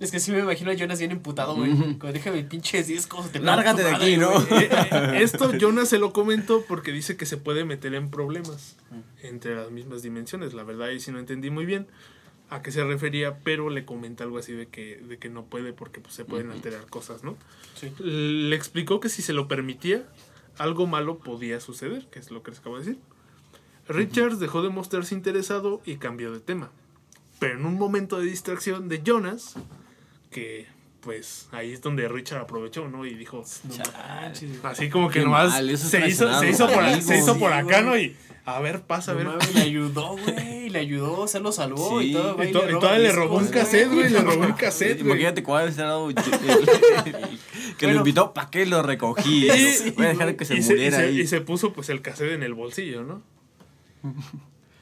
Es 0.00 0.11
que 0.12 0.20
sí 0.20 0.30
me 0.30 0.38
imagino 0.40 0.70
a 0.70 0.74
Jonas 0.74 0.98
bien 0.98 1.11
emputado, 1.11 1.54
güey. 1.56 1.72
Como 1.98 2.12
deja 2.12 2.30
mis 2.30 2.44
pinches 2.44 2.87
discos. 2.87 3.30
te 3.30 3.40
Lárgate 3.40 3.82
de 3.82 3.90
aquí, 3.90 4.16
¿no? 4.16 4.30
Eh, 4.32 4.46
eh, 4.70 5.18
Esto 5.22 5.52
Jonas 5.58 5.88
se 5.88 5.98
lo 5.98 6.12
comentó 6.12 6.64
porque 6.68 6.92
dice 6.92 7.16
que 7.16 7.26
se 7.26 7.37
puede 7.37 7.64
meter 7.64 7.94
en 7.94 8.11
problemas 8.11 8.76
entre 9.22 9.56
las 9.56 9.70
mismas 9.70 10.02
dimensiones. 10.02 10.54
La 10.54 10.62
verdad, 10.62 10.88
ahí 10.88 11.00
sí 11.00 11.11
no 11.11 11.18
entendí 11.18 11.50
muy 11.50 11.66
bien 11.66 11.88
a 12.50 12.62
qué 12.62 12.72
se 12.72 12.84
refería, 12.84 13.38
pero 13.40 13.70
le 13.70 13.84
comenta 13.84 14.24
algo 14.24 14.38
así 14.38 14.52
de 14.52 14.66
que, 14.66 14.96
de 14.96 15.18
que 15.18 15.28
no 15.28 15.44
puede 15.44 15.72
porque 15.72 16.00
pues, 16.00 16.14
se 16.14 16.24
pueden 16.24 16.50
alterar 16.50 16.87
cosas, 16.87 17.22
¿no? 17.22 17.37
Sí. 17.74 17.92
Le 18.00 18.56
explicó 18.56 19.00
que 19.00 19.08
si 19.08 19.22
se 19.22 19.32
lo 19.32 19.48
permitía, 19.48 20.06
algo 20.56 20.87
malo 20.87 21.18
podía 21.18 21.61
suceder, 21.61 22.06
que 22.06 22.18
es 22.18 22.30
lo 22.30 22.42
que 22.42 22.50
les 22.52 22.61
acabo 22.61 22.78
de 22.78 22.84
decir. 22.84 23.02
Richards 23.88 24.38
dejó 24.38 24.62
de 24.62 24.70
mostrarse 24.70 25.14
interesado 25.14 25.80
y 25.84 25.96
cambió 25.96 26.32
de 26.32 26.40
tema. 26.40 26.70
Pero 27.38 27.58
en 27.58 27.66
un 27.66 27.74
momento 27.74 28.18
de 28.18 28.26
distracción 28.26 28.88
de 28.88 29.02
Jonas, 29.02 29.54
que 30.30 30.66
pues 31.00 31.48
ahí 31.52 31.72
es 31.72 31.80
donde 31.80 32.08
Richard 32.08 32.40
aprovechó, 32.40 32.88
¿no? 32.88 33.06
Y 33.06 33.14
dijo, 33.14 33.44
No 33.64 34.68
así 34.68 34.90
como 34.90 35.08
que 35.08 35.20
Qué 35.20 35.24
nomás 35.24 35.52
mal, 35.52 35.78
se, 35.78 36.08
hizo, 36.08 36.38
se, 36.38 36.50
hizo 36.50 36.68
por, 36.68 37.02
se 37.02 37.18
hizo 37.18 37.38
por 37.38 37.52
acá. 37.52 37.82
¿no? 37.82 37.96
Y 37.96 38.16
a 38.44 38.61
ver, 38.61 38.82
pasa, 38.82 39.12
a 39.12 39.14
ver. 39.14 39.28
le 39.54 39.61
ayudó, 39.61 40.16
güey. 40.16 40.57
Le 40.70 40.78
ayudó, 40.81 41.20
o 41.20 41.28
sea, 41.28 41.40
lo 41.40 41.52
salvó 41.52 42.00
Sí. 42.00 42.09
y 42.09 42.12
todo. 42.12 42.37
va 42.37 42.44
Y, 42.44 42.52
to- 42.52 42.68
y 42.68 42.72
roba 42.72 42.98
le 42.98 43.12
robó 43.12 43.37
un 43.37 43.42
güey. 43.42 43.52
cassette, 43.52 43.88
güey, 43.92 44.09
le 44.11 44.20
robó 44.20 44.44
un 44.46 44.52
cassette, 44.52 44.98
güey. 44.98 45.11
Imagínate 45.12 45.42
cuál 45.42 45.64
hubiese 45.64 45.83
dado. 45.83 46.09
Que 46.09 47.87
Bueno. 47.87 47.92
lo 47.94 47.96
invitó, 47.98 48.33
¿para 48.35 48.50
qué 48.50 48.66
lo 48.66 48.83
recogí? 48.83 49.48
Y- 49.50 49.90
Voy 49.96 50.07
a 50.07 50.09
dejar 50.11 50.37
que 50.37 50.44
se 50.44 50.57
y 50.57 50.61
muriera 50.61 51.02
y 51.04 51.09
ahí. 51.09 51.20
y 51.20 51.26
se 51.26 51.40
puso 51.40 51.72
pues 51.72 51.88
el 51.88 52.02
cassette 52.02 52.33
en 52.33 52.42
el 52.42 52.54
bolsillo, 52.54 53.02
¿no? 53.04 53.22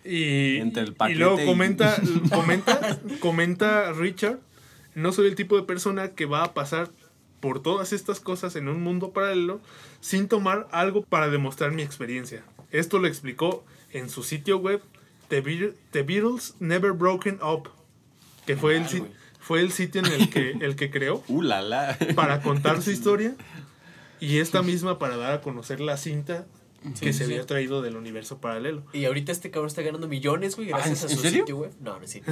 Y, 0.05 0.59
Entre 0.59 0.83
el 0.85 0.95
y 1.11 1.15
luego 1.15 1.41
y- 1.41 1.47
comenta, 1.47 1.97
comenta, 2.33 2.99
comenta 3.21 3.93
Richard, 3.93 4.39
no 4.95 5.13
soy 5.13 5.27
el 5.29 5.35
tipo 5.35 5.57
de 5.57 5.63
persona 5.65 6.11
que 6.11 6.27
va 6.27 6.45
a 6.45 6.55
pasar 6.55 6.91
por 7.41 7.61
todas 7.63 7.93
estas 7.93 8.21
cosas 8.21 8.57
en 8.57 8.69
un 8.69 8.83
mundo 8.83 9.11
paralelo 9.13 9.61
sin 10.01 10.29
tomar 10.29 10.69
algo 10.71 11.03
para 11.03 11.29
demostrar 11.29 11.73
mi 11.73 11.83
experiencia. 11.83 12.45
Esto 12.71 12.99
lo 12.99 13.09
explicó 13.09 13.65
en 13.93 14.09
su 14.09 14.23
sitio 14.23 14.59
web 14.59 14.81
The, 15.29 15.41
Be- 15.41 15.75
The 15.91 16.03
Beatles 16.03 16.55
Never 16.61 16.93
Broken 16.93 17.39
Up, 17.43 17.69
que 18.47 18.57
fue 18.57 18.77
el, 18.77 18.85
fue 19.41 19.61
el 19.61 19.73
sitio 19.73 20.01
en 20.05 20.07
el 20.13 20.31
que, 20.31 20.51
el 20.61 20.77
que 20.77 20.91
creó 20.91 21.23
Uh, 21.29 21.43
la, 21.43 21.63
la. 21.63 21.97
para 22.15 22.41
contar 22.43 22.83
su 22.83 22.91
historia 22.91 23.35
y 24.21 24.39
esta 24.39 24.63
misma 24.63 24.99
para 24.99 25.17
dar 25.17 25.33
a 25.33 25.41
conocer 25.41 25.81
la 25.81 25.97
cinta 25.97 26.47
que 27.01 27.13
Sí, 27.13 27.19
se 27.19 27.25
sí. 27.27 27.33
había 27.33 27.45
traído 27.47 27.83
del 27.83 27.97
universo 27.97 28.39
paralelo. 28.39 28.85
Y 28.93 29.07
ahorita 29.07 29.33
este 29.33 29.51
cabrón 29.51 29.67
está 29.69 29.83
ganando 29.83 30.07
millones, 30.07 30.55
güey, 30.55 30.69
gracias 30.69 31.03
Ah, 31.03 31.07
a 31.07 31.11
¿en 31.11 31.17
su 31.17 31.23
serio? 31.23 31.41
sitio 31.41 31.57
web. 31.57 31.73
No, 31.81 31.99
no, 31.99 32.07
sí. 32.07 32.23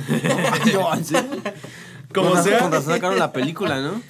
Yo, 0.73 0.95
¿en 0.95 1.05
serio? 1.05 1.31
Como 2.15 2.31
Con 2.31 2.45
sea- 2.45 2.59
razón 2.61 2.83
sacaron 2.85 3.19
la 3.19 3.33
película, 3.33 3.81
¿no? 3.81 4.01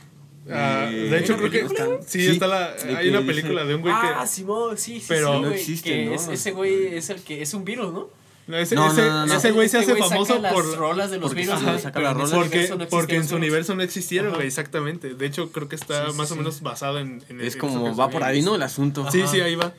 Ah, 0.50 0.90
de 0.92 1.18
hecho, 1.18 1.38
creo 1.38 1.50
que 1.50 1.60
está- 1.60 2.02
sí, 2.06 2.26
está 2.26 2.46
la, 2.46 2.74
hay 2.98 3.08
una 3.08 3.20
dice- 3.20 3.32
película 3.32 3.64
de 3.64 3.74
un 3.76 3.80
güey 3.80 3.94
que... 3.94 4.06
Ah, 4.08 4.26
Simón, 4.26 4.76
sí, 4.76 5.00
sí, 5.00 5.06
Pero 5.08 5.28
sí, 5.28 5.32
no 5.40 5.40
güey, 5.48 5.54
existe, 5.54 5.90
que 5.90 6.04
¿no? 6.04 6.12
es- 6.14 6.28
ese 6.28 6.50
güey 6.52 6.94
es 6.94 7.08
el 7.08 7.22
que 7.22 7.40
es 7.40 7.54
un 7.54 7.64
virus, 7.64 7.92
¿no? 7.94 8.10
No, 8.46 8.59
ese, 8.59 8.74
No, 8.74 8.90
ese, 8.92 9.00
no, 9.02 9.11
no, 9.11 9.26
no. 9.26 9.35
ese 9.35 9.52
güey 9.52 9.68
se 9.68 9.78
hace 9.78 9.96
famoso 9.96 10.38
las 10.38 10.52
por... 10.52 10.76
rolas 10.76 11.11
de 11.11 11.18
los 11.18 11.28
porque 11.30 11.42
virus, 11.42 11.54
ajá, 11.62 11.78
saca 11.78 12.00
las 12.00 12.14
rolas. 12.14 12.30
Porque, 12.33 12.68
porque 12.90 13.16
existían 13.16 13.22
en 13.22 13.28
su 13.28 13.37
universo 13.37 13.74
no 13.74 13.83
existieron, 13.83 14.35
güey, 14.35 14.46
exactamente. 14.46 15.14
De 15.14 15.26
hecho, 15.26 15.50
creo 15.50 15.68
que 15.68 15.76
está 15.76 16.04
Sí, 16.07 16.12
sí, 16.12 16.16
más 16.18 16.30
o 16.30 16.35
sí. 16.35 16.38
menos 16.40 16.61
basado 16.61 16.98
en... 16.98 17.22
en 17.30 17.40
Es 17.40 17.54
en 17.54 17.61
como 17.61 17.96
va 17.96 18.11
por 18.11 18.22
ahí. 18.22 18.42
¿no? 18.42 18.54
El 18.57 18.62
asunto. 18.62 19.11
Sí, 19.11 19.22
Ajá. 19.22 19.30
sí, 19.30 19.40
ahí 19.40 19.54
va. 19.54 19.72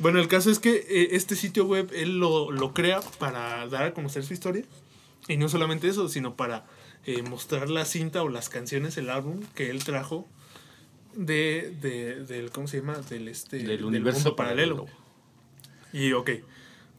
Bueno, 0.00 0.18
el 0.18 0.26
caso 0.26 0.50
es 0.50 0.58
que 0.58 0.84
eh, 0.88 1.08
este 1.12 1.36
sitio 1.36 1.64
web 1.64 1.90
él 1.94 2.18
lo, 2.18 2.50
lo 2.50 2.74
crea 2.74 3.00
para 3.20 3.68
dar 3.68 3.84
a 3.84 3.92
conocer 3.94 4.24
su 4.24 4.32
historia. 4.34 4.64
Y 5.28 5.36
no 5.36 5.48
solamente 5.48 5.86
eso, 5.86 6.08
sino 6.08 6.34
para 6.34 6.64
eh, 7.06 7.22
mostrar 7.22 7.70
la 7.70 7.84
cinta 7.84 8.22
o 8.24 8.28
las 8.28 8.48
canciones, 8.48 8.96
el 8.96 9.10
álbum 9.10 9.42
que 9.54 9.70
él 9.70 9.84
trajo 9.84 10.26
de, 11.14 11.72
de- 11.80 12.24
del, 12.24 12.50
¿cómo 12.50 12.66
se 12.66 12.78
llama? 12.78 12.98
Del, 13.08 13.28
este, 13.28 13.58
Del 13.58 13.84
universo 13.84 14.18
mundo 14.20 14.36
paralelo. 14.36 14.86
Y 15.92 16.12
ok, 16.14 16.30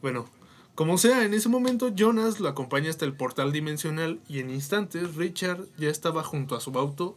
bueno, 0.00 0.26
como 0.74 0.98
sea, 0.98 1.24
en 1.24 1.34
ese 1.34 1.48
momento 1.48 1.88
Jonas 1.94 2.40
lo 2.40 2.48
acompaña 2.48 2.90
hasta 2.90 3.04
el 3.04 3.12
portal 3.14 3.52
dimensional 3.52 4.20
y 4.28 4.40
en 4.40 4.50
instantes 4.50 5.14
Richard 5.14 5.64
ya 5.78 5.88
estaba 5.88 6.22
junto 6.24 6.56
a 6.56 6.60
su 6.60 6.70
auto 6.78 7.16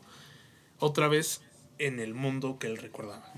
otra 0.79 1.07
vez 1.07 1.41
en 1.79 1.99
el 1.99 2.13
mundo 2.13 2.57
que 2.59 2.67
él 2.67 2.77
recordaba. 2.77 3.31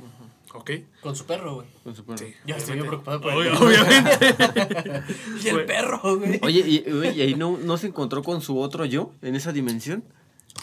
¿Ok? 0.53 0.71
Con 1.01 1.15
su 1.15 1.25
perro, 1.25 1.55
güey. 1.55 1.67
Con 1.83 1.95
su 1.95 2.03
perro. 2.03 2.17
Sí, 2.17 2.33
Ya 2.45 2.57
estoy 2.57 2.79
preocupado 2.81 3.21
por 3.21 3.33
Obvio- 3.33 3.51
el 3.51 3.57
Obviamente. 3.57 5.03
Y 5.43 5.47
el 5.47 5.65
perro, 5.65 6.17
güey. 6.17 6.39
Oye, 6.41 6.59
¿y, 6.67 6.91
oye, 6.91 7.11
¿y 7.13 7.21
ahí 7.21 7.35
no, 7.35 7.57
no 7.57 7.77
se 7.77 7.87
encontró 7.87 8.23
con 8.23 8.41
su 8.41 8.57
otro 8.59 8.83
yo 8.85 9.11
en 9.21 9.35
esa 9.35 9.51
dimensión? 9.51 10.03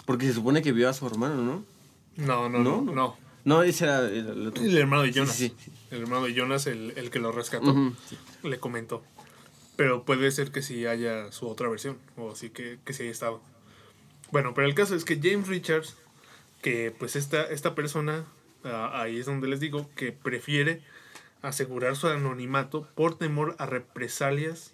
Porque 0.04 0.26
se 0.26 0.32
supone 0.34 0.60
que 0.62 0.72
vio 0.72 0.88
a 0.88 0.92
su 0.92 1.06
hermano, 1.06 1.36
¿no? 1.36 1.64
No, 2.16 2.48
no, 2.48 2.58
no, 2.58 2.82
¿No? 2.82 2.92
no. 2.92 3.16
No, 3.44 3.62
ese 3.62 3.84
era 3.84 4.00
el, 4.00 4.26
el 4.28 4.46
otro. 4.48 4.64
El 4.64 4.76
hermano 4.76 5.02
de 5.04 5.12
Jonas. 5.12 5.36
sí, 5.36 5.54
sí. 5.64 5.70
El 5.92 6.00
hermano 6.02 6.24
de 6.26 6.34
Jonas, 6.34 6.66
el, 6.66 6.92
el 6.96 7.10
que 7.10 7.20
lo 7.20 7.30
rescató, 7.30 7.92
le 8.42 8.58
comentó. 8.58 9.04
Pero 9.76 10.04
puede 10.04 10.30
ser 10.30 10.50
que 10.52 10.62
sí 10.62 10.86
haya 10.86 11.30
su 11.32 11.48
otra 11.48 11.68
versión, 11.68 11.98
o 12.16 12.30
así 12.32 12.50
que, 12.50 12.78
que 12.84 12.92
sí 12.92 13.02
haya 13.02 13.12
estado. 13.12 13.42
Bueno, 14.32 14.54
pero 14.54 14.66
el 14.66 14.74
caso 14.74 14.94
es 14.94 15.04
que 15.04 15.20
James 15.22 15.48
Richards, 15.48 15.96
que 16.62 16.90
pues 16.98 17.14
esta, 17.14 17.44
esta 17.44 17.74
persona, 17.74 18.24
ah, 18.64 18.90
ahí 19.02 19.18
es 19.18 19.26
donde 19.26 19.48
les 19.48 19.60
digo, 19.60 19.90
que 19.94 20.12
prefiere 20.12 20.80
asegurar 21.42 21.94
su 21.96 22.08
anonimato 22.08 22.88
por 22.94 23.18
temor 23.18 23.54
a 23.58 23.66
represalias, 23.66 24.72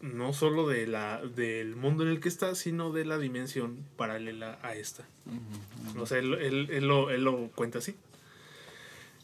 no 0.00 0.32
solo 0.32 0.68
de 0.68 0.86
la, 0.86 1.20
del 1.24 1.74
mundo 1.74 2.04
en 2.04 2.10
el 2.10 2.20
que 2.20 2.28
está, 2.28 2.54
sino 2.54 2.92
de 2.92 3.04
la 3.06 3.18
dimensión 3.18 3.84
paralela 3.96 4.58
a 4.62 4.74
esta. 4.74 5.06
O 5.98 6.06
sea, 6.06 6.18
él, 6.18 6.34
él- 6.34 6.68
él 6.70 6.86
lo, 6.86 7.10
él 7.10 7.24
lo 7.24 7.48
cuenta 7.54 7.78
así. 7.78 7.96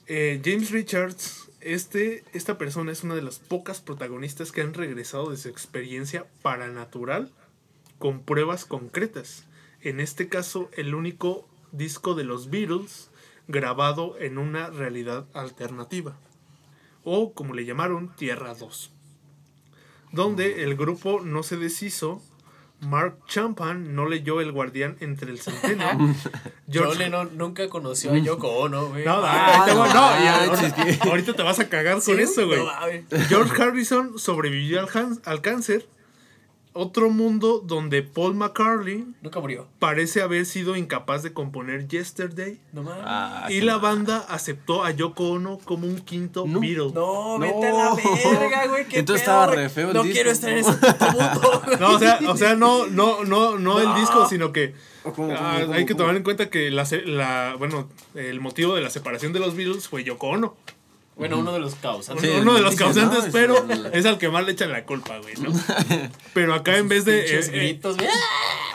Eh, 0.07 0.41
James 0.45 0.71
Richards, 0.71 1.51
este, 1.61 2.25
esta 2.33 2.59
persona 2.59 2.93
es 2.93 3.03
una 3.03 3.15
de 3.15 3.23
las 3.23 3.39
pocas 3.39 3.81
protagonistas 3.81 4.53
que 4.53 4.61
han 4.61 4.75
regresado 4.75 5.31
de 5.31 5.37
su 5.37 5.49
experiencia 5.49 6.27
paranatural 6.43 7.33
con 7.99 8.23
pruebas 8.23 8.65
concretas. 8.65 9.47
En 9.81 10.01
este 10.01 10.29
caso, 10.29 10.71
el 10.73 10.95
único 10.95 11.49
disco 11.73 12.15
de 12.15 12.25
los 12.25 12.51
Beatles 12.51 13.11
grabado 13.49 14.19
en 14.19 14.39
una 14.39 14.71
realidad 14.71 15.27
alternativa, 15.33 16.17
o 17.05 17.33
como 17.33 17.55
le 17.55 17.65
llamaron, 17.65 18.15
Tierra 18.17 18.55
2, 18.55 18.91
donde 20.13 20.65
el 20.65 20.77
grupo 20.77 21.21
no 21.21 21.43
se 21.43 21.57
deshizo. 21.57 22.23
Mark 22.81 23.19
Champan 23.27 23.95
no 23.95 24.07
leyó 24.07 24.41
El 24.41 24.53
Guardián 24.53 24.97
entre 25.01 25.31
el 25.31 25.41
centeno. 25.41 25.85
George- 26.71 26.99
Lennon 26.99 27.31
nunca 27.39 27.69
conoció 27.69 28.13
a 28.13 28.19
Yoko 28.19 28.49
Ono, 28.49 28.89
güey. 28.89 29.05
no, 29.05 29.21
Ah, 29.25 29.65
no 29.69 29.75
no, 29.75 29.93
manches, 30.53 30.73
ahorita, 30.79 31.09
ahorita 31.09 31.33
te 31.35 31.43
vas 31.43 31.59
a 31.59 31.69
cagar 31.69 32.01
Sí, 32.01 32.13
con 32.13 32.21
eso, 32.21 32.47
güey. 32.47 32.59
no. 32.61 33.19
George 33.29 33.63
Harrison 33.63 34.19
sobrevivió 34.19 34.81
al, 34.81 34.89
al 35.25 35.41
cáncer. 35.41 35.89
Otro 36.77 37.11
mundo 37.11 37.61
donde 37.65 38.03
Paul 38.03 38.35
McCartney 38.35 39.07
Nunca 39.23 39.41
murió. 39.41 39.67
parece 39.79 40.23
haber 40.23 40.47
sido 40.47 40.77
incapaz 40.77 41.23
de 41.23 41.33
componer 41.33 41.89
Yesterday 41.89 42.61
No 42.73 42.83
mames. 42.83 43.03
Ah, 43.07 43.47
y 43.49 43.55
sí, 43.55 43.61
la 43.63 43.79
banda 43.79 44.25
aceptó 44.29 44.85
a 44.85 44.91
Yoko 44.91 45.31
Ono 45.31 45.59
como 45.65 45.87
un 45.87 45.99
quinto 46.01 46.45
No. 46.47 46.61
Beatle. 46.61 46.93
No, 46.95 47.39
No. 47.39 47.39
vete 47.39 47.67
a 47.69 47.73
la 47.73 47.95
verga, 47.95 48.67
güey. 48.69 48.87
qué 48.87 48.99
Entonces 48.99 49.25
pedo, 49.27 49.35
estaba 49.43 49.47
re 49.55 49.69
feo 49.69 49.89
el 49.89 49.95
No 49.95 50.03
disco. 50.03 50.15
quiero 50.15 50.31
estar 50.31 50.51
en 50.51 50.59
ese 50.59 50.73
puto 50.73 51.13
mundo. 51.13 51.63
No, 51.81 51.91
o 51.95 51.99
sea, 51.99 52.19
o 52.29 52.37
sea, 52.37 52.55
no, 52.55 52.87
no, 52.87 53.25
no, 53.25 53.59
no 53.59 53.81
el 53.81 53.95
disco, 54.01 54.29
sino 54.29 54.53
que 54.53 54.75
¿Cómo, 55.03 55.15
cómo, 55.15 55.33
ah, 55.37 55.59
cómo, 55.63 55.73
hay 55.75 55.87
que 55.87 55.93
cómo? 55.93 55.99
tomar 56.05 56.17
en 56.17 56.23
cuenta 56.25 56.51
que 56.51 56.71
la, 56.71 57.55
bueno, 57.59 57.89
el 58.15 58.41
motivo 58.41 58.75
de 58.75 58.81
la 58.83 58.91
separación 58.91 59.33
de 59.33 59.39
los 59.41 59.55
Beatles 59.55 59.89
fue 59.89 60.03
Yoko 60.05 60.29
Ono. 60.29 60.57
Bueno, 61.17 61.39
uno 61.39 61.53
de 61.55 61.61
los 61.61 61.75
causantes. 61.77 62.31
Sí, 62.31 62.37
Uno 62.39 62.55
de 62.55 62.61
los 62.61 62.75
causantes, 62.77 63.25
¿no? 63.27 63.33
pero 63.33 63.67
Es 63.95 64.05
al 64.05 64.19
que 64.19 64.29
más 64.29 64.45
le 64.45 64.53
echan 64.53 64.71
la 64.71 64.85
culpa, 64.85 65.19
güey, 65.19 65.35
¿no? 65.37 65.51
Pero 66.35 66.53
acá 66.55 66.77
en 66.77 66.89
vez 66.89 67.07
de 67.07 67.21
eh, 67.21 67.41
eh, 67.41 67.51
gritos, 67.51 67.97
güey. 67.97 68.09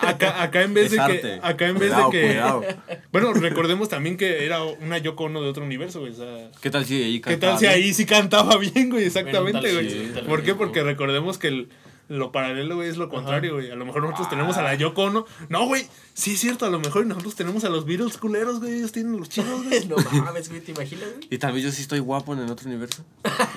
acá, 0.01 0.41
acá 0.41 0.63
en 0.63 0.73
vez 0.73 0.85
Es 0.85 0.91
de 0.91 0.97
que 1.21 1.39
acá 1.43 1.67
en 1.67 1.77
vez 1.77 1.91
Cuidado, 1.91 2.09
de 2.11 2.19
que 2.19 2.27
cuidado. 2.27 2.63
bueno, 3.11 3.33
recordemos 3.33 3.89
también 3.89 4.17
que 4.17 4.43
era 4.43 4.63
una 4.63 4.97
Yoko 4.97 5.25
Ono 5.25 5.43
de 5.43 5.49
otro 5.49 5.63
universo, 5.63 5.99
güey, 5.99 6.13
o 6.13 6.15
sea, 6.15 6.49
¿Qué 6.61 6.71
tal 6.71 6.83
si 6.85 7.03
ahí 7.03 7.21
¿Qué 7.21 7.29
cantaba 7.31 7.53
tal 7.53 7.59
si 7.59 7.65
ahí 7.67 7.93
sí 7.93 8.05
cantaba 8.07 8.57
bien, 8.57 8.89
güey? 8.89 9.05
Exactamente, 9.05 9.59
Bueno, 9.59 9.73
güey. 9.79 9.89
sí, 9.91 10.11
¿Por 10.27 10.41
qué? 10.41 10.55
Porque 10.55 10.81
recordemos 10.81 11.37
que 11.37 11.47
el- 11.49 11.69
lo 12.17 12.31
paralelo, 12.31 12.75
güey, 12.75 12.89
es 12.89 12.97
lo 12.97 13.09
contrario, 13.09 13.53
güey. 13.55 13.71
A 13.71 13.75
lo 13.75 13.85
mejor 13.85 14.01
nosotros 14.03 14.29
tenemos 14.29 14.57
Ah. 14.57 14.61
a 14.61 14.63
la 14.63 14.75
Yoko 14.75 15.03
Ono. 15.03 15.25
No, 15.49 15.65
güey, 15.65 15.87
sí 16.13 16.33
es 16.33 16.39
cierto, 16.39 16.65
a 16.65 16.69
lo 16.69 16.79
mejor 16.79 17.05
nosotros 17.05 17.35
tenemos 17.35 17.63
a 17.63 17.69
los 17.69 17.85
Beatles 17.85 18.17
culeros, 18.17 18.59
güey. 18.59 18.73
Ellos 18.79 18.91
tienen 18.91 19.17
los 19.17 19.29
chidos, 19.29 19.63
güey. 19.63 19.85
No 19.87 19.95
mames, 20.23 20.49
güey, 20.49 20.61
¿te 20.61 20.71
imaginas, 20.71 21.09
güey? 21.15 21.27
Y 21.29 21.37
tal 21.37 21.53
vez 21.53 21.63
yo 21.63 21.71
sí 21.71 21.81
estoy 21.81 21.99
guapo 21.99 22.33
en 22.33 22.39
el 22.39 22.51
otro 22.51 22.67
universo. 22.69 23.03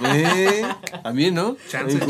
¿Eh? 0.04 0.62
También, 1.02 1.34
¿no? 1.34 1.56
Chance. 1.68 1.98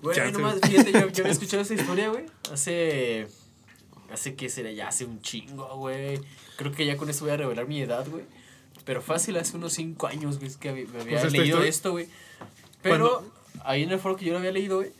Güey, 0.00 0.14
Chance. 0.16 0.32
nomás, 0.32 0.56
fíjate, 0.62 0.92
yo, 0.92 1.08
yo 1.08 1.22
había 1.24 1.32
escuchado 1.32 1.62
esa 1.62 1.74
historia, 1.74 2.08
güey. 2.08 2.24
Hace. 2.52 3.26
Hace 4.12 4.34
que 4.36 4.48
será 4.48 4.70
ya 4.70 4.88
hace 4.88 5.04
un 5.04 5.20
chingo, 5.20 5.66
güey. 5.76 6.20
Creo 6.56 6.72
que 6.72 6.86
ya 6.86 6.96
con 6.96 7.10
eso 7.10 7.24
voy 7.24 7.34
a 7.34 7.36
revelar 7.36 7.66
mi 7.66 7.80
edad, 7.82 8.06
güey. 8.08 8.24
Pero 8.84 9.02
fácil, 9.02 9.36
hace 9.36 9.56
unos 9.56 9.72
5 9.72 10.06
años, 10.06 10.36
güey, 10.38 10.48
es 10.48 10.56
que 10.56 10.72
me 10.72 11.00
había 11.00 11.20
Pues 11.20 11.32
leído 11.32 11.46
historia- 11.46 11.68
esto, 11.68 11.90
güey. 11.90 12.08
Pero 12.80 13.24
ahí 13.64 13.82
en 13.82 13.90
el 13.90 13.98
foro 13.98 14.16
que 14.16 14.24
yo 14.24 14.32
lo 14.32 14.38
había 14.38 14.52
leído, 14.52 14.76
güey, 14.78 14.92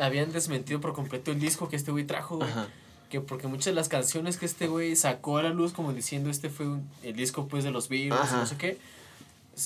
habían 0.00 0.32
desmentido 0.32 0.80
por 0.80 0.92
completo 0.92 1.30
el 1.32 1.40
disco 1.40 1.68
que 1.68 1.76
este 1.76 1.90
güey 1.90 2.04
trajo, 2.04 2.36
güey. 2.36 2.48
Ajá. 2.50 2.68
Que 3.10 3.20
porque 3.20 3.46
muchas 3.46 3.66
de 3.66 3.72
las 3.74 3.88
canciones 3.88 4.38
que 4.38 4.46
este 4.46 4.66
güey 4.66 4.96
sacó 4.96 5.38
a 5.38 5.42
la 5.42 5.50
luz, 5.50 5.72
como 5.72 5.92
diciendo, 5.92 6.30
este 6.30 6.48
fue 6.50 6.66
un- 6.66 6.88
el 7.02 7.14
disco, 7.14 7.46
pues, 7.48 7.62
de 7.64 7.70
los 7.70 7.88
Beatles, 7.88 8.32
no 8.32 8.46
sé 8.46 8.56
qué. 8.56 8.78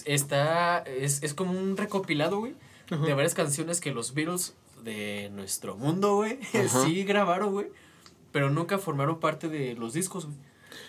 Está, 0.04 0.78
es, 0.80 1.22
es 1.22 1.32
como 1.34 1.52
un 1.58 1.76
recopilado, 1.76 2.38
güey, 2.40 2.54
de 2.90 3.14
varias 3.14 3.34
canciones 3.34 3.80
que 3.80 3.90
los 3.92 4.12
Beatles 4.12 4.54
de 4.82 5.30
nuestro 5.32 5.76
mundo, 5.76 6.16
güey, 6.16 6.38
sí 6.84 7.04
grabaron, 7.04 7.52
güey, 7.52 7.68
pero 8.32 8.50
nunca 8.50 8.78
formaron 8.78 9.18
parte 9.18 9.48
de 9.48 9.74
los 9.74 9.94
discos, 9.94 10.26
güey. 10.26 10.36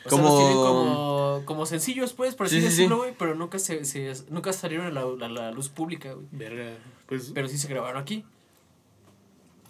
O 0.06 0.10
sea, 0.10 0.18
Como- 0.18 0.24
los 0.30 0.38
tienen 0.40 0.56
como, 0.58 1.42
como 1.46 1.66
sencillos, 1.66 2.12
pues, 2.14 2.36
por 2.36 2.48
así 2.48 2.56
Sí, 2.58 2.62
sí, 2.62 2.68
sí. 2.68 2.76
decirlo, 2.78 2.98
güey, 2.98 3.14
pero 3.18 3.36
nunca, 3.36 3.58
se, 3.60 3.86
se- 3.86 4.14
nunca 4.30 4.52
salieron 4.52 4.88
a 4.88 4.92
la, 4.92 5.02
a 5.02 5.30
la 5.30 5.52
luz 5.52 5.70
pública, 5.70 6.12
güey. 6.14 6.26
Verga, 6.32 6.74
pues, 7.10 7.32
Pero 7.34 7.48
sí 7.50 7.58
se 7.58 7.68
grabaron 7.68 8.02
aquí. 8.02 8.24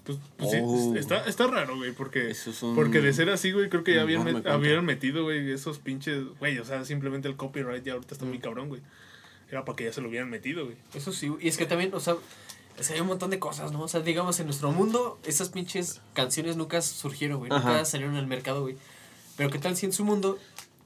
pues, 0.03 0.17
pues 0.37 0.51
sí, 0.51 0.57
Oh. 0.61 0.95
está, 0.95 1.25
está 1.25 1.45
raro, 1.47 1.75
güey, 1.77 1.91
porque, 1.91 2.29
Eso 2.31 2.49
es 2.49 2.61
un- 2.63 2.75
porque 2.75 2.99
de 3.01 3.13
ser 3.13 3.29
así, 3.29 3.51
güey, 3.51 3.69
creo 3.69 3.83
que 3.83 3.93
ya 3.95 4.01
habían, 4.01 4.23
met- 4.25 4.47
habían 4.47 4.83
metido, 4.85 5.23
güey, 5.23 5.51
esos 5.51 5.77
pinches, 5.79 6.23
güey, 6.39 6.57
o 6.57 6.65
sea, 6.65 6.83
simplemente 6.85 7.27
el 7.27 7.35
copyright 7.35 7.83
ya 7.83 7.93
ahorita 7.93 8.13
está 8.15 8.25
muy 8.25 8.39
cabrón, 8.39 8.69
güey. 8.69 8.81
Era 9.51 9.65
para 9.65 9.75
que 9.75 9.83
ya 9.85 9.93
se 9.93 10.01
lo 10.01 10.09
hubieran 10.09 10.29
metido, 10.29 10.65
güey. 10.65 10.77
Eso 10.93 11.11
sí, 11.11 11.31
y 11.39 11.47
es 11.47 11.57
que 11.57 11.65
también, 11.65 11.93
o 11.93 11.99
sea, 11.99 12.13
o 12.15 12.83
sea, 12.83 12.95
hay 12.95 13.01
un 13.01 13.07
montón 13.07 13.29
de 13.29 13.39
cosas, 13.39 13.71
¿no? 13.71 13.81
O 13.81 13.87
sea, 13.87 13.99
digamos, 14.01 14.39
en 14.39 14.45
nuestro 14.47 14.71
mundo, 14.71 15.19
esas 15.25 15.49
pinches 15.49 16.01
canciones 16.13 16.55
nunca 16.55 16.81
surgieron, 16.81 17.37
güey. 17.39 17.49
Nunca 17.51 17.67
Ajá. 17.75 17.85
salieron 17.85 18.15
al 18.15 18.25
mercado, 18.27 18.61
güey. 18.61 18.77
Pero 19.37 19.49
qué 19.51 19.59
tal 19.59 19.75
si 19.75 19.85
en 19.85 19.93
su 19.93 20.05
mundo 20.05 20.39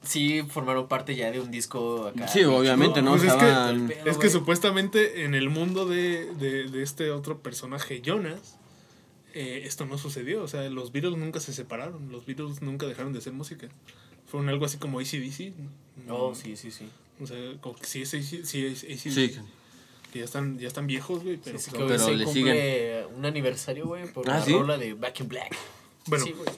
sí 0.04 0.42
formaron 0.48 0.88
parte 0.88 1.14
ya 1.16 1.30
de 1.30 1.40
un 1.40 1.50
disco 1.50 2.06
acá. 2.08 2.28
Sí, 2.28 2.44
obviamente, 2.44 3.02
¿no? 3.02 3.12
Pues 3.12 3.24
es 3.24 3.32
que- 3.34 3.84
Pero, 3.88 4.10
Es 4.10 4.18
que 4.18 4.30
supuestamente 4.30 5.24
en 5.24 5.34
el 5.34 5.48
mundo 5.50 5.86
de, 5.86 6.32
de, 6.34 6.64
de 6.70 6.82
este 6.82 7.10
otro 7.10 7.38
personaje, 7.40 8.00
Jonas, 8.02 8.56
eh, 9.34 9.62
esto 9.64 9.84
no 9.86 9.98
sucedió. 9.98 10.42
O 10.42 10.48
sea, 10.48 10.68
los 10.70 10.92
Beatles 10.92 11.16
nunca 11.18 11.40
se 11.40 11.52
separaron. 11.52 12.10
Los 12.12 12.26
Beatles 12.26 12.62
nunca 12.62 12.86
dejaron 12.86 13.12
de 13.12 13.18
hacer 13.18 13.32
música. 13.32 13.68
Fueron 14.26 14.48
algo 14.48 14.64
así 14.64 14.78
como 14.78 15.00
ACDC. 15.00 15.52
Oh, 16.08 16.34
sí, 16.34 16.56
sí, 16.56 16.70
sí. 16.70 16.88
O 17.20 17.26
sea, 17.26 17.36
como 17.60 17.76
que 17.76 17.84
sí 17.86 18.02
es, 18.02 18.14
AC 18.14 18.44
sí 18.44 18.66
es 18.66 18.84
ACDC. 18.84 19.10
Sí. 19.12 19.36
Que 20.12 20.18
ya 20.20 20.24
están, 20.24 20.58
ya 20.58 20.68
están 20.68 20.86
viejos, 20.86 21.22
güey. 21.24 21.36
Pero, 21.42 21.58
Sí, 21.58 21.70
sí, 21.70 21.76
pero 21.76 21.98
se 21.98 22.14
le 22.14 22.24
cumple 22.24 23.06
un 23.16 23.24
aniversario, 23.26 23.86
güey, 23.86 24.06
por 24.12 24.28
Ah, 24.30 24.38
la 24.38 24.44
¿sí? 24.44 24.52
rola 24.52 24.78
de 24.78 24.94
Back 24.94 25.20
in 25.20 25.28
Black. 25.28 25.56
Bueno, 26.06 26.24
Sí, 26.24 26.32
güey. 26.32 26.48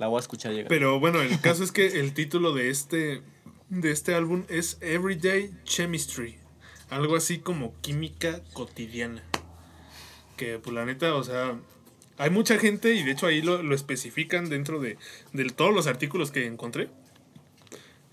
La 0.00 0.08
voy 0.08 0.16
a 0.16 0.20
escuchar 0.20 0.52
llegar. 0.52 0.68
pero 0.68 0.98
bueno, 0.98 1.20
el 1.20 1.38
caso 1.42 1.62
es 1.62 1.72
que 1.72 2.00
el 2.00 2.14
título 2.14 2.54
de 2.54 2.70
este, 2.70 3.20
de 3.68 3.90
este 3.90 4.14
álbum 4.14 4.44
es 4.48 4.78
Everyday 4.80 5.50
Chemistry. 5.64 6.38
Algo 6.88 7.16
así 7.16 7.38
como 7.38 7.78
química 7.82 8.40
cotidiana. 8.54 9.22
Que, 10.38 10.58
pues 10.58 10.74
la 10.74 10.86
neta, 10.86 11.14
o 11.14 11.22
sea, 11.22 11.54
hay 12.16 12.30
mucha 12.30 12.58
gente, 12.58 12.94
y 12.94 13.02
de 13.02 13.10
hecho 13.10 13.26
ahí 13.26 13.42
lo, 13.42 13.62
lo 13.62 13.74
especifican 13.74 14.48
dentro 14.48 14.80
de, 14.80 14.96
de 15.34 15.44
todos 15.50 15.74
los 15.74 15.86
artículos 15.86 16.30
que 16.30 16.46
encontré, 16.46 16.88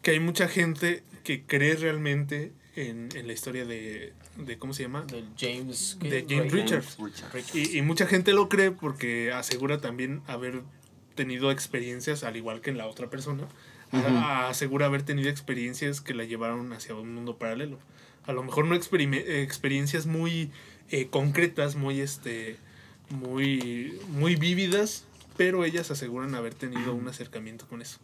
que 0.01 0.11
hay 0.11 0.19
mucha 0.19 0.49
gente 0.49 1.03
que 1.23 1.45
cree 1.45 1.75
realmente 1.75 2.51
en, 2.75 3.07
en 3.15 3.27
la 3.27 3.33
historia 3.33 3.63
de, 3.63 4.11
de, 4.35 4.57
¿cómo 4.57 4.73
se 4.73 4.83
llama? 4.83 5.05
Del 5.05 5.29
James. 5.39 5.97
De 6.01 6.25
James 6.27 6.51
Richards. 6.51 6.97
Richards. 6.99 7.55
Y, 7.55 7.77
y 7.77 7.81
mucha 7.81 8.07
gente 8.07 8.33
lo 8.33 8.49
cree 8.49 8.71
porque 8.71 9.31
asegura 9.31 9.79
también 9.79 10.21
haber 10.27 10.63
tenido 11.17 11.51
experiencias, 11.51 12.23
al 12.23 12.37
igual 12.37 12.61
que 12.61 12.69
en 12.69 12.77
la 12.77 12.87
otra 12.87 13.09
persona, 13.09 13.43
asegura 13.91 14.85
haber 14.85 15.03
tenido 15.03 15.29
experiencias 15.29 15.99
que 15.99 16.13
la 16.13 16.23
llevaron 16.23 16.71
hacia 16.71 16.95
un 16.95 17.13
mundo 17.13 17.37
paralelo. 17.37 17.77
A 18.25 18.31
lo 18.31 18.43
mejor 18.43 18.65
no 18.65 18.75
experiencias 18.75 20.05
muy 20.05 20.51
eh, 20.89 21.07
concretas, 21.09 21.75
muy 21.75 21.99
este 21.99 22.57
muy 23.09 23.99
muy 24.09 24.35
vívidas, 24.35 25.05
pero 25.37 25.65
ellas 25.65 25.91
aseguran 25.91 26.35
haber 26.35 26.53
tenido 26.53 26.93
un 26.93 27.07
acercamiento 27.07 27.67
con 27.67 27.81
eso. 27.81 27.99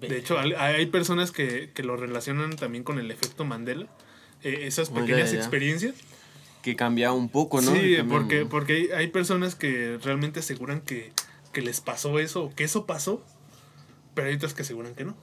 De 0.00 0.16
hecho, 0.16 0.38
hay, 0.38 0.86
personas 0.86 1.32
que, 1.32 1.70
que 1.74 1.82
lo 1.82 1.96
relacionan 1.96 2.56
también 2.56 2.82
con 2.82 2.98
el 2.98 3.10
efecto 3.10 3.44
Mandela, 3.44 3.86
eh, 4.42 4.60
esas 4.62 4.88
pequeñas 4.88 5.34
experiencias. 5.34 5.94
Que 6.62 6.76
cambia 6.76 7.12
un 7.12 7.28
poco, 7.28 7.60
¿no? 7.60 7.74
Sí, 7.74 7.96
porque, 8.08 8.46
porque 8.46 8.90
hay 8.94 9.08
personas 9.08 9.54
que 9.54 9.98
realmente 10.02 10.40
aseguran 10.40 10.80
que, 10.80 11.12
que 11.52 11.62
les 11.62 11.80
pasó 11.80 12.18
eso 12.18 12.44
o 12.44 12.54
que 12.54 12.64
eso 12.64 12.86
pasó, 12.86 13.24
pero 14.14 14.28
hay 14.28 14.34
otras 14.34 14.54
que 14.54 14.62
aseguran 14.62 14.94
que 14.94 15.04
no. 15.04 15.16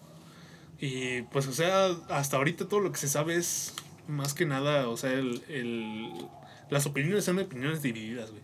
Y 0.80 1.24
pues, 1.24 1.48
o 1.48 1.54
sea, 1.54 1.88
hasta 2.10 2.38
ahorita 2.38 2.68
todo 2.68 2.80
lo 2.80 2.92
que 2.92 2.98
se 3.00 3.08
sabe 3.10 3.36
es 3.36 3.74
más 4.08 4.34
que 4.34 4.46
nada, 4.46 4.88
o 4.88 4.98
sea, 4.98 5.12
el, 5.13 5.44
el- 5.50 6.28
las 6.70 6.86
opiniones 6.86 7.26
son 7.26 7.39
opiniones 7.39 7.82
divididas, 7.82 8.30
güey. 8.32 8.42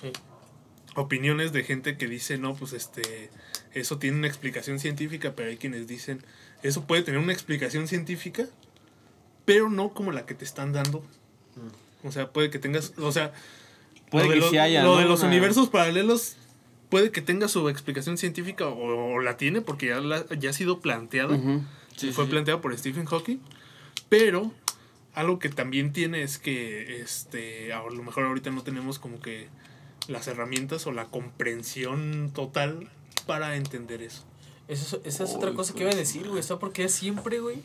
Sí. 0.00 0.12
Opiniones 0.96 1.52
de 1.52 1.64
gente 1.64 1.96
que 1.98 2.06
dice, 2.06 2.38
no, 2.38 2.54
pues 2.54 2.72
este, 2.72 3.30
eso 3.72 3.98
tiene 3.98 4.16
una 4.18 4.28
explicación 4.28 4.78
científica, 4.78 5.32
pero 5.34 5.48
hay 5.50 5.56
quienes 5.56 5.88
dicen, 5.88 6.24
eso 6.62 6.86
puede 6.86 7.02
tener 7.02 7.20
una 7.20 7.32
explicación 7.32 7.88
científica, 7.88 8.46
pero 9.44 9.68
no 9.70 9.92
como 9.92 10.12
la 10.12 10.24
que 10.24 10.34
te 10.34 10.44
están 10.44 10.72
dando. 10.72 11.04
O 12.04 12.12
sea, 12.12 12.30
puede 12.32 12.50
que 12.50 12.58
tengas, 12.60 12.92
o 12.98 13.10
sea, 13.12 13.32
Puede 14.10 14.26
lo 14.26 14.30
de 14.30 14.34
que 14.36 14.40
los, 14.42 14.50
sí 14.50 14.58
haya, 14.58 14.82
lo 14.84 14.94
¿no? 14.94 15.00
de 15.00 15.06
los 15.06 15.20
Una- 15.20 15.28
universos 15.30 15.68
paralelos 15.68 16.36
puede 16.94 17.10
que 17.10 17.20
tenga 17.22 17.48
su 17.48 17.68
explicación 17.68 18.16
científica 18.18 18.68
o, 18.68 19.14
o 19.14 19.20
la 19.20 19.36
tiene 19.36 19.60
porque 19.62 19.86
ya, 19.88 19.98
la- 19.98 20.24
ya 20.38 20.50
ha 20.50 20.52
sido 20.52 20.78
planteada. 20.78 21.34
Sí, 21.96 22.12
fue 22.12 22.24
sí, 22.24 22.26
sí. 22.26 22.30
planteada 22.30 22.60
por 22.60 22.76
Stephen 22.78 23.04
Hawking. 23.06 23.38
Pero 24.08 24.52
algo 25.12 25.40
que 25.40 25.48
también 25.48 25.92
tiene 25.92 26.22
es 26.22 26.38
que 26.38 27.00
este, 27.00 27.72
a 27.72 27.82
lo 27.82 28.02
mejor 28.04 28.26
ahorita 28.26 28.50
no 28.52 28.62
tenemos 28.62 29.00
como 29.00 29.18
que 29.20 29.48
las 30.06 30.28
herramientas 30.28 30.86
o 30.86 30.92
la 30.92 31.06
comprensión 31.06 32.30
total 32.32 32.88
para 33.26 33.56
entender 33.56 34.00
eso. 34.00 34.22
Eso, 34.68 35.00
es- 35.04 35.14
esa 35.16 35.24
es 35.24 35.30
otra 35.30 35.52
cosa 35.52 35.72
que 35.74 35.80
pues. 35.80 35.94
iba 35.94 35.94
a 35.94 35.98
decir, 35.98 36.28
güey. 36.28 36.38
Está 36.38 36.60
porque 36.60 36.88
siempre, 36.88 37.40
güey, 37.40 37.56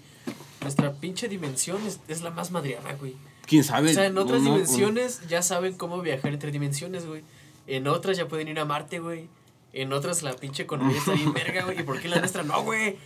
nuestra 0.62 0.94
pinche 0.94 1.28
dimensión 1.28 1.86
es, 1.86 2.00
es 2.08 2.22
la 2.22 2.32
más 2.32 2.50
madreada, 2.50 2.94
güey. 2.96 3.14
¿Quién 3.46 3.64
sabe? 3.64 3.92
O 3.92 3.94
sea, 3.94 4.06
en 4.08 4.18
otras 4.18 4.42
No, 4.42 4.50
no, 4.50 4.54
dimensiones 4.56 5.22
ya 5.28 5.42
saben 5.44 5.76
cómo 5.76 6.02
viajar 6.02 6.34
entre 6.34 6.52
dimensiones, 6.52 7.06
güey. 7.06 7.22
En 7.70 7.88
otras 7.88 8.18
ya 8.18 8.28
pueden 8.28 8.48
ir 8.48 8.60
a 8.60 8.66
Marte, 8.66 9.00
güey. 9.00 9.28
En 9.72 9.94
otras 9.94 10.24
la 10.24 10.34
pinche 10.36 10.64
economía 10.64 10.98
está 10.98 11.12
bien 11.14 11.32
verga, 11.34 11.64
güey. 11.64 11.80
¿Y 11.80 11.84
por 11.84 12.00
qué 12.00 12.08
la 12.08 12.18
nuestra 12.18 12.42
no, 12.44 12.64
güey? 12.64 12.98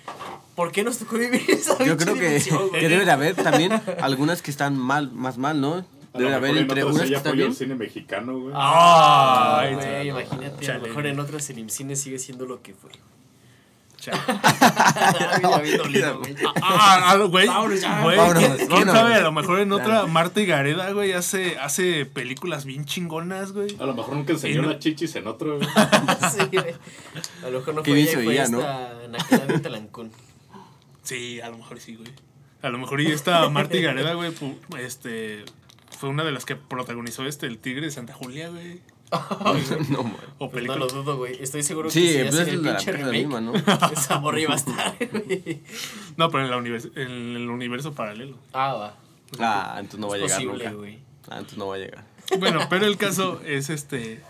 ¿Por 0.55 0.71
qué 0.71 0.83
nos 0.83 0.97
tocó 0.97 1.17
vivir 1.17 1.43
esa 1.49 1.83
Yo 1.83 1.97
creo 1.97 2.13
que, 2.15 2.41
que 2.79 2.87
debe 2.89 3.03
de 3.03 3.11
haber 3.11 3.35
también 3.35 3.73
algunas 4.01 4.41
que 4.41 4.49
están 4.51 4.77
mal, 4.77 5.11
más 5.11 5.37
mal, 5.37 5.59
¿no? 5.59 5.85
Debe 6.13 6.33
haber 6.33 6.55
entre 6.55 6.83
otras 6.83 6.95
unas 6.95 7.09
que 7.09 7.15
están 7.15 7.31
apoya 7.31 7.43
el 7.43 7.49
bien. 7.49 7.55
cine 7.55 7.75
mexicano, 7.75 8.39
güey. 8.39 8.53
Ah, 8.55 9.59
Ay, 9.61 9.73
güey, 9.73 9.85
chale. 9.85 10.05
imagínate. 10.05 10.71
A 10.71 10.77
lo 10.77 10.83
mejor 10.87 11.07
en 11.07 11.19
otras 11.19 11.49
el 11.49 11.59
IMCINE 11.59 11.95
sigue 11.95 12.19
siendo 12.19 12.45
lo 12.45 12.61
que 12.61 12.73
fue. 12.73 12.91
Bien 12.91 13.03
güey. 13.03 13.13
Ah, 16.61 17.17
güey. 17.29 17.47
Vámonos 17.47 17.81
ya. 17.81 18.01
Güey, 18.01 18.17
Vámonos, 18.17 18.43
¿quién- 18.43 18.55
¿quién 18.57 18.69
vámonos. 18.69 18.93
sabe? 18.95 19.13
A 19.15 19.21
lo 19.21 19.31
mejor 19.31 19.59
en 19.59 19.71
otra, 19.71 20.05
Marta 20.07 20.41
y 20.41 20.45
Gareda, 20.45 20.91
güey, 20.91 21.13
hace, 21.13 21.57
hace 21.59 22.05
películas 22.05 22.65
bien 22.65 22.85
chingonas, 22.85 23.51
güey. 23.51 23.75
A 23.79 23.85
lo 23.85 23.93
mejor 23.93 24.15
nunca 24.15 24.33
enseñó 24.33 24.61
las 24.63 24.79
chichis 24.79 25.15
en 25.15 25.27
otro. 25.27 25.57
güey. 25.57 25.69
Sí, 26.31 26.57
güey. 26.57 26.73
A 27.45 27.49
lo 27.49 27.59
mejor 27.59 27.75
no 27.75 27.83
fue 27.83 27.99
ella, 27.99 28.45
fue 28.47 29.07
Naquela 29.09 29.45
de 29.45 29.59
Talancón. 29.59 30.11
Sí, 31.03 31.41
a 31.41 31.49
lo 31.49 31.57
mejor 31.57 31.79
sí, 31.79 31.95
güey. 31.95 32.11
A 32.61 32.69
lo 32.69 32.77
mejor 32.77 33.01
y 33.01 33.11
esta 33.11 33.47
Marta 33.49 33.75
y 33.77 33.81
Gareda, 33.81 34.13
güey, 34.13 34.31
este, 34.79 35.43
fue 35.97 36.09
una 36.09 36.23
de 36.23 36.31
las 36.31 36.45
que 36.45 36.55
protagonizó 36.55 37.25
este, 37.25 37.45
El 37.45 37.57
Tigre 37.59 37.81
de 37.87 37.91
Santa 37.91 38.13
Julia, 38.13 38.49
güey. 38.49 38.79
no, 39.89 40.03
man. 40.03 40.15
O 40.39 40.49
Pues 40.49 40.65
no 40.65 40.75
lo 40.75 40.87
dudo, 40.87 41.17
güey. 41.17 41.41
Estoy 41.41 41.63
seguro 41.63 41.89
que 41.89 41.93
Sí, 41.93 42.07
si 42.07 42.19
pues 42.19 42.33
hacen 42.33 42.47
es 42.47 42.53
el 42.53 42.63
la, 42.63 42.75
pinche 42.77 42.91
la 42.91 42.97
remake, 42.97 43.17
misma, 43.17 43.41
¿no? 43.41 43.53
esa 43.93 44.19
morra 44.19 44.39
iba 44.39 44.53
a 44.53 44.57
estar, 44.57 44.95
güey. 45.11 45.61
No, 46.17 46.29
pero 46.29 46.43
en, 46.45 46.51
la 46.51 46.57
univers- 46.57 46.91
en 46.95 47.35
el 47.35 47.49
universo 47.49 47.93
paralelo. 47.93 48.37
Ah, 48.53 48.73
va. 48.73 48.95
Ah, 49.39 49.75
entonces 49.79 49.99
no 49.99 50.07
va 50.09 50.15
a 50.15 50.17
llegar 50.19 50.35
posible, 50.37 50.63
nunca. 50.65 50.77
güey. 50.77 50.99
Ah, 51.29 51.35
entonces 51.37 51.57
no 51.57 51.67
va 51.67 51.75
a 51.75 51.79
llegar. 51.79 52.05
Bueno, 52.39 52.61
pero 52.69 52.85
el 52.85 52.97
caso 52.97 53.41
es 53.45 53.69
este. 53.69 54.21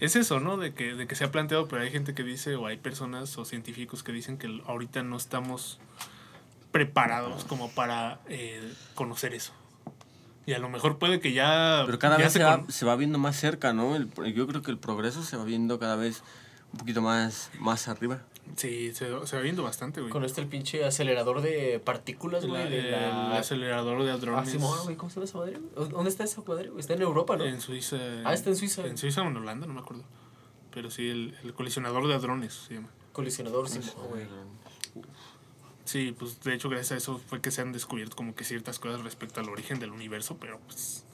Es 0.00 0.16
eso, 0.16 0.40
¿no? 0.40 0.56
De 0.56 0.74
que, 0.74 0.94
de 0.94 1.06
que 1.06 1.14
se 1.14 1.24
ha 1.24 1.30
planteado, 1.30 1.68
pero 1.68 1.82
hay 1.82 1.90
gente 1.90 2.14
que 2.14 2.22
dice, 2.24 2.56
o 2.56 2.66
hay 2.66 2.76
personas 2.76 3.38
o 3.38 3.44
científicos 3.44 4.02
que 4.02 4.12
dicen 4.12 4.38
que 4.38 4.60
ahorita 4.66 5.02
no 5.02 5.16
estamos 5.16 5.78
preparados 6.72 7.44
como 7.44 7.70
para 7.70 8.18
eh, 8.28 8.60
conocer 8.94 9.34
eso. 9.34 9.52
Y 10.46 10.52
a 10.52 10.58
lo 10.58 10.68
mejor 10.68 10.98
puede 10.98 11.20
que 11.20 11.32
ya. 11.32 11.82
Pero 11.86 11.98
cada 11.98 12.18
ya 12.18 12.24
vez 12.24 12.32
se 12.32 12.42
va, 12.44 12.58
con- 12.60 12.70
se 12.70 12.84
va 12.84 12.96
viendo 12.96 13.18
más 13.18 13.36
cerca, 13.36 13.72
¿no? 13.72 13.96
El- 13.96 14.10
yo 14.34 14.46
creo 14.46 14.62
que 14.62 14.70
el 14.70 14.78
progreso 14.78 15.22
se 15.22 15.36
va 15.36 15.44
viendo 15.44 15.78
cada 15.78 15.96
vez 15.96 16.22
un 16.72 16.78
poquito 16.78 17.00
más, 17.02 17.50
más 17.58 17.88
arriba. 17.88 18.20
Sí, 18.56 18.92
se, 18.92 19.06
se 19.26 19.36
va 19.36 19.42
viendo 19.42 19.62
bastante, 19.62 20.00
güey. 20.02 20.12
Con 20.12 20.22
este 20.22 20.42
el 20.42 20.46
pinche 20.48 20.84
acelerador 20.84 21.40
de 21.40 21.80
partículas, 21.82 22.44
güey. 22.44 22.62
La- 22.68 22.76
el 22.76 22.90
la... 23.30 23.38
acelerador 23.38 24.02
de 24.04 24.10
Ah, 24.10 24.14
hadrones. 24.14 24.54
Güey. 24.84 24.96
¿Cómo 24.96 25.08
se 25.08 25.14
llama 25.14 25.24
esa 25.24 25.38
madre? 25.38 25.58
¿Dónde 25.90 26.10
está 26.10 26.24
esa 26.24 26.42
madre? 26.46 26.70
Está 26.78 26.92
en 26.92 27.00
Europa, 27.02 27.38
¿no? 27.38 27.44
En 27.46 27.60
Suiza. 27.62 27.96
Ah, 28.24 28.34
está 28.34 28.50
en 28.50 28.56
Suiza. 28.56 28.86
En 28.86 28.98
Suiza 28.98 29.22
o 29.22 29.28
en 29.28 29.36
Holanda, 29.38 29.66
no 29.66 29.72
me 29.72 29.80
acuerdo. 29.80 30.04
Pero 30.72 30.90
sí, 30.90 31.08
el, 31.08 31.34
el 31.42 31.54
colisionador 31.54 32.06
de 32.06 32.14
hadrones 32.14 32.52
se 32.68 32.74
llama. 32.74 32.88
Colisionador, 33.12 33.66
Simón, 33.68 33.88
güey. 34.10 34.26
Sí, 35.84 36.14
pues 36.18 36.40
de 36.40 36.54
hecho 36.54 36.68
gracias 36.68 36.92
a 36.92 36.96
eso 36.96 37.20
fue 37.28 37.40
que 37.40 37.50
se 37.50 37.60
han 37.60 37.72
descubierto 37.72 38.16
como 38.16 38.34
que 38.34 38.44
ciertas 38.44 38.78
cosas 38.78 39.02
respecto 39.02 39.40
al 39.40 39.48
origen 39.50 39.78
del 39.80 39.90
universo, 39.90 40.38
pero 40.40 40.58
pues... 40.60 41.04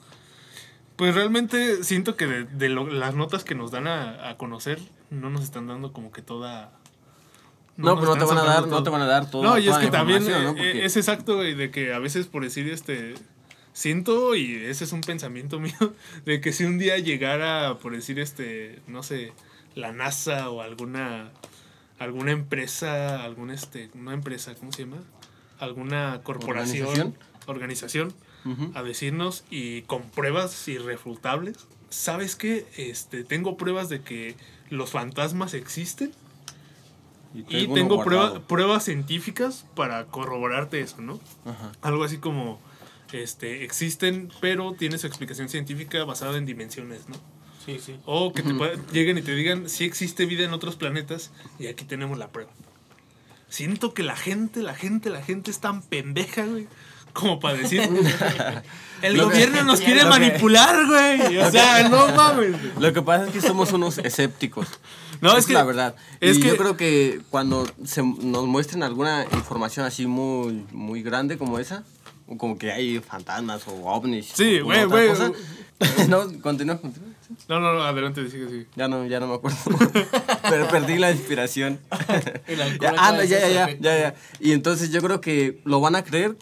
Pues 0.95 1.15
realmente 1.15 1.83
siento 1.83 2.15
que 2.15 2.27
de, 2.27 2.43
de 2.45 2.69
lo- 2.69 2.87
las 2.87 3.15
notas 3.15 3.43
que 3.43 3.55
nos 3.55 3.71
dan 3.71 3.87
a, 3.87 4.29
a 4.29 4.37
conocer 4.37 4.79
no 5.09 5.29
nos 5.29 5.43
están 5.43 5.67
dando 5.67 5.91
como 5.93 6.11
que 6.11 6.21
toda... 6.21 6.71
No, 7.77 7.95
nos 7.95 7.99
pero 8.01 8.15
no 8.15 8.19
te 8.19 8.25
van 8.25 8.37
a 8.37 8.41
dar, 8.43 8.53
soltando 8.59 8.75
no 8.75 8.83
te 8.83 8.83
todo. 8.85 8.91
van 8.91 9.01
a 9.01 9.05
dar 9.07 9.31
todo. 9.31 9.43
No, 9.43 9.57
y 9.57 9.67
es 9.67 9.77
que 9.77 9.87
también 9.87 10.23
¿no? 10.23 10.29
eh, 10.29 10.43
Porque- 10.47 10.85
es 10.85 10.95
exacto, 10.97 11.37
de 11.39 11.71
que 11.71 11.93
a 11.93 11.99
veces 11.99 12.27
por 12.27 12.43
decir 12.43 12.69
este... 12.69 13.15
Siento, 13.73 14.35
y 14.35 14.55
ese 14.65 14.83
es 14.83 14.91
un 14.91 14.99
pensamiento 15.01 15.59
mío, 15.61 15.73
de 16.25 16.41
que 16.41 16.51
si 16.51 16.65
un 16.65 16.77
día 16.77 16.97
llegara, 16.97 17.77
por 17.79 17.93
decir 17.95 18.19
este, 18.19 18.81
no 18.87 19.01
sé, 19.01 19.31
la 19.75 19.93
NASA 19.93 20.49
o 20.49 20.61
alguna 20.61 21.31
alguna 22.03 22.31
empresa, 22.31 23.23
alguna 23.23 23.53
este, 23.53 23.89
una 23.93 24.13
empresa, 24.13 24.55
¿cómo 24.55 24.71
se 24.71 24.83
llama? 24.85 24.97
Alguna 25.59 26.21
corporación, 26.23 27.15
¿Organización? 27.45 28.13
a 28.73 28.81
decirnos 28.81 29.43
y 29.51 29.83
con 29.83 30.01
pruebas 30.09 30.67
irrefutables, 30.67 31.57
¿sabes 31.89 32.35
qué? 32.35 32.65
Este, 32.75 33.23
tengo 33.23 33.55
pruebas 33.55 33.87
de 33.89 34.01
que 34.01 34.35
los 34.71 34.89
fantasmas 34.91 35.53
existen 35.53 36.11
y 37.35 37.43
tengo 37.67 38.03
prueba- 38.03 38.23
guardado. 38.29 38.47
pruebas 38.47 38.83
científicas 38.85 39.65
para 39.75 40.05
corroborarte 40.05 40.81
eso, 40.81 41.01
¿no? 41.01 41.19
Ajá. 41.45 41.71
Algo 41.81 42.03
así 42.03 42.17
como 42.17 42.59
este 43.13 43.63
existen, 43.63 44.29
pero 44.41 44.73
tiene 44.73 44.97
su 44.97 45.05
explicación 45.07 45.47
científica 45.47 46.03
basada 46.03 46.37
en 46.37 46.45
dimensiones, 46.45 47.07
¿no? 47.09 47.15
Sí, 47.65 47.79
sí. 47.83 47.95
O 48.05 48.33
que 48.33 48.41
te 48.43 48.53
lleguen 48.91 49.17
y 49.17 49.21
te 49.21 49.35
digan 49.35 49.69
si 49.69 49.83
existe 49.85 50.25
vida 50.25 50.43
en 50.45 50.53
otros 50.53 50.75
planetas 50.75 51.31
y 51.59 51.67
aquí 51.67 51.85
tenemos 51.85 52.17
la 52.17 52.27
prueba. 52.29 52.51
Siento 53.49 53.93
que 53.93 54.03
la 54.03 54.15
gente, 54.15 54.61
la 54.61 54.73
gente, 54.73 55.09
la 55.09 55.21
gente 55.21 55.51
es 55.51 55.59
tan 55.59 55.81
pendeja, 55.81 56.45
güey. 56.45 56.67
Como 57.13 57.41
para 57.41 57.57
decir, 57.57 57.81
el 59.01 59.17
Lo 59.17 59.27
que- 59.27 59.33
gobierno 59.35 59.63
nos 59.63 59.81
quiere 59.81 59.99
que- 60.01 60.05
manipular, 60.05 60.85
güey. 60.87 61.37
O 61.39 61.51
sea, 61.51 61.89
no 61.89 62.07
mames. 62.15 62.55
Lo 62.79 62.93
que 62.93 63.01
pasa 63.01 63.27
es 63.27 63.33
que 63.33 63.41
somos 63.41 63.73
unos 63.73 63.97
escépticos. 63.97 64.67
No, 65.19 65.31
Esa 65.31 65.39
es 65.39 65.45
que 65.47 65.53
la 65.53 65.63
verdad. 65.65 65.95
es 66.21 66.37
y 66.37 66.41
que- 66.41 66.47
yo 66.47 66.57
creo 66.57 66.77
que 66.77 67.19
cuando 67.29 67.67
se 67.83 68.01
nos 68.01 68.47
muestren 68.47 68.81
alguna 68.83 69.25
información 69.33 69.85
así 69.85 70.07
muy, 70.07 70.65
muy 70.71 71.03
grande 71.03 71.37
como 71.37 71.59
esa, 71.59 71.83
o 72.27 72.37
como 72.37 72.57
que 72.57 72.71
hay 72.71 72.99
fantasmas 72.99 73.67
o 73.67 73.73
ovnis. 73.87 74.27
Sí, 74.33 74.61
güey, 74.61 74.85
güey. 74.85 75.09
no, 76.07 76.31
continúa, 76.41 76.77
continúa. 76.79 77.10
No, 77.47 77.59
no, 77.59 77.73
no, 77.73 77.83
adelante, 77.83 78.29
sigue, 78.29 78.47
sigue. 78.47 78.67
Ya 78.75 78.87
no, 78.87 79.05
ya 79.05 79.19
no 79.19 79.27
me 79.27 79.35
acuerdo. 79.35 79.57
Pero 80.49 80.67
perdí 80.67 80.97
la 80.97 81.11
inspiración. 81.11 81.79
Ya, 82.81 82.93
ah, 82.97 83.13
no, 83.13 83.23
ya, 83.23 83.39
ya, 83.39 83.49
ya, 83.49 83.69
ya, 83.79 83.99
ya. 83.99 84.15
Y 84.39 84.51
entonces 84.51 84.91
yo 84.91 85.01
creo 85.01 85.21
que 85.21 85.61
lo 85.63 85.79
van 85.79 85.95
a 85.95 86.03
creer 86.03 86.35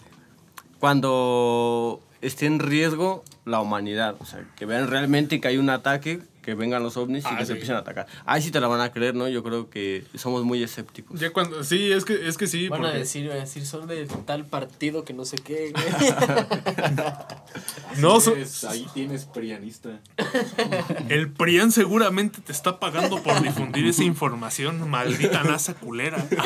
cuando 0.78 2.02
esté 2.20 2.46
en 2.46 2.58
riesgo 2.58 3.24
la 3.44 3.60
humanidad. 3.60 4.16
O 4.18 4.24
sea, 4.24 4.44
que 4.56 4.66
vean 4.66 4.88
realmente 4.88 5.40
que 5.40 5.48
hay 5.48 5.58
un 5.58 5.70
ataque, 5.70 6.20
que 6.42 6.54
vengan 6.54 6.82
los 6.82 6.96
ovnis 6.96 7.24
y 7.24 7.28
Ah, 7.28 7.36
que 7.38 7.42
sí. 7.42 7.46
se 7.46 7.52
empiecen 7.52 7.76
a 7.76 7.80
atacar. 7.80 8.06
Ahí 8.26 8.42
sí 8.42 8.50
te 8.50 8.60
la 8.60 8.68
van 8.68 8.80
a 8.80 8.92
creer, 8.92 9.14
¿no? 9.14 9.28
Yo 9.28 9.42
creo 9.42 9.70
que 9.70 10.04
somos 10.14 10.44
muy 10.44 10.62
escépticos. 10.62 11.18
Ya 11.20 11.32
cuando, 11.32 11.62
sí, 11.64 11.92
es 11.92 12.04
que, 12.04 12.28
es 12.28 12.36
que 12.38 12.46
sí. 12.46 12.68
Van 12.68 12.84
a 12.84 12.92
decir, 12.92 13.28
van 13.28 13.38
a 13.38 13.40
decir, 13.40 13.66
son 13.66 13.86
de 13.86 14.06
tal 14.26 14.44
partido 14.46 15.04
que 15.04 15.12
no 15.12 15.24
sé 15.24 15.36
qué, 15.38 15.72
güey. 15.72 15.84
no, 17.98 18.20
so- 18.20 18.34
ahí 18.68 18.86
tienes 18.94 19.24
prianista. 19.26 20.00
el 21.08 21.30
PRIAN 21.32 21.72
seguramente 21.72 22.40
te 22.40 22.52
está 22.52 22.78
pagando 22.80 23.22
por 23.22 23.40
difundir 23.42 23.86
esa 23.86 24.04
información, 24.04 24.88
maldita 24.88 25.42
NASA 25.44 25.74
culera. 25.74 26.24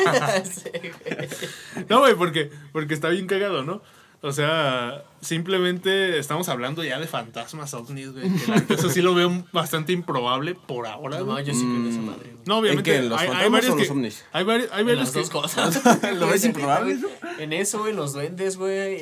Sí, 0.45 0.69
güey. 0.71 1.85
No, 1.89 1.99
güey, 1.99 2.15
porque, 2.15 2.49
porque 2.71 2.93
está 2.93 3.09
bien 3.09 3.27
cagado, 3.27 3.63
¿no? 3.63 3.81
O 4.27 4.31
sea, 4.31 5.03
simplemente 5.21 6.17
estamos 6.17 6.49
hablando 6.49 6.83
ya 6.83 6.99
de 6.99 7.05
fantasmas 7.07 7.73
ovnis, 7.75 8.11
güey. 8.11 8.25
Eso 8.69 8.89
sí 8.89 9.01
lo 9.01 9.13
veo 9.13 9.45
bastante 9.51 9.91
improbable 9.93 10.55
por 10.55 10.87
ahora, 10.87 11.19
No, 11.19 11.25
güey. 11.25 11.45
yo 11.45 11.53
sí 11.53 11.59
creo 11.61 11.75
en 11.75 11.87
esa 11.89 12.01
madre, 12.01 12.31
güey. 12.31 12.43
No, 12.45 12.57
obviamente. 12.57 12.95
¿En 12.95 13.03
qué? 13.03 13.07
¿Los 13.09 13.19
hay, 13.19 13.27
hay 13.27 13.33
fantasmas 13.33 13.51
varios 13.51 13.71
o 13.73 13.77
los 13.77 13.85
que- 13.85 13.91
ovnis? 13.93 14.25
Hay 14.31 14.43
varios, 14.43 14.71
hay 14.71 14.79
En 14.81 14.85
varios 14.87 15.03
las 15.03 15.11
que- 15.13 15.19
dos 15.19 15.29
cosas. 15.29 15.81
¿Lo 16.19 16.27
ves 16.27 16.43
improbable? 16.45 16.97
En 17.37 17.53
eso, 17.53 17.79
güey, 17.79 17.93
los 17.93 18.13
duendes, 18.13 18.57
güey. 18.57 18.97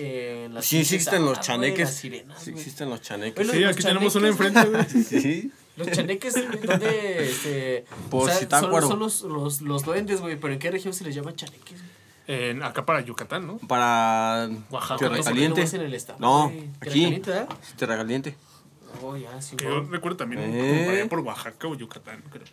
En 0.45 0.53
las 0.55 0.65
Sí 0.65 0.79
existen 0.79 1.21
los 1.21 1.37
hadas, 1.37 1.47
güey, 1.47 1.47
chaneques. 1.47 1.85
Las 1.87 1.95
sirenas, 1.95 2.43
Sí 2.43 2.49
existen 2.51 2.89
los 2.89 3.01
chaneques. 3.01 3.49
Sí, 3.49 3.59
los 3.59 3.71
aquí 3.73 3.83
tenemos 3.83 4.15
una 4.15 4.29
chaneques, 4.33 4.55
enfrente, 4.65 4.93
güey. 4.99 5.03
Sí. 5.21 5.51
Los 5.77 5.89
chaneques, 5.89 6.35
¿dónde? 6.65 7.29
Este, 7.29 7.85
Por 8.11 8.23
o 8.23 8.27
sea, 8.27 8.35
Zitácuaro. 8.39 8.87
son, 8.87 8.89
son 8.89 8.99
los, 8.99 9.21
los, 9.21 9.61
los 9.61 9.83
duendes, 9.83 10.21
güey, 10.21 10.39
pero 10.39 10.53
¿en 10.53 10.59
qué 10.59 10.69
región 10.69 10.93
se 10.93 11.03
les 11.03 11.15
llama 11.15 11.33
chaneques? 11.33 11.79
güey? 11.79 12.02
En- 12.27 12.63
acá 12.63 12.85
para 12.85 13.01
Yucatán, 13.01 13.45
¿no? 13.47 13.57
Para 13.57 14.49
Oaxaca. 14.69 14.97
Tierra 14.97 15.21
Caliente. 15.23 15.61
en 15.75 15.81
el 15.81 15.93
estado, 15.93 16.19
No, 16.19 16.45
aquí. 16.45 16.69
Caliente, 16.79 17.29
¿verdad? 17.31 17.49
Tierra 17.77 17.97
Caliente. 17.97 18.37
Oh, 19.01 19.17
ya, 19.17 19.41
sí, 19.41 19.55
Que 19.57 19.65
yo 19.65 19.81
recuerdo 19.89 20.17
también 20.17 20.41
Eh. 20.43 20.69
como 20.69 20.85
por 20.85 20.93
allá 20.93 21.09
por 21.09 21.19
Oaxaca 21.19 21.67
o 21.67 21.75
Yucatán, 21.75 22.23
creo. 22.29 22.43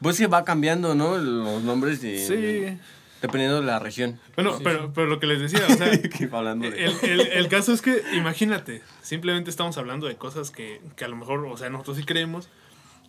Pues 0.00 0.18
que 0.18 0.26
va 0.26 0.44
cambiando, 0.44 0.94
¿no? 0.94 1.16
Los 1.16 1.62
nombres 1.62 2.00
de... 2.00 2.18
Sí. 2.18 2.78
Dependiendo 3.22 3.60
de 3.60 3.66
la 3.66 3.78
región. 3.78 4.18
Bueno, 4.34 4.56
Sí, 4.58 4.60
pero, 4.64 4.92
pero 4.92 5.06
lo 5.06 5.18
que 5.20 5.26
les 5.26 5.40
decía, 5.40 5.64
o 5.66 5.74
sea, 5.74 5.90
Que 6.18 6.26
va 6.26 6.38
hablando 6.38 6.68
de... 6.70 6.84
el, 6.84 6.94
el- 7.02 7.20
el 7.20 7.48
caso 7.48 7.72
es 7.72 7.80
que, 7.80 8.02
imagínate, 8.14 8.82
simplemente 9.02 9.48
estamos 9.48 9.78
hablando 9.78 10.06
de 10.08 10.16
cosas 10.16 10.50
que, 10.50 10.82
que 10.96 11.04
a 11.04 11.08
lo 11.08 11.16
mejor, 11.16 11.46
o 11.46 11.56
sea, 11.56 11.70
nosotros 11.70 11.96
sí 11.96 12.04
creemos, 12.04 12.48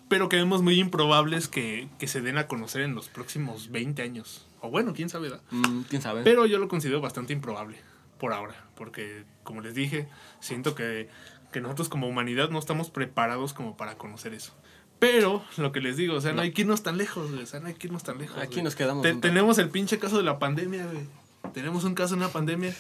pero 0.07 0.29
que 0.29 0.37
vemos 0.37 0.61
muy 0.61 0.79
improbables 0.79 1.47
que, 1.49 1.89
que 1.99 2.07
se 2.07 2.21
den 2.21 2.37
a 2.37 2.47
conocer 2.47 2.81
en 2.83 2.95
los 2.95 3.09
próximos 3.09 3.71
20 3.71 4.03
años. 4.03 4.45
O 4.65 4.69
bueno, 4.71 4.93
quién 4.93 5.09
sabe, 5.09 5.29
¿verdad? 5.29 5.43
Mm, 5.51 5.81
¿Quién 5.89 6.01
sabe? 6.01 6.23
Pero 6.23 6.45
yo 6.45 6.57
lo 6.59 6.67
considero 6.67 7.01
bastante 7.01 7.33
improbable 7.33 7.77
por 8.19 8.33
ahora, 8.33 8.55
porque 8.75 9.23
como 9.43 9.61
les 9.61 9.75
dije, 9.75 10.07
siento 10.39 10.73
que, 10.75 11.09
que 11.51 11.61
nosotros 11.61 11.89
como 11.89 12.07
humanidad 12.07 12.49
no 12.49 12.59
estamos 12.59 12.89
preparados 12.89 13.53
como 13.53 13.75
para 13.77 13.95
conocer 13.97 14.33
eso. 14.33 14.53
Pero 14.99 15.43
lo 15.57 15.71
que 15.73 15.81
les 15.81 15.97
digo, 15.97 16.15
o 16.15 16.21
sea, 16.21 16.31
no, 16.31 16.41
hay 16.41 16.51
que 16.53 16.61
irnos 16.61 16.81
tan 16.81 16.97
lejos, 16.97 17.29
güey, 17.29 17.43
o 17.43 17.45
sea, 17.45 17.59
no 17.59 17.67
hay 17.67 17.73
que 17.73 17.87
irnos 17.87 18.03
tan 18.03 18.17
lejos. 18.17 18.37
Aquí 18.37 18.53
güey. 18.55 18.63
nos 18.63 18.75
quedamos 18.75 19.03
Te- 19.03 19.09
un 19.09 19.15
rato. 19.17 19.27
tenemos 19.27 19.57
el 19.57 19.69
pinche 19.69 19.99
caso 19.99 20.17
de 20.17 20.23
la 20.23 20.39
pandemia, 20.39 20.85
güey. 20.85 21.05
Tenemos 21.53 21.83
un 21.83 21.93
caso 21.93 22.15
de 22.15 22.21
una 22.21 22.29
pandemia 22.29 22.73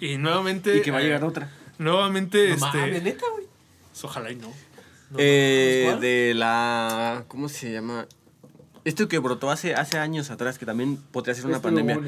y 0.00 0.18
nuevamente 0.18 0.76
Y 0.78 0.82
que 0.82 0.90
va 0.90 0.98
a 0.98 1.02
llegar 1.02 1.22
eh, 1.22 1.26
otra. 1.26 1.50
nuevamente 1.78 2.48
No 2.48 2.54
este 2.66 2.78
mames, 2.78 3.02
neta, 3.04 3.24
güey. 3.32 3.46
ojalá 4.02 4.30
y 4.32 4.36
no. 4.36 4.48
No 5.10 5.16
Eh, 5.18 5.96
de 6.00 6.34
la... 6.34 7.24
¿Cómo 7.28 7.48
se 7.48 7.72
llama? 7.72 8.06
Esto 8.86 9.08
que 9.08 9.18
brotó 9.18 9.50
hace, 9.50 9.74
hace 9.74 9.98
años 9.98 10.30
atrás, 10.30 10.58
que 10.58 10.64
también 10.64 10.96
podría 11.10 11.34
ser 11.34 11.46
una 11.46 11.60
pandemia. 11.60 11.98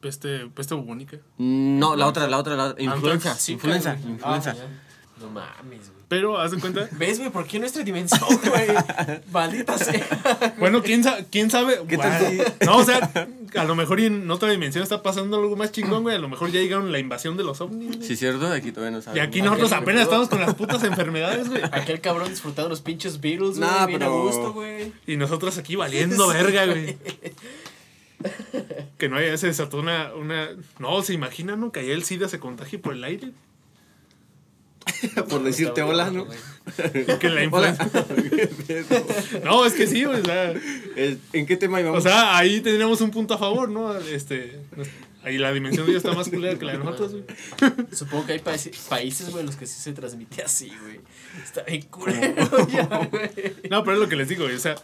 Peste 0.00 0.48
peste 0.48 0.74
bubónica. 0.74 1.18
No, 1.38 1.94
la 1.94 2.08
otra, 2.08 2.26
la 2.26 2.38
otra, 2.38 2.56
la 2.56 2.64
otra. 2.64 2.82
Influenza. 2.82 3.36
Zika, 3.36 3.52
influenza, 3.54 3.94
güey. 3.94 4.10
influenza. 4.14 4.50
Ah, 4.50 5.20
no 5.20 5.30
mames, 5.30 5.88
güey. 5.88 5.95
Pero, 6.08 6.38
haz 6.38 6.52
de 6.52 6.60
cuenta. 6.60 6.88
¿Ves, 6.98 7.18
güey? 7.18 7.30
¿Por 7.30 7.46
qué 7.46 7.58
nuestra 7.58 7.82
dimensión, 7.82 8.28
güey? 8.46 8.68
Maldita 9.32 9.76
sea. 9.76 10.54
Bueno, 10.58 10.82
quién 10.82 11.02
sabe, 11.02 11.26
quién 11.32 11.50
sabe. 11.50 11.80
¿Qué 11.88 11.98
tal 11.98 12.22
Bueno, 12.36 12.44
No, 12.64 12.76
o 12.76 12.84
sea, 12.84 13.10
a 13.56 13.64
lo 13.64 13.74
mejor 13.74 13.98
y 13.98 14.06
en 14.06 14.30
otra 14.30 14.48
dimensión 14.50 14.84
está 14.84 15.02
pasando 15.02 15.36
algo 15.38 15.56
más 15.56 15.72
chingón, 15.72 16.04
güey. 16.04 16.14
A 16.14 16.18
lo 16.20 16.28
mejor 16.28 16.52
ya 16.52 16.60
llegaron 16.60 16.92
la 16.92 17.00
invasión 17.00 17.36
de 17.36 17.42
los 17.42 17.60
ovnis. 17.60 17.96
güey. 17.96 18.08
Sí, 18.08 18.14
cierto, 18.16 18.46
aquí 18.46 18.70
todavía 18.70 18.92
no 18.92 18.98
Y 18.98 19.02
sabemos. 19.02 19.26
aquí 19.28 19.42
nosotros 19.42 19.72
Aquel 19.72 19.82
apenas 19.82 20.02
estamos 20.02 20.28
con 20.28 20.40
las 20.40 20.54
putas 20.54 20.84
enfermedades, 20.84 21.48
güey. 21.48 21.62
Aquel 21.72 22.00
cabrón 22.00 22.28
disfrutando 22.30 22.68
los 22.68 22.82
pinches 22.82 23.20
Beatles, 23.20 23.58
güey. 23.58 23.68
Nah, 23.68 23.86
bien 23.86 23.98
pero- 23.98 24.12
a 24.14 24.22
gusto, 24.22 24.52
güey. 24.52 24.92
Y 25.08 25.16
nosotros 25.16 25.58
aquí 25.58 25.74
valiendo 25.74 26.28
verga, 26.28 26.66
güey. 26.66 26.96
Que 28.98 29.08
no 29.08 29.16
haya 29.16 29.36
se 29.36 29.48
desató 29.48 29.78
una, 29.78 30.14
una. 30.14 30.48
No, 30.78 31.02
se 31.02 31.12
imaginan, 31.12 31.60
¿no? 31.60 31.70
Que 31.72 31.80
allá 31.80 31.92
el 31.92 32.04
SIDA 32.04 32.28
se 32.28 32.38
contagie 32.40 32.78
por 32.78 32.94
el 32.94 33.04
aire. 33.04 33.32
Por 35.28 35.42
decirte 35.42 35.82
hola, 35.82 36.10
¿no? 36.10 36.26
Que 37.18 37.28
la 37.28 37.44
influenza. 37.44 37.88
No, 39.44 39.64
es 39.66 39.74
que 39.74 39.86
sí, 39.86 40.04
güey. 40.04 40.20
O 40.20 40.24
sea, 40.24 40.54
¿En 41.32 41.46
qué 41.46 41.56
tema 41.56 41.80
íbamos? 41.80 41.98
o 41.98 42.08
sea, 42.08 42.36
ahí 42.36 42.60
tendríamos 42.60 43.00
un 43.00 43.10
punto 43.10 43.34
a 43.34 43.38
favor, 43.38 43.68
¿no? 43.68 43.96
Este. 43.98 44.60
Ahí 45.22 45.38
la 45.38 45.52
dimensión 45.52 45.86
de 45.86 45.92
Dios 45.92 46.04
está 46.04 46.16
más 46.16 46.28
culera 46.28 46.56
que 46.56 46.64
la 46.64 46.72
de 46.72 46.78
nosotros, 46.78 47.12
güey. 47.12 47.24
Supongo 47.92 48.26
que 48.26 48.34
hay 48.34 48.38
países, 48.38 48.76
países, 48.88 49.30
güey, 49.30 49.40
en 49.40 49.46
los 49.46 49.56
que 49.56 49.66
sí 49.66 49.80
se 49.80 49.92
transmite 49.92 50.42
así, 50.42 50.70
güey. 50.82 51.00
Está 51.42 51.62
bien 51.62 51.82
culero 51.82 52.68
ya, 52.68 53.08
güey. 53.10 53.54
No, 53.68 53.82
pero 53.82 53.94
es 53.94 54.02
lo 54.02 54.08
que 54.08 54.14
les 54.14 54.28
digo, 54.28 54.44
güey, 54.44 54.54
o 54.54 54.60
sea, 54.60 54.76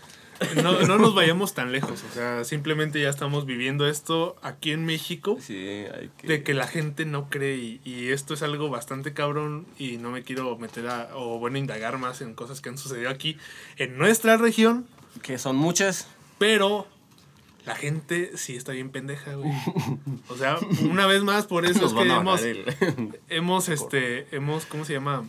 no, 0.63 0.81
no 0.83 0.99
nos 0.99 1.15
vayamos 1.15 1.55
tan 1.55 1.73
lejos, 1.73 2.05
o 2.11 2.15
sea, 2.15 2.45
simplemente 2.45 3.01
ya 3.01 3.09
estamos 3.09 3.47
viviendo 3.47 3.87
esto 3.87 4.37
aquí 4.43 4.73
en 4.73 4.85
México, 4.85 5.39
Sí, 5.41 5.55
hay 5.57 6.11
que... 6.19 6.27
de 6.27 6.43
que 6.43 6.55
la 6.55 6.67
gente 6.67 7.05
no 7.05 7.29
cree 7.31 7.57
y, 7.57 7.81
y 7.85 8.09
esto 8.09 8.35
es 8.35 8.43
algo 8.43 8.69
bastante 8.71 9.13
cabrón 9.13 9.67
y 9.79 9.97
no 9.99 10.11
me 10.11 10.23
quiero 10.23 10.57
meter 10.59 10.87
a, 10.89 11.11
o 11.15 11.39
bueno, 11.39 11.59
indagar 11.59 11.99
más 11.99 12.21
en 12.21 12.35
cosas 12.35 12.61
que 12.61 12.69
han 12.69 12.79
sucedido 12.79 13.11
aquí 13.11 13.37
en 13.77 13.99
nuestra 13.99 14.37
región, 14.37 14.87
Que 15.23 15.39
son 15.39 15.57
muchas. 15.57 16.09
pero 16.39 16.87
la 17.65 17.77
gente 17.77 18.37
sí 18.37 18.57
está 18.57 18.73
bien 18.73 18.91
pendeja, 18.91 19.35
güey. 19.35 19.53
O 20.29 20.37
sea, 20.37 20.57
una 20.91 21.07
vez 21.07 21.23
más, 21.23 21.47
por 21.47 21.65
eso 21.65 21.87
es 21.87 21.93
que 21.93 22.03
hemos, 22.03 22.41
hemos, 23.29 23.69
este, 23.69 24.27
hemos, 24.35 24.67
¿cómo 24.67 24.85
se 24.85 24.95
llama? 24.95 25.25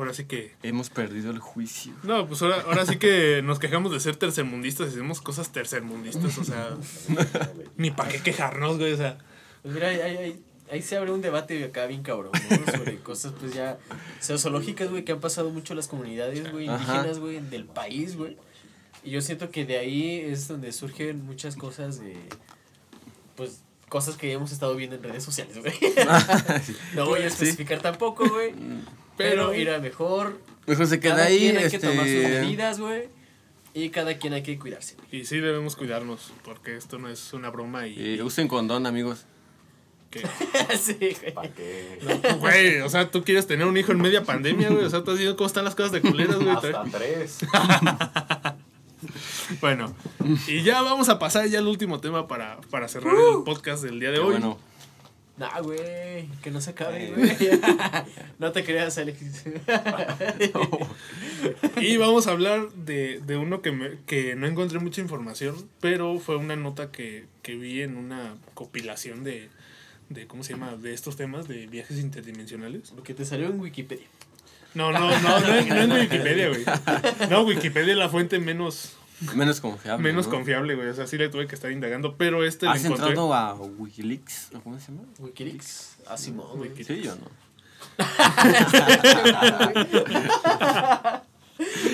Ahora 0.00 0.14
sí 0.14 0.24
que... 0.24 0.52
Hemos 0.62 0.88
perdido 0.90 1.30
el 1.30 1.38
juicio. 1.38 1.92
No, 2.02 2.26
pues 2.26 2.40
ahora, 2.42 2.62
ahora 2.66 2.86
sí 2.86 2.96
que 2.98 3.42
nos 3.42 3.58
quejamos 3.58 3.92
de 3.92 4.00
ser 4.00 4.16
tercermundistas 4.16 4.88
y 4.88 4.90
hacemos 4.92 5.20
cosas 5.20 5.50
tercermundistas, 5.52 6.38
o 6.38 6.44
sea, 6.44 6.70
ni 7.76 7.90
para 7.90 8.08
qué 8.10 8.20
quejarnos, 8.22 8.78
güey, 8.78 8.92
o 8.92 8.96
sea, 8.96 9.18
Pues 9.62 9.74
mira, 9.74 9.88
ahí, 9.88 10.00
ahí, 10.00 10.42
ahí 10.72 10.80
se 10.82 10.96
abre 10.96 11.12
un 11.12 11.20
debate 11.20 11.62
acá 11.64 11.84
bien 11.86 12.02
cabrón, 12.02 12.32
¿no? 12.32 12.72
Sobre 12.72 12.98
cosas, 13.00 13.34
pues 13.38 13.52
ya 13.54 13.78
sociológicas, 14.20 14.88
güey, 14.90 15.04
que 15.04 15.12
han 15.12 15.20
pasado 15.20 15.50
mucho 15.50 15.74
las 15.74 15.86
comunidades, 15.86 16.50
güey, 16.50 16.66
indígenas, 16.66 17.18
güey, 17.18 17.40
del 17.40 17.66
país, 17.66 18.16
güey. 18.16 18.36
Y 19.04 19.10
yo 19.10 19.20
siento 19.20 19.50
que 19.50 19.64
de 19.66 19.78
ahí 19.78 20.20
es 20.20 20.48
donde 20.48 20.72
surgen 20.72 21.24
muchas 21.26 21.56
cosas 21.56 22.00
de, 22.00 22.16
pues, 23.36 23.60
cosas 23.88 24.16
que 24.16 24.30
hemos 24.32 24.52
estado 24.52 24.76
viendo 24.76 24.96
en 24.96 25.02
redes 25.02 25.24
sociales, 25.24 25.58
güey. 25.58 25.74
no 26.94 27.06
voy 27.06 27.20
a 27.20 27.30
Sí. 27.30 27.44
especificar 27.44 27.80
tampoco, 27.82 28.28
güey. 28.28 28.54
Pero- 29.24 29.48
Pero 29.50 29.60
irá 29.60 29.78
mejor. 29.78 30.38
Mejor 30.66 30.86
se 30.86 31.00
queda 31.00 31.16
Cada 31.16 31.26
ahí. 31.28 31.38
quien 31.38 31.56
hay 31.58 31.64
este... 31.64 31.78
que 31.80 31.86
tomar 31.86 32.06
sus 32.06 32.14
medidas, 32.16 32.80
güey. 32.80 33.08
Y 33.72 33.90
cada 33.90 34.18
quien 34.18 34.32
hay 34.34 34.42
que 34.42 34.58
cuidarse, 34.58 34.96
y 35.12 35.24
sí 35.26 35.38
debemos 35.38 35.76
cuidarnos, 35.76 36.32
porque 36.44 36.76
esto 36.76 36.98
no 36.98 37.08
es 37.08 37.32
una 37.32 37.50
broma 37.50 37.86
y... 37.86 38.14
Y 38.16 38.20
usen 38.20 38.48
condón, 38.48 38.84
amigos. 38.84 39.26
que- 40.10 40.26
sí, 40.80 40.96
güey. 41.20 41.32
¿Para 41.32 41.48
qué? 41.54 42.00
no, 42.02 42.38
güey, 42.38 42.80
o 42.80 42.88
sea, 42.88 43.08
tú 43.12 43.22
quieres 43.22 43.46
tener 43.46 43.68
un 43.68 43.76
hijo 43.76 43.92
en 43.92 44.00
media 44.00 44.24
pandemia, 44.24 44.70
güey, 44.70 44.84
o 44.84 44.90
sea, 44.90 45.04
tú 45.04 45.12
has 45.12 45.18
viendo 45.18 45.36
cómo 45.36 45.46
están 45.46 45.64
las 45.64 45.76
cosas 45.76 45.92
de 45.92 46.00
culeras, 46.00 46.34
güey. 46.36 46.48
Hasta 46.50 46.82
tres. 46.90 47.38
Bueno, 49.62 49.94
y 50.46 50.62
ya 50.62 50.82
vamos 50.82 51.08
a 51.08 51.18
pasar 51.18 51.46
ya 51.48 51.58
al 51.58 51.66
último 51.66 52.00
tema 52.00 52.28
para, 52.28 52.60
para 52.70 52.86
cerrar 52.86 53.14
el 53.16 53.42
podcast 53.44 53.82
del 53.82 53.98
día 53.98 54.10
de 54.10 54.16
Qué 54.16 54.20
hoy. 54.20 54.32
bueno. 54.32 54.58
Nah, 55.40 55.58
güey, 55.62 56.28
que 56.42 56.50
no 56.50 56.60
se 56.60 56.70
acabe, 56.70 57.06
Eh. 57.08 57.12
güey. 57.16 57.36
no 58.38 58.52
te 58.52 58.62
creas, 58.62 58.96
Alex. 58.98 59.44
Y 61.80 61.96
vamos 61.96 62.26
a 62.26 62.32
hablar 62.32 62.70
de, 62.72 63.20
de 63.20 63.36
uno 63.36 63.62
que, 63.62 63.72
me- 63.72 63.96
que 64.06 64.34
no 64.34 64.46
encontré 64.46 64.78
mucha 64.78 65.00
información, 65.00 65.68
pero 65.80 66.18
fue 66.18 66.36
una 66.36 66.56
nota 66.56 66.90
que, 66.92 67.24
que 67.42 67.56
vi 67.56 67.80
en 67.80 67.96
una 67.96 68.34
compilación 68.54 69.24
de, 69.24 69.48
de, 70.10 70.26
¿cómo 70.26 70.44
se 70.44 70.52
llama? 70.52 70.76
De 70.76 70.92
estos 70.92 71.16
temas 71.16 71.48
de 71.48 71.66
viajes 71.66 71.98
interdimensionales. 71.98 72.92
Lo 72.92 73.02
que 73.02 73.14
te 73.14 73.24
salió 73.24 73.46
en 73.46 73.58
Wikipedia. 73.60 74.06
No, 74.74 74.92
no, 74.92 75.10
no, 75.20 75.40
no, 75.40 75.54
en- 75.56 75.68
no 75.68 75.76
en 75.82 75.92
Wikipedia, 75.92 76.48
güey. 76.48 76.64
No, 77.30 77.42
Wikipedia 77.44 77.92
es 77.92 77.98
la 77.98 78.08
fuente 78.10 78.38
menos, 78.38 78.92
Menos 79.34 79.60
confiable. 79.60 80.02
menos 80.02 80.26
¿no? 80.26 80.32
confiable, 80.32 80.74
güey. 80.74 80.88
O 80.88 80.94
sea, 80.94 81.06
sí 81.06 81.18
le 81.18 81.28
tuve 81.28 81.46
que 81.46 81.54
estar 81.54 81.70
indagando, 81.70 82.16
pero 82.16 82.44
este 82.44 82.66
¿Has 82.66 82.84
encontré. 82.84 83.08
entrado 83.08 83.34
a 83.34 83.54
Wikileaks? 83.54 84.50
¿o 84.54 84.60
¿Cómo 84.60 84.78
se 84.80 84.92
llama? 84.92 85.04
Wikileaks. 85.18 85.96
Ah, 86.06 86.16
Simón, 86.16 86.56
güey. 86.56 86.70
Sí, 86.84 87.02
yo 87.02 87.14
no. 87.16 87.28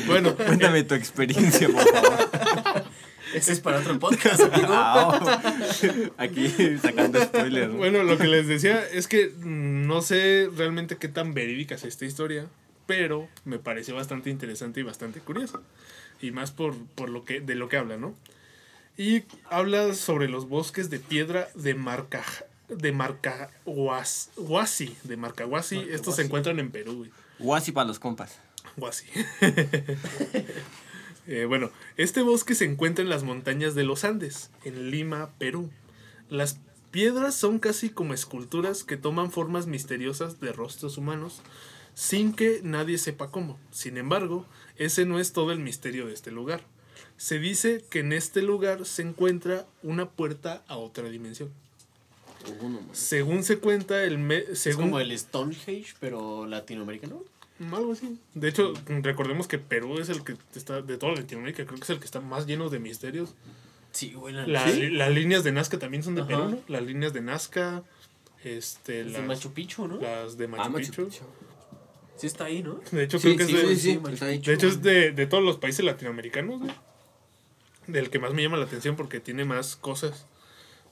Bueno, 0.07 0.37
Cuéntame 0.37 0.85
tu 0.85 0.95
experiencia, 0.95 1.69
por 1.69 1.85
favor. 1.89 2.85
Ese 3.35 3.53
es 3.53 3.61
para 3.61 3.81
otro 3.81 3.99
podcast, 3.99 4.41
amigo. 4.41 4.69
Ah, 4.71 5.21
oh. 5.21 6.13
Aquí 6.17 6.49
sacando 6.81 7.21
spoilers. 7.21 7.73
¿no? 7.73 7.79
Bueno, 7.79 8.05
lo 8.05 8.17
que 8.17 8.29
les 8.29 8.47
decía 8.47 8.87
es 8.89 9.09
que 9.09 9.31
mm, 9.37 9.87
no 9.87 10.01
sé 10.03 10.49
realmente 10.57 10.97
qué 10.97 11.09
tan 11.09 11.35
verídica 11.35 11.75
es 11.75 11.83
esta 11.85 12.05
historia, 12.05 12.47
pero 12.87 13.29
me 13.45 13.59
pareció 13.59 13.97
bastante 13.97 14.31
interesante 14.31 14.79
y 14.81 14.85
bastante 14.85 15.19
curiosa. 15.21 15.61
Y 16.21 16.31
más 16.31 16.51
por, 16.51 16.77
por 16.95 17.09
lo 17.09 17.25
que, 17.25 17.41
de 17.41 17.55
lo 17.55 17.69
que 17.69 17.77
habla, 17.77 17.97
¿no? 17.97 18.15
Y 18.97 19.25
habla 19.51 19.95
sobre 19.95 20.29
los 20.29 20.49
bosques 20.49 20.89
de 20.89 20.99
piedra 20.99 21.49
de 21.55 21.75
Marca 21.75 22.25
de 22.69 22.93
Marcahuasi, 22.93 24.97
de 25.05 25.17
Marcahuasi. 25.17 25.87
Estos 25.91 26.17
se 26.17 26.23
encuentran 26.23 26.59
en 26.59 26.71
Perú, 26.71 26.99
güey. 26.99 27.11
Guasi 27.39 27.73
para 27.73 27.87
los 27.87 27.99
compas. 27.99 28.39
Huasi. 28.77 29.07
Eh, 31.29 31.45
bueno, 31.45 31.73
este 31.97 32.23
bosque 32.23 32.55
se 32.55 32.67
encuentra 32.67 33.03
en 33.03 33.09
las 33.09 33.25
montañas 33.25 33.75
de 33.75 33.83
los 33.83 34.05
Andes, 34.05 34.53
en 34.63 34.93
Lima, 34.93 35.31
Perú. 35.39 35.73
Las 36.31 36.61
piedras 36.93 37.35
son 37.35 37.59
casi 37.59 37.91
como 37.91 38.15
esculturas 38.15 38.85
que 38.85 38.97
toman 38.97 39.33
formas 39.33 39.67
misteriosas 39.67 40.39
de 40.39 40.53
rostros 40.53 40.99
humanos, 40.99 41.43
sin 41.95 42.33
que 42.33 42.61
nadie 42.63 42.97
sepa 42.97 43.33
cómo. 43.33 43.59
Sin 43.73 43.97
embargo, 43.97 44.47
ese 44.79 45.05
no 45.07 45.19
es 45.19 45.33
todo 45.33 45.53
el 45.53 45.61
misterio 45.61 46.07
de 46.07 46.15
este 46.15 46.31
lugar. 46.31 46.63
Se 47.17 47.39
dice 47.39 47.83
que 47.91 48.01
en 48.01 48.13
este 48.13 48.43
lugar 48.43 48.85
se 48.85 49.03
encuentra 49.03 49.67
una 49.83 50.11
puerta 50.11 50.63
a 50.69 50.77
otra 50.77 51.09
dimensión. 51.09 51.51
Según 52.93 53.43
se 53.43 53.59
cuenta, 53.59 54.05
el 54.05 54.19
me- 54.19 54.45
Es 54.53 54.77
como 54.77 55.01
el 55.01 55.17
Stonehenge, 55.19 55.95
pero 56.01 56.47
latinoamericano. 56.47 57.23
Algo 57.73 57.93
así. 57.93 58.19
De 58.35 58.49
hecho, 58.49 58.75
recordemos 58.87 59.49
que 59.49 59.59
Perú 59.59 59.99
es 59.99 60.11
el 60.11 60.23
que 60.23 60.37
está, 60.55 60.83
de 60.83 60.99
toda 60.99 61.15
Latinoamérica, 61.15 61.65
creo 61.65 61.77
que 61.79 61.85
es 61.85 61.91
el 61.91 61.99
que 61.99 62.05
está 62.05 62.21
más 62.21 62.47
lleno 62.47 62.69
de 62.69 62.79
misterios. 62.79 63.35
Sí, 63.93 64.15
la- 64.47 64.71
¿Sí? 64.71 64.91
Las 64.91 65.11
líneas 65.11 65.43
de 65.43 65.53
Nazca 65.53 65.79
también 65.79 66.03
son 66.03 66.15
de 66.17 66.21
Ajá. 66.21 66.29
Perú, 66.29 66.51
¿no? 66.51 66.59
Las 66.69 66.83
líneas 66.83 67.15
de 67.15 67.23
Nazca, 67.23 67.83
este, 68.45 69.01
Es 69.01 69.07
de 69.07 69.13
las, 69.13 69.23
Machu 69.27 69.53
Picchu, 69.53 69.89
¿no? 69.89 69.97
las 69.97 70.37
de 70.37 70.49
Machu, 70.49 70.63
Ah, 70.63 70.69
Machu 70.69 70.87
Picchu. 70.91 71.07
Picchu. 71.09 71.25
Sí 72.17 72.27
está 72.27 72.45
ahí, 72.47 72.63
¿no? 72.63 72.81
De 72.91 73.05
hecho, 73.05 73.19
Sí, 73.19 73.35
creo 73.35 73.37
que 73.39 73.45
sí, 73.47 73.57
es 73.57 73.69
de, 73.69 73.77
sí, 73.77 73.91
sí, 73.93 73.99
Machu 73.99 74.15
está 74.15 74.27
ahí. 74.27 74.39
de 74.39 74.53
hecho 74.55 74.69
es 74.69 74.83
de, 74.83 75.13
de 75.13 75.27
todos 75.27 75.45
los 75.45 75.59
países 75.59 75.85
latinoamericanos, 75.85 76.61
güey. 76.61 76.73
Del 77.87 78.11
que 78.11 78.19
más 78.19 78.33
me 78.35 78.43
llama 78.43 78.57
la 78.57 78.65
atención 78.65 78.97
porque 78.97 79.21
tiene 79.21 79.45
más 79.45 79.77
cosas 79.77 80.27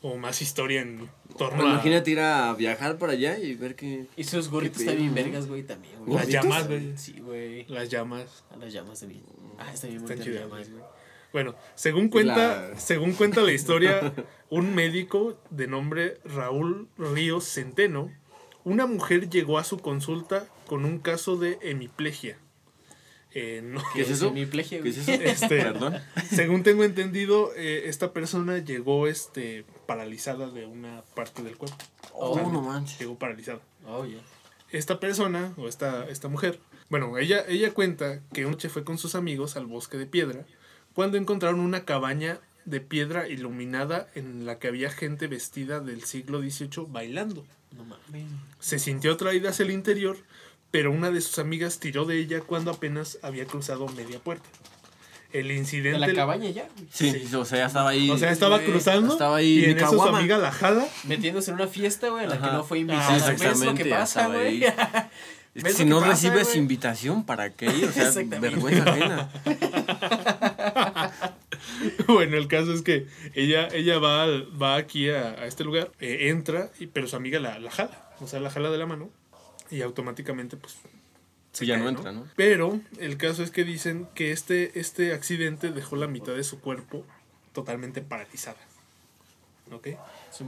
o 0.00 0.16
más 0.16 0.42
historia 0.42 0.82
en 0.82 1.08
torno 1.38 1.56
Pues 1.62 1.68
a 1.68 1.72
imagínate 1.72 2.10
ir 2.10 2.20
a 2.20 2.52
viajar 2.54 2.98
para 2.98 3.14
allá 3.14 3.38
y 3.38 3.54
ver 3.54 3.74
que. 3.74 4.06
Y 4.16 4.24
sus 4.24 4.48
gorritos 4.48 4.80
están 4.82 4.98
bien 4.98 5.14
vergas, 5.14 5.48
güey, 5.48 5.62
también, 5.64 5.94
güey. 6.04 6.18
las 6.18 6.28
llamas, 6.28 6.68
güey. 6.68 6.96
Sí, 6.96 7.18
güey. 7.20 7.64
Las 7.68 7.88
llamas. 7.88 8.44
A 8.50 8.56
las 8.56 8.72
llamas 8.72 9.00
también. 9.00 9.22
Ah, 9.58 9.72
está 9.72 9.86
bien 9.88 10.00
Están 10.02 10.20
chidas, 10.20 10.42
llamas, 10.42 10.70
güey. 10.70 10.82
Bueno, 11.32 11.56
según 11.74 12.10
cuenta, 12.10 12.70
La- 12.70 12.78
según 12.78 13.12
cuenta 13.14 13.40
la 13.40 13.50
historia, 13.52 14.12
un 14.50 14.72
médico 14.74 15.36
de 15.50 15.66
nombre 15.66 16.18
Raúl 16.24 16.86
Ríos 16.96 17.44
Centeno, 17.44 18.12
una 18.62 18.86
mujer 18.86 19.28
llegó 19.30 19.58
a 19.58 19.64
su 19.64 19.78
consulta 19.78 20.46
con 20.66 20.84
un 20.84 20.98
caso 20.98 21.36
de 21.36 21.58
hemiplegia. 21.62 22.38
Eh, 23.36 23.62
no- 23.64 23.82
¿Qué 23.94 24.02
es 24.02 24.10
eso? 24.10 24.28
Hemiplegia, 24.28 24.80
¿Qué 24.80 24.88
es 24.90 24.98
eso? 24.98 25.10
Este- 25.12 25.48
Perdón. 25.48 25.94
según 26.30 26.62
tengo 26.62 26.84
entendido, 26.84 27.52
eh, 27.56 27.84
esta 27.86 28.12
persona 28.12 28.58
llegó 28.58 29.08
este, 29.08 29.64
paralizada 29.86 30.50
de 30.50 30.66
una 30.66 31.02
parte 31.16 31.42
del 31.42 31.56
cuerpo. 31.56 31.76
Oh, 32.12 32.38
no 32.52 32.62
manches. 32.62 32.98
Llegó 33.00 33.18
paralizada. 33.18 33.60
Oh, 33.86 34.04
ya. 34.06 34.18
Esta 34.70 35.00
persona, 35.00 35.52
o 35.56 35.68
esta, 35.68 36.08
esta 36.08 36.28
mujer, 36.28 36.60
bueno, 36.90 37.18
ella, 37.18 37.44
ella 37.48 37.72
cuenta 37.74 38.20
que 38.32 38.42
una 38.44 38.52
noche 38.52 38.68
fue 38.68 38.84
con 38.84 38.98
sus 38.98 39.14
amigos 39.14 39.56
al 39.56 39.66
bosque 39.66 39.96
de 39.98 40.06
piedra 40.06 40.44
cuando 40.94 41.16
encontraron 41.16 41.60
una 41.60 41.84
cabaña 41.84 42.38
de 42.64 42.80
piedra 42.80 43.28
iluminada 43.28 44.08
en 44.14 44.46
la 44.46 44.58
que 44.58 44.68
había 44.68 44.90
gente 44.90 45.26
vestida 45.26 45.80
del 45.80 46.04
siglo 46.04 46.40
XVIII 46.40 46.86
bailando. 46.88 47.44
No 47.76 47.84
mames. 47.84 48.26
Se 48.60 48.78
sintió 48.78 49.12
atraída 49.12 49.50
hacia 49.50 49.64
el 49.64 49.72
interior, 49.72 50.16
pero 50.74 50.90
una 50.90 51.12
de 51.12 51.20
sus 51.20 51.38
amigas 51.38 51.78
tiró 51.78 52.04
de 52.04 52.18
ella 52.18 52.40
cuando 52.40 52.72
apenas 52.72 53.20
había 53.22 53.44
cruzado 53.44 53.86
media 53.90 54.18
puerta. 54.18 54.48
El 55.32 55.46
De 55.46 55.54
incidente... 55.54 56.00
la 56.00 56.12
cabaña 56.12 56.50
ya. 56.50 56.66
Sí, 56.90 57.28
o 57.32 57.44
sea, 57.44 57.58
ya 57.58 57.66
estaba 57.66 57.90
ahí. 57.90 58.10
O 58.10 58.18
sea, 58.18 58.32
estaba 58.32 58.56
güey, 58.58 58.70
cruzando 58.72 59.12
estaba 59.12 59.36
ahí 59.36 59.60
y 59.60 59.64
en 59.66 59.78
eso 59.78 59.90
su 59.92 60.02
amiga 60.02 60.36
la 60.36 60.50
jala. 60.50 60.84
Metiéndose 61.04 61.52
en 61.52 61.54
una 61.58 61.68
fiesta, 61.68 62.08
güey, 62.08 62.24
a 62.24 62.28
la 62.28 62.40
que 62.40 62.46
no 62.48 62.64
fue 62.64 62.78
Ah, 62.78 62.80
invitada. 62.80 63.06
sí, 63.06 63.12
¿Ves 63.14 63.24
lo 63.24 63.32
exactamente, 63.34 63.84
que 63.84 63.90
pasa, 63.90 64.26
güey? 64.26 64.46
ahí. 64.46 64.64
Es 64.64 64.74
que 65.54 65.62
¿Ves 65.62 65.76
si 65.76 65.84
no 65.84 66.00
pasa, 66.00 66.10
recibes 66.10 66.46
güey? 66.48 66.58
invitación, 66.58 67.24
¿para 67.24 67.50
qué 67.50 67.66
ir? 67.66 67.84
O 67.84 67.92
sea, 67.92 68.08
Exactamente. 68.08 68.40
vergüenza 68.40 68.90
ajena. 68.90 69.30
Bueno, 72.08 72.36
el 72.36 72.48
caso 72.48 72.72
es 72.72 72.82
que 72.82 73.06
ella, 73.34 73.68
ella 73.68 73.98
va, 74.00 74.24
al- 74.24 74.48
va 74.60 74.74
aquí 74.76 75.08
a, 75.08 75.30
a 75.30 75.46
este 75.46 75.62
lugar, 75.64 75.90
eh, 76.00 76.28
entra, 76.30 76.70
y, 76.80 76.86
pero 76.88 77.06
su 77.06 77.14
amiga 77.16 77.38
la, 77.40 77.58
la 77.60 77.70
jala. 77.70 78.10
O 78.20 78.26
sea, 78.26 78.40
la 78.40 78.50
jala 78.50 78.70
de 78.70 78.78
la 78.78 78.86
mano 78.86 79.10
y 79.70 79.82
automáticamente 79.82 80.56
pues... 80.56 80.76
Sí, 81.52 81.66
ya 81.66 81.74
cae, 81.76 81.84
no 81.84 81.88
entra, 81.90 82.10
¿no? 82.12 82.26
Pero 82.36 82.80
el 82.98 83.16
caso 83.16 83.42
es 83.44 83.50
que 83.52 83.62
dicen 83.64 84.08
que 84.14 84.32
este, 84.32 84.78
este 84.80 85.12
accidente 85.12 85.70
dejó 85.70 85.94
la 85.96 86.08
mitad 86.08 86.34
de 86.34 86.42
su 86.42 86.58
cuerpo 86.60 87.04
totalmente 87.52 88.02
paralizada. 88.02 88.56
¿Ok? 89.72 89.88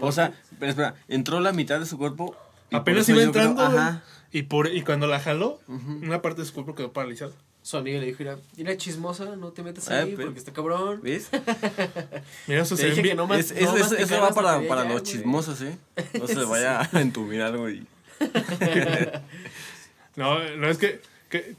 O 0.00 0.10
sea, 0.12 0.32
pero 0.58 0.70
espera, 0.70 0.94
entró 1.08 1.38
la 1.40 1.52
mitad 1.52 1.78
de 1.78 1.86
su 1.86 1.96
cuerpo. 1.96 2.36
Apenas 2.72 3.08
iba 3.08 3.18
creo- 3.18 3.26
entrando. 3.28 3.64
güey, 3.64 3.78
Ajá. 3.78 4.02
Y, 4.32 4.42
por, 4.42 4.66
y 4.74 4.82
cuando 4.82 5.06
la 5.06 5.20
jaló, 5.20 5.60
una 5.68 6.20
parte 6.22 6.40
de 6.42 6.46
su 6.48 6.52
cuerpo 6.54 6.74
quedó 6.74 6.92
paralizada. 6.92 7.32
Su 7.62 7.76
amiga 7.76 7.98
le 8.00 8.06
dijo, 8.06 8.18
mira, 8.20 8.38
mira 8.56 8.76
chismosa, 8.76 9.36
no 9.36 9.50
te 9.52 9.62
metas 9.62 9.88
Ah, 9.90 10.00
ahí 10.00 10.12
pero- 10.16 10.26
porque 10.28 10.38
está 10.40 10.52
cabrón. 10.52 11.00
¿Ves? 11.02 11.28
Mira, 12.48 12.62
eso 12.62 12.76
se 12.76 12.84
dije 12.86 12.88
ve 12.90 12.94
que 12.96 13.02
bien- 13.02 13.16
no 13.16 13.26
más- 13.26 13.50
Es- 13.50 13.52
eso, 13.52 14.20
va 14.20 14.30
para, 14.30 14.60
para 14.68 14.84
los 14.84 15.02
chismosos, 15.04 15.62
¿eh? 15.62 15.76
No 16.18 16.26
se 16.26 16.34
vaya 16.44 16.80
a 16.92 17.00
entumir 17.00 17.42
algo 17.42 17.68
y 17.70 17.86
No, 20.16 20.38
no 20.56 20.68
es 20.68 20.78
que... 20.78 21.00
que 21.28 21.54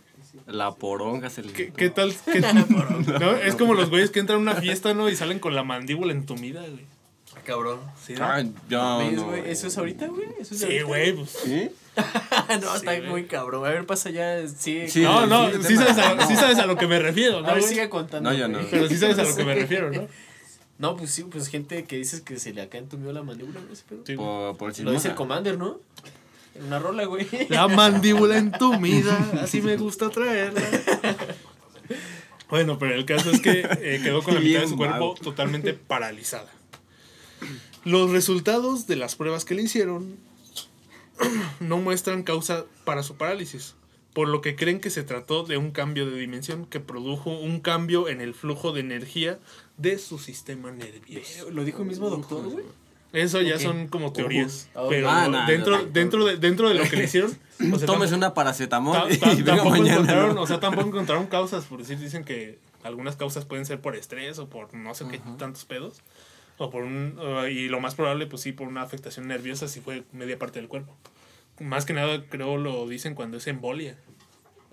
la 0.48 0.74
poronga 0.76 1.30
se 1.30 1.44
le... 1.44 1.52
¿Qué, 1.54 1.72
qué 1.72 1.90
tal? 1.90 2.14
qué- 2.32 2.42
no, 3.20 3.36
es 3.36 3.56
como 3.56 3.74
los 3.74 3.90
güeyes 3.90 4.12
que 4.12 4.20
entran 4.20 4.40
a 4.40 4.42
una 4.42 4.56
fiesta, 4.56 4.94
¿no? 4.94 5.10
Y 5.10 5.16
salen 5.16 5.40
con 5.40 5.56
la 5.56 5.64
mandíbula 5.64 6.12
entumida, 6.14 6.62
güey. 6.62 6.86
Cabrón. 7.46 7.80
Sí, 8.04 8.14
¿no? 8.14 8.26
Ah, 8.26 8.42
ya, 8.70 8.98
¿Ves, 8.98 9.14
no. 9.14 9.34
¿Eso 9.36 9.68
es 9.68 9.78
ahorita, 9.78 10.08
güey? 10.08 10.28
¿Eso 10.40 10.54
es 10.54 10.60
Sí, 10.60 10.66
ahorita? 10.66 10.84
güey, 10.86 11.14
pues. 11.14 11.30
¿Sí? 11.44 11.70
no, 12.62 12.76
está 12.76 12.96
güey. 12.98 13.10
muy 13.10 13.24
cabrón. 13.26 13.66
A 13.66 13.70
ver, 13.70 13.86
pasa 13.86 14.10
ya. 14.10 14.46
Sí, 14.48 14.88
Sí, 14.90 15.02
No, 15.02 15.26
no, 15.28 15.50
sí, 15.64 15.76
sabes, 15.76 15.98
a, 15.98 16.28
sí 16.28 16.36
sabes 16.36 16.58
a 16.60 16.66
lo 16.66 16.78
que 16.78 16.88
me 16.88 17.00
refiero, 17.00 17.42
¿no? 17.42 17.48
A 17.48 17.54
ver, 17.54 17.62
güey? 17.62 17.74
sigue 17.74 17.90
contando. 17.90 18.30
No, 18.32 18.36
yo 18.38 18.48
no. 18.48 18.60
Pero 18.70 18.88
sí 18.88 18.98
sabes 18.98 19.18
a 19.20 19.24
lo 19.24 19.36
que 19.36 19.44
me 19.46 19.56
refiero, 19.56 19.92
¿no? 19.92 20.08
No, 20.78 20.96
pues 20.98 21.10
sí, 21.12 21.24
pues 21.24 21.48
gente 21.48 21.86
que 21.86 21.98
dices 21.98 22.22
que 22.22 22.38
se 22.40 22.54
le 22.54 22.62
acá 22.62 22.78
entumió 22.78 23.12
la 23.14 23.24
mandíbula, 23.24 23.60
güey, 23.62 23.74
ese 23.74 23.84
pedo. 23.88 24.04
Sí, 24.06 24.16
güey. 24.16 24.28
Por, 24.28 24.58
por 24.58 24.80
Lo 24.80 24.92
dice 24.92 25.10
el 25.10 25.16
Commander, 25.16 25.58
¿no? 25.58 25.80
Una 26.66 26.80
rola, 26.80 27.06
güey. 27.06 27.28
La 27.50 27.68
mandíbula 27.68 28.38
entumida, 28.38 29.18
así 29.42 29.62
me 29.62 29.78
gusta 29.78 30.10
traerla. 30.10 30.62
Bueno, 32.50 32.80
pero 32.80 32.96
el 32.96 33.06
caso 33.06 33.30
es 33.32 33.42
que 33.42 33.68
eh, 33.82 34.00
quedó 34.02 34.24
con 34.24 34.34
la 34.34 34.40
mitad 34.40 34.62
de 34.62 34.70
su 34.70 34.78
cuerpo 34.78 35.16
totalmente 35.22 35.74
paralizada. 35.74 36.52
Los 37.84 38.12
resultados 38.12 38.88
de 38.88 38.96
las 38.96 39.16
pruebas 39.16 39.46
que 39.46 39.56
le 39.56 39.64
hicieron 39.64 40.18
no 41.60 41.78
muestran 41.78 42.24
causa 42.24 42.66
para 42.86 43.04
su 43.04 43.16
parálisis, 43.16 43.76
por 44.14 44.28
lo 44.28 44.42
que 44.42 44.56
creen 44.56 44.80
que 44.80 44.90
se 44.90 45.04
trató 45.04 45.44
de 45.44 45.58
un 45.58 45.72
cambio 45.72 46.10
de 46.10 46.18
dimensión 46.18 46.66
que 46.66 46.80
produjo 46.80 47.32
un 47.32 47.60
cambio 47.60 48.08
en 48.08 48.22
el 48.22 48.34
flujo 48.34 48.72
de 48.72 48.82
energía 48.82 49.40
de 49.78 49.98
su 49.98 50.18
sistema 50.18 50.72
nervioso. 50.72 51.50
Lo 51.52 51.64
dijo 51.66 51.82
el 51.82 51.88
mismo 51.88 52.10
doctor, 52.10 52.44
güey. 52.50 52.66
Eso 53.14 53.42
ya 53.42 53.58
son 53.58 53.88
como 53.88 54.12
teorías, 54.12 54.70
Uh, 54.76 54.88
pero 54.90 55.10
ah, 55.10 55.28
no, 55.28 55.46
dentro, 55.48 55.78
no, 55.78 55.84
no. 55.84 55.90
dentro, 55.90 56.26
de, 56.26 56.38
dentro 56.38 56.68
de 56.70 56.76
lo 56.76 56.84
que 56.84 56.98
le 56.98 57.06
hicieron, 57.06 57.32
o 57.74 57.78
sea, 57.78 57.86
Tómese 57.88 57.88
tampoco- 57.88 58.16
una 58.16 58.34
paracetamol 58.34 58.94
Ta- 58.98 59.10
y 59.12 59.18
ta- 59.18 59.28
venga 59.30 59.46
tampoco 59.46 59.70
mañana. 59.72 59.92
encontraron, 59.94 60.38
o 60.38 60.46
sea, 60.48 60.60
tampoco 60.60 60.88
encontraron 60.90 61.28
causas, 61.28 61.66
por 61.66 61.80
decir, 61.80 61.98
dicen 62.00 62.24
que 62.26 62.60
algunas 62.84 63.16
causas 63.16 63.46
pueden 63.46 63.66
ser 63.66 63.80
por 63.82 63.96
estrés 63.96 64.40
o 64.40 64.50
por 64.50 64.74
no 64.74 64.94
sé 64.94 65.06
qué 65.10 65.20
tantos 65.38 65.66
pedos. 65.66 66.02
O 66.60 66.70
por 66.72 66.84
un, 66.84 67.20
uh, 67.20 67.46
y 67.46 67.70
lo 67.70 67.80
más 67.80 67.94
probable, 67.94 68.26
pues 68.26 68.42
sí, 68.42 68.52
por 68.52 68.68
una 68.68 68.82
afectación 68.82 69.28
nerviosa 69.28 69.68
si 69.68 69.80
fue 69.80 70.04
media 70.12 70.40
parte 70.40 70.60
del 70.60 70.68
cuerpo. 70.68 70.96
Más 71.60 71.86
que 71.86 71.94
nada, 71.94 72.24
creo 72.28 72.58
lo 72.58 72.88
dicen 72.88 73.14
cuando 73.16 73.38
es 73.38 73.46
embolia. 73.48 73.96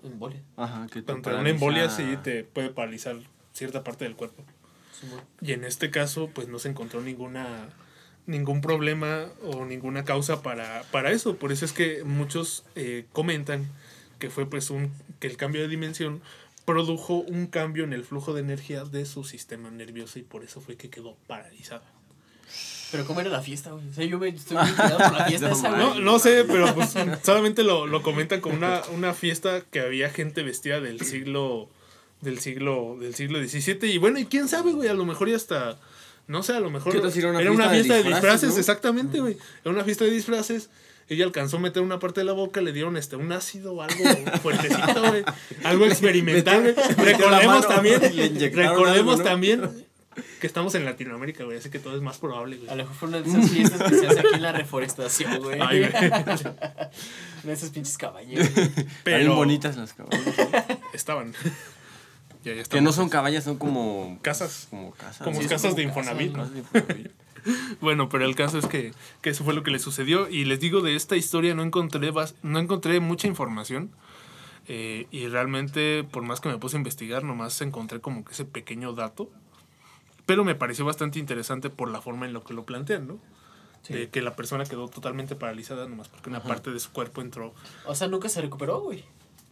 Embolia. 0.03 0.41
Ajá, 0.57 0.87
que 0.91 1.03
te 1.03 1.13
Cuando 1.13 1.39
una 1.39 1.51
embolia 1.51 1.91
sí 1.91 2.17
te 2.23 2.43
puede 2.43 2.71
paralizar 2.71 3.17
cierta 3.53 3.85
parte 3.85 4.05
del 4.05 4.17
cuerpo. 4.17 4.43
Simón. 4.99 5.21
Y 5.43 5.53
en 5.53 5.65
este 5.65 5.91
caso, 5.91 6.31
pues 6.35 6.49
no 6.49 6.59
se 6.59 6.69
encontró 6.71 7.01
ninguna 7.03 7.69
ningún 8.27 8.61
problema 8.61 9.27
o 9.43 9.65
ninguna 9.65 10.05
causa 10.05 10.43
para, 10.43 10.83
para 10.91 11.11
eso. 11.13 11.37
Por 11.37 11.53
eso 11.53 11.65
es 11.65 11.73
que 11.73 12.05
muchos 12.05 12.65
eh, 12.75 13.05
comentan 13.13 13.69
que 14.19 14.31
fue 14.31 14.47
pues 14.49 14.71
un 14.71 14.91
que 15.21 15.27
el 15.27 15.37
cambio 15.37 15.63
de 15.63 15.69
dimensión 15.69 16.23
produjo 16.65 17.17
un 17.19 17.47
cambio 17.47 17.85
en 17.85 17.93
el 17.93 18.05
flujo 18.05 18.33
de 18.33 18.41
energía 18.41 18.85
de 18.85 19.05
su 19.05 19.25
sistema 19.25 19.71
nervioso 19.71 20.19
y 20.19 20.23
por 20.23 20.45
eso 20.45 20.61
fue 20.61 20.77
que 20.77 20.89
quedó 20.89 21.17
paralizado. 21.27 21.83
Pero 22.91 23.07
¿cómo 23.07 23.21
era 23.21 23.29
la 23.29 23.43
fiesta, 23.43 23.73
güey? 23.73 23.89
O 23.89 23.93
sea, 23.93 24.05
yo 24.05 24.19
me 24.19 24.29
estoy 24.29 24.57
muy 24.57 24.69
intrigado 24.69 24.99
por 24.99 25.13
la 25.13 25.25
fiesta 25.27 25.49
No 25.49 25.55
esa, 25.57 25.69
No, 25.77 25.91
güey. 25.91 26.03
no 26.03 26.19
sé, 26.19 26.45
pero 26.45 26.75
pues 26.75 26.95
solamente 27.23 27.65
lo, 27.65 27.87
lo 27.87 28.03
comentan 28.03 28.41
como 28.41 28.55
una, 28.55 28.83
una 28.95 29.15
fiesta 29.15 29.63
que 29.63 29.81
había 29.81 30.11
gente 30.11 30.43
vestida 30.43 30.81
del 30.81 31.01
siglo 31.01 31.69
del 32.21 32.39
siglo 32.39 32.97
del 33.01 33.15
siglo 33.15 33.39
XVII 33.45 33.91
y 33.91 33.99
bueno, 33.99 34.19
y 34.19 34.27
quién 34.27 34.49
sabe, 34.49 34.73
güey, 34.73 34.89
a 34.89 34.95
lo 34.95 35.05
mejor 35.05 35.29
ya 35.29 35.37
hasta 35.37 35.79
no 36.27 36.43
sé, 36.43 36.55
a 36.55 36.61
lo 36.61 36.71
mejor 36.71 36.93
¿Qué 36.93 37.01
tal 37.01 37.13
si 37.13 37.19
era 37.21 37.31
una 37.31 37.41
era 37.41 37.53
una 37.53 37.69
fiesta 37.71 37.95
de 37.95 38.03
de 38.03 38.09
disfraces, 38.09 38.23
disfraces, 38.23 38.51
no? 38.55 38.61
exactamente, 38.61 39.21
güey. 39.21 39.37
Era 39.65 39.75
una 39.75 39.85
fiesta 39.85 40.05
de 40.05 40.11
disfraces. 40.11 40.71
Ella 41.09 41.27
alcanzó 41.27 41.59
a 41.59 41.61
meter 41.61 41.83
una 41.83 41.99
parte 41.99 42.21
de 42.21 42.25
la 42.25 42.33
boca, 42.33 42.63
le 42.63 42.73
dieron 42.73 42.97
este 42.97 43.17
un 43.17 43.31
ácido, 43.33 43.83
algo 43.83 44.05
fuertecito, 44.43 45.03
güey. 45.09 45.25
Algo 45.63 45.85
experimental, 45.87 46.63
güey. 46.63 46.75
Recordemos 46.97 47.47
mano, 47.47 47.67
también, 47.69 48.01
recordemos 48.01 48.89
algo, 48.89 49.17
¿no? 49.17 49.23
también 49.23 49.87
que 50.41 50.47
estamos 50.47 50.75
en 50.75 50.85
Latinoamérica, 50.85 51.45
güey, 51.45 51.59
así 51.59 51.71
que 51.71 51.79
todo 51.79 51.97
es 51.97 52.03
más 52.03 52.19
probable, 52.19 52.57
A 52.57 52.59
güey. 52.59 52.71
lo 52.71 52.77
mejor 52.77 52.95
fue 52.95 53.09
una 53.09 53.21
de 53.21 53.29
esas 53.29 53.51
fiestas 53.51 53.91
que 53.91 53.99
se 53.99 54.07
hace 54.07 54.21
aquí 54.21 54.35
en 54.35 54.43
la 54.43 54.53
reforestación, 54.53 55.43
güey. 55.43 55.59
Ay, 55.61 55.81
güey. 55.81 55.93
Una 56.07 56.91
de 57.43 57.53
esas 57.53 57.71
pinches 57.71 57.99
cabañas. 57.99 58.51
Pero 59.03 59.19
bien 59.19 59.35
bonitas 59.35 59.77
las 59.77 59.93
caballas. 59.93 60.23
estaban. 60.93 61.35
Que 62.69 62.81
no 62.81 62.93
son 62.93 63.09
caballas, 63.09 63.45
son 63.45 63.57
como... 63.59 64.19
Casas. 64.23 64.69
Como 64.71 64.93
casas. 64.93 65.25
Como 65.25 65.41
Sí, 65.41 65.49
casas 65.49 65.63
son 65.63 65.75
de 65.77 65.89
como 65.89 66.01
Infonavit, 66.01 66.33
¿no? 66.33 66.39
casas 66.39 66.53
de 66.55 66.59
Infonavit. 66.61 67.11
Bueno, 67.83 68.09
pero 68.09 68.25
el 68.25 68.35
caso 68.35 68.57
es 68.59 68.65
que, 68.67 68.95
que 69.21 69.29
eso 69.31 69.45
fue 69.45 69.53
lo 69.53 69.63
que 69.63 69.71
le 69.71 69.79
sucedió. 69.79 70.31
Y 70.31 70.47
les 70.47 70.61
digo, 70.61 70.81
de 70.81 70.97
esta 70.97 71.15
historia 71.17 71.55
no 71.55 71.63
encontré, 71.63 72.11
bas- 72.11 72.35
no 72.43 72.59
encontré 72.59 73.01
mucha 73.01 73.27
información. 73.27 73.91
eh, 74.67 75.07
y 75.11 75.27
realmente, 75.29 76.05
por 76.11 76.23
más 76.23 76.41
que 76.41 76.49
me 76.49 76.57
puse 76.57 76.77
a 76.77 76.81
investigar, 76.81 77.23
nomás 77.23 77.61
encontré 77.61 78.01
como 78.01 78.25
que 78.25 78.33
ese 78.33 78.47
pequeño 78.47 78.95
dato. 78.95 79.29
Pero 80.25 80.43
me 80.43 80.55
pareció 80.55 80.87
bastante 80.87 81.19
interesante 81.19 81.69
por 81.69 81.91
la 81.91 82.01
forma 82.01 82.25
en 82.25 82.33
lo 82.33 82.45
que 82.45 82.55
lo 82.55 82.65
plantean, 82.65 83.07
¿no? 83.09 83.19
De 83.91 84.09
que 84.09 84.23
la 84.23 84.35
persona 84.37 84.65
quedó 84.65 84.89
totalmente 84.89 85.37
paralizada 85.37 85.87
nomás 85.87 86.09
porque 86.09 86.31
una 86.31 86.43
parte 86.43 86.71
de 86.71 86.81
su 86.81 86.91
cuerpo 86.93 87.21
entró. 87.21 87.53
O 87.85 87.95
sea, 87.95 88.09
nunca 88.09 88.31
se 88.31 88.41
recuperó, 88.41 88.81
güey. 88.81 89.05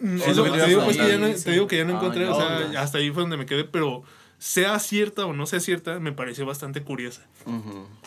Mm, 0.03 0.19
te 0.19 0.33
digo, 0.67 0.85
pues, 0.85 0.97
que 0.97 1.09
ya 1.09 1.17
no, 1.17 1.27
preguntar. 1.27 1.45
te 1.45 1.51
digo 1.53 1.67
que 1.69 1.77
ya 1.79 1.85
no 1.85 1.93
Ah, 1.95 1.97
encontré, 1.97 2.25
ya, 2.27 2.33
o 2.33 2.37
sea, 2.37 2.81
hasta 2.83 2.99
ahí 2.99 3.11
fue 3.11 3.23
donde 3.23 3.37
me 3.37 3.47
quedé, 3.47 3.65
pero 3.65 4.03
sea 4.39 4.79
cierta 4.81 5.25
o 5.27 5.33
no 5.33 5.47
sea 5.47 5.61
cierta, 5.61 6.01
me 6.01 6.13
pareció 6.13 6.45
bastante 6.45 6.83
curiosa 6.83 7.23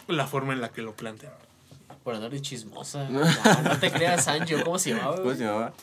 la 0.08 0.28
forma 0.28 0.54
en 0.54 0.62
la 0.62 0.70
que 0.70 0.82
lo 0.82 0.94
plantean. 0.94 1.32
Por 2.04 2.14
andar 2.14 2.30
de 2.30 2.40
chismosa. 2.40 3.10
No, 3.10 3.22
no 3.64 3.80
te 3.80 3.90
creas, 3.92 4.28
Angie. 4.28 4.62
¿Cómo 4.62 4.78
se 4.78 4.92
llamaba, 4.92 5.16
¿Cómo 5.16 5.34
se 5.34 5.44
llamaba? 5.44 5.74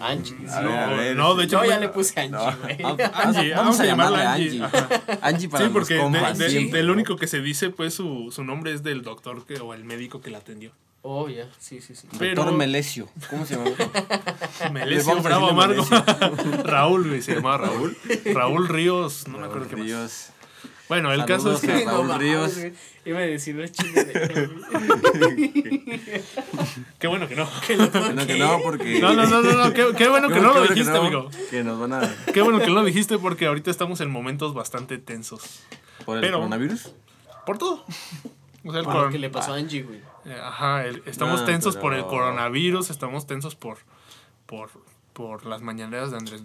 Angie. 0.00 0.36
A 0.48 0.58
sí. 0.60 0.64
ver, 0.66 0.78
a 0.78 0.86
ver. 0.94 1.16
No, 1.16 1.34
de 1.34 1.44
hecho, 1.46 1.64
Yo 1.64 1.68
ya 1.68 1.80
le 1.80 1.88
puse 1.88 2.20
Angie, 2.20 2.30
No. 2.36 2.56
güey. 2.58 2.76
Ah, 2.84 3.22
Angie, 3.24 3.54
vamos 3.54 3.80
a 3.80 3.84
llamarla 3.84 4.34
Angie. 4.34 4.62
Ajá. 4.62 4.88
Angie 5.22 5.48
para 5.48 5.64
Sí, 5.64 5.70
porque 5.72 5.94
los 5.96 6.12
de- 6.12 6.18
compas. 6.20 6.38
de- 6.38 6.66
del 6.70 6.90
único 6.90 7.16
que 7.16 7.26
se 7.26 7.40
dice, 7.40 7.70
pues 7.70 7.92
su, 7.94 8.30
su 8.30 8.44
nombre 8.44 8.72
es 8.72 8.84
del 8.84 9.02
doctor 9.02 9.44
que, 9.46 9.54
o 9.58 9.74
el 9.74 9.82
médico 9.84 10.20
que 10.20 10.30
la 10.30 10.38
atendió. 10.38 10.70
Oh, 11.06 11.28
ya. 11.28 11.46
Sí, 11.58 11.82
sí, 11.82 11.94
sí. 11.94 12.06
Pero- 12.18 12.34
Doctor 12.36 12.54
Melesio. 12.56 13.08
¿Cómo 13.28 13.44
se 13.44 13.56
llama? 13.56 13.70
Melesio 14.72 15.20
Bravo 15.20 15.50
Amargo. 15.50 15.84
Raúl, 16.64 17.06
güey, 17.08 17.20
se 17.20 17.34
llamaba 17.34 17.58
Raúl. 17.66 17.94
Raúl 18.32 18.68
Ríos, 18.68 19.28
no 19.28 19.36
me 19.38 19.44
acuerdo 19.46 19.68
qué 19.68 19.76
más. 19.76 19.84
Dios. 19.84 20.28
Bueno, 20.88 21.12
el 21.12 21.26
caso 21.26 21.52
es 21.52 21.60
Saludos 21.60 21.82
que. 21.82 21.88
a 21.88 21.92
Raúl 21.92 22.14
Ríos. 22.18 22.56
Iba 23.04 23.18
a 23.18 23.22
decir 23.22 23.54
güey. 23.54 23.70
Qué 26.98 27.06
bueno 27.06 27.28
que 27.28 27.36
no. 27.36 27.46
No, 28.14 28.26
que 28.26 28.38
no, 28.38 28.60
porque... 28.62 28.98
No, 29.00 29.12
no, 29.12 29.26
no, 29.26 29.42
no, 29.42 29.52
no, 29.52 29.72
qué, 29.74 29.86
qué 29.96 30.08
bueno 30.08 30.28
que 30.28 30.34
Qué 30.34 30.40
no 30.40 30.46
lo 30.48 30.54
bueno 30.54 30.68
dijiste, 30.74 30.92
no, 30.92 31.00
amigo. 31.00 31.30
Que 31.50 31.62
nos 31.64 31.78
van 31.78 31.92
a... 31.92 32.14
Qué 32.32 32.40
bueno 32.40 32.60
que 32.60 32.66
no 32.68 32.74
lo 32.74 32.84
dijiste 32.84 33.18
porque 33.18 33.46
ahorita 33.46 33.70
estamos 33.70 34.00
en 34.00 34.10
momentos 34.10 34.54
bastante 34.54 34.96
tensos. 34.98 35.60
¿Por 36.06 36.16
el 36.16 36.22
Pero- 36.22 36.38
coronavirus? 36.38 36.92
Por 37.44 37.58
todo. 37.58 37.84
O 38.64 38.70
sea, 38.70 38.80
el 38.80 38.86
Por 38.86 38.94
lo 38.96 39.10
que 39.10 39.18
le 39.18 39.28
pasó 39.28 39.52
a 39.52 39.56
Angie, 39.56 39.82
güey. 39.82 40.00
Eh, 40.26 40.38
Ajá, 40.42 40.86
el- 40.86 41.02
estamos 41.06 41.40
No, 41.40 41.46
tensos 41.46 41.74
pero- 41.74 41.82
por 41.82 41.94
el 41.94 42.04
coronavirus, 42.06 42.90
estamos 42.90 43.26
tensos 43.26 43.54
por, 43.54 43.78
por, 44.46 44.70
por 45.12 45.44
las 45.46 45.60
mañaneras 45.62 46.10
de 46.10 46.16
Andrés, 46.18 46.42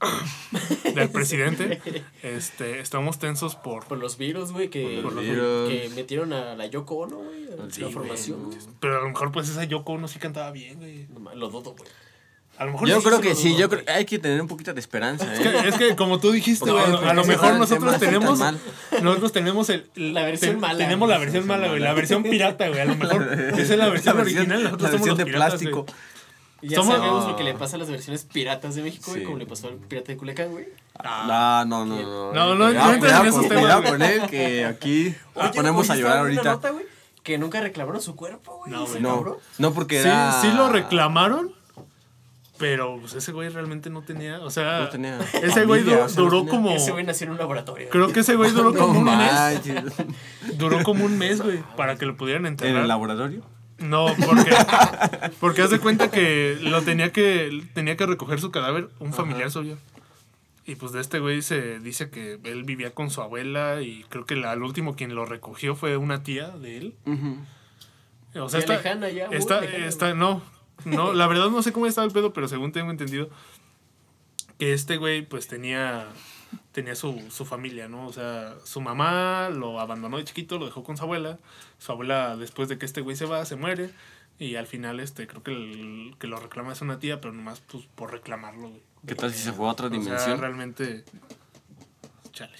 del 0.94 1.08
presidente. 1.10 1.80
Este, 2.22 2.80
estamos 2.80 3.18
tensos 3.18 3.56
por, 3.56 3.84
Por 3.86 3.98
los 3.98 4.18
virus, 4.18 4.52
güey, 4.52 4.68
que, 4.68 5.02
que- 5.02 5.90
metieron 5.94 6.32
a 6.32 6.54
la 6.54 6.66
Yoko 6.66 6.96
Ono, 6.96 7.16
güey. 7.16 7.46
Sí, 7.70 7.80
la 7.80 7.88
formación, 7.90 8.50
pero 8.80 8.98
a 8.98 9.00
lo 9.02 9.08
mejor 9.08 9.32
pues 9.32 9.48
esa 9.48 9.64
Yoko 9.64 9.98
no 9.98 10.06
sí 10.08 10.18
cantaba 10.18 10.50
bien, 10.50 10.78
güey. 10.78 11.06
Lo 11.34 11.48
dudo, 11.48 11.74
güey. 11.76 11.90
A 12.58 12.64
lo 12.64 12.72
mejor 12.72 12.88
Yo 12.88 13.02
creo 13.02 13.20
que 13.20 13.34
sí, 13.34 13.54
yo 13.56 13.68
creo 13.68 13.82
hay 13.86 14.04
que 14.06 14.18
tener 14.18 14.40
un 14.40 14.48
poquito 14.48 14.72
de 14.72 14.80
esperanza, 14.80 15.30
Es 15.34 15.40
¿eh? 15.40 15.42
que, 15.62 15.68
es 15.68 15.74
que 15.76 15.96
como 15.96 16.18
tú 16.20 16.32
dijiste, 16.32 16.70
güey, 16.70 16.82
a 16.84 16.88
lo- 16.88 16.92
porque 16.96 17.10
a 17.10 17.14
lo 17.14 17.20
ese 17.22 17.30
mejor 17.32 17.54
nosotros 17.56 17.98
tenemos 17.98 18.40
nosotros 19.02 19.32
tenemos 19.32 19.68
el, 19.70 19.90
el- 19.96 20.14
La 20.14 20.22
versión 20.24 20.52
ten- 20.52 20.60
mala. 20.60 20.78
Tenemos 20.78 21.08
la 21.08 21.18
versión 21.18 21.46
mala, 21.46 21.68
güey, 21.68 21.80
la 21.80 21.92
versión 21.92 22.22
pirata, 22.22 22.68
güey. 22.68 22.80
A 22.80 22.84
lo 22.86 22.94
mejor 22.96 23.22
esa 23.58 23.60
es 23.60 23.78
la 23.78 23.88
versión 23.90 24.16
La 24.16 24.22
original, 24.22 24.62
nosotros 24.64 24.82
la 24.82 24.98
somos 24.98 25.06
versión 25.06 25.08
los 25.10 25.18
de 25.18 25.24
piratas, 25.26 25.48
plástico. 25.50 25.82
güey. 25.82 25.94
Y 26.62 26.68
ya 26.70 26.78
Somos- 26.78 26.96
sabemos 26.96 27.24
No. 27.24 27.30
lo 27.30 27.36
que 27.36 27.44
le 27.44 27.52
pasa 27.58 27.76
a 27.76 27.78
las 27.78 27.90
versiones 27.90 28.24
piratas 28.24 28.74
de 28.74 28.82
México, 28.82 29.04
güey, 29.10 29.20
Sí. 29.20 29.24
como 29.26 29.36
le 29.38 29.44
pasó 29.46 29.68
al 29.68 29.74
pirata 29.74 30.12
de 30.12 30.16
Culiacán, 30.16 30.50
güey. 30.50 30.66
No, 31.04 31.64
no, 31.66 31.84
no, 31.84 31.96
no. 32.00 32.32
No, 32.32 32.54
no, 32.54 32.64
Cuidado, 32.66 32.86
no 32.86 32.94
entres 32.94 32.94
en 32.94 33.00
cuidado 33.00 33.24
esos 33.24 33.36
con- 33.40 33.48
temas, 33.50 33.90
con 33.90 34.02
él, 34.02 34.22
que 34.30 34.64
aquí 34.64 35.14
Oye, 35.34 35.50
ponemos 35.54 35.90
a 35.90 35.96
llorar 35.96 36.18
ahorita. 36.20 36.42
nota, 36.42 36.72
que 37.22 37.36
nunca 37.38 37.60
reclamaron 37.60 38.00
su 38.00 38.16
cuerpo, 38.16 38.56
güey. 38.64 38.72
No, 38.72 38.86
No, 39.00 39.36
no 39.58 39.72
porque 39.74 40.00
Sí, 40.00 40.08
era... 40.08 40.40
sí 40.40 40.48
lo 40.56 40.70
reclamaron, 40.70 41.52
pero 42.58 42.98
pues 43.00 43.14
ese 43.14 43.32
güey 43.32 43.48
realmente 43.48 43.90
no 43.90 44.02
tenía, 44.02 44.40
o 44.40 44.50
sea, 44.50 44.80
No 44.80 44.88
tenía 44.88 45.18
ese 45.42 45.64
güey 45.64 45.82
du- 45.82 45.92
o 45.92 46.08
sea, 46.08 46.16
no 46.16 46.24
duró 46.24 46.38
tenía- 46.40 46.50
como 46.50 46.70
Ese 46.72 46.92
güey 46.92 47.04
nació 47.04 47.26
en 47.26 47.32
un 47.32 47.38
laboratorio. 47.38 47.88
creo 47.90 48.12
que 48.12 48.20
ese 48.20 48.36
güey 48.36 48.50
duró 48.52 48.72
No 48.72 48.78
como 48.78 49.00
un 49.00 49.04
mes, 49.04 49.62
duró 50.58 50.82
como 50.82 51.04
un 51.04 51.18
mes, 51.18 51.40
güey, 51.42 51.62
para 51.76 51.96
que 51.96 52.06
lo 52.06 52.16
pudieran 52.16 52.42
¿En 52.46 52.52
enterrar. 52.52 52.82
el 52.82 52.88
laboratorio? 52.88 53.42
No, 53.78 54.06
porque 54.24 54.50
porque 55.40 55.62
haz 55.62 55.70
de 55.70 55.78
cuenta 55.78 56.10
que 56.10 56.56
lo 56.62 56.80
tenía 56.82 57.12
que 57.12 57.62
tenía 57.74 57.96
que 57.96 58.06
recoger 58.06 58.40
su 58.40 58.50
cadáver 58.50 58.88
un 59.00 59.12
familiar 59.12 59.50
suyo. 59.50 59.76
Y 60.68 60.74
pues 60.74 60.90
de 60.92 61.00
este 61.00 61.18
güey 61.20 61.42
se 61.42 61.78
dice 61.78 62.10
que 62.10 62.40
él 62.42 62.64
vivía 62.64 62.90
con 62.92 63.10
su 63.10 63.20
abuela 63.22 63.82
y 63.82 64.04
creo 64.08 64.24
que 64.24 64.34
la, 64.34 64.50
al 64.50 64.62
último 64.64 64.96
quien 64.96 65.14
lo 65.14 65.24
recogió 65.26 65.76
fue 65.76 65.96
una 65.96 66.22
tía 66.24 66.48
de 66.48 66.78
él. 66.78 66.94
O 68.34 68.48
sea, 68.48 68.60
está, 68.60 68.74
lejana 68.76 69.08
ya, 69.10 69.26
está, 69.26 69.60
lejana, 69.60 69.86
está- 69.86 70.14
no, 70.14 70.42
no, 70.84 71.12
la 71.14 71.26
verdad 71.26 71.50
no 71.50 71.62
sé 71.62 71.72
cómo 71.72 71.86
estaba 71.86 72.06
el 72.06 72.12
pedo, 72.12 72.32
pero 72.32 72.48
según 72.48 72.72
tengo 72.72 72.90
entendido 72.90 73.28
que 74.58 74.72
este 74.72 74.96
güey 74.96 75.22
pues 75.22 75.48
tenía 75.48 76.06
tenía 76.72 76.94
su, 76.94 77.22
su 77.30 77.44
familia, 77.44 77.88
¿no? 77.88 78.06
O 78.06 78.12
sea, 78.12 78.54
su 78.64 78.80
mamá 78.80 79.48
lo 79.50 79.80
abandonó 79.80 80.18
de 80.18 80.24
chiquito, 80.24 80.58
lo 80.58 80.66
dejó 80.66 80.84
con 80.84 80.96
su 80.96 81.04
abuela. 81.04 81.38
Su 81.78 81.92
abuela, 81.92 82.36
después 82.36 82.68
de 82.68 82.78
que 82.78 82.86
este 82.86 83.00
güey 83.00 83.16
se 83.16 83.24
va, 83.24 83.44
se 83.46 83.56
muere. 83.56 83.90
Y 84.38 84.56
al 84.56 84.66
final, 84.66 85.00
este, 85.00 85.26
creo 85.26 85.42
que 85.42 85.52
el 85.52 86.16
que 86.18 86.26
lo 86.26 86.38
reclama 86.38 86.72
es 86.72 86.82
una 86.82 86.98
tía, 86.98 87.20
pero 87.20 87.32
nomás 87.32 87.60
pues, 87.60 87.84
por 87.94 88.12
reclamarlo, 88.12 88.68
güey. 88.68 88.82
¿Qué 89.06 89.14
tal 89.14 89.32
si 89.32 89.42
se 89.42 89.52
fue 89.52 89.66
a 89.66 89.72
otra 89.72 89.86
O 89.86 89.90
sea, 89.90 89.98
dimensión? 89.98 90.38
realmente. 90.38 91.04
Chale. 92.32 92.56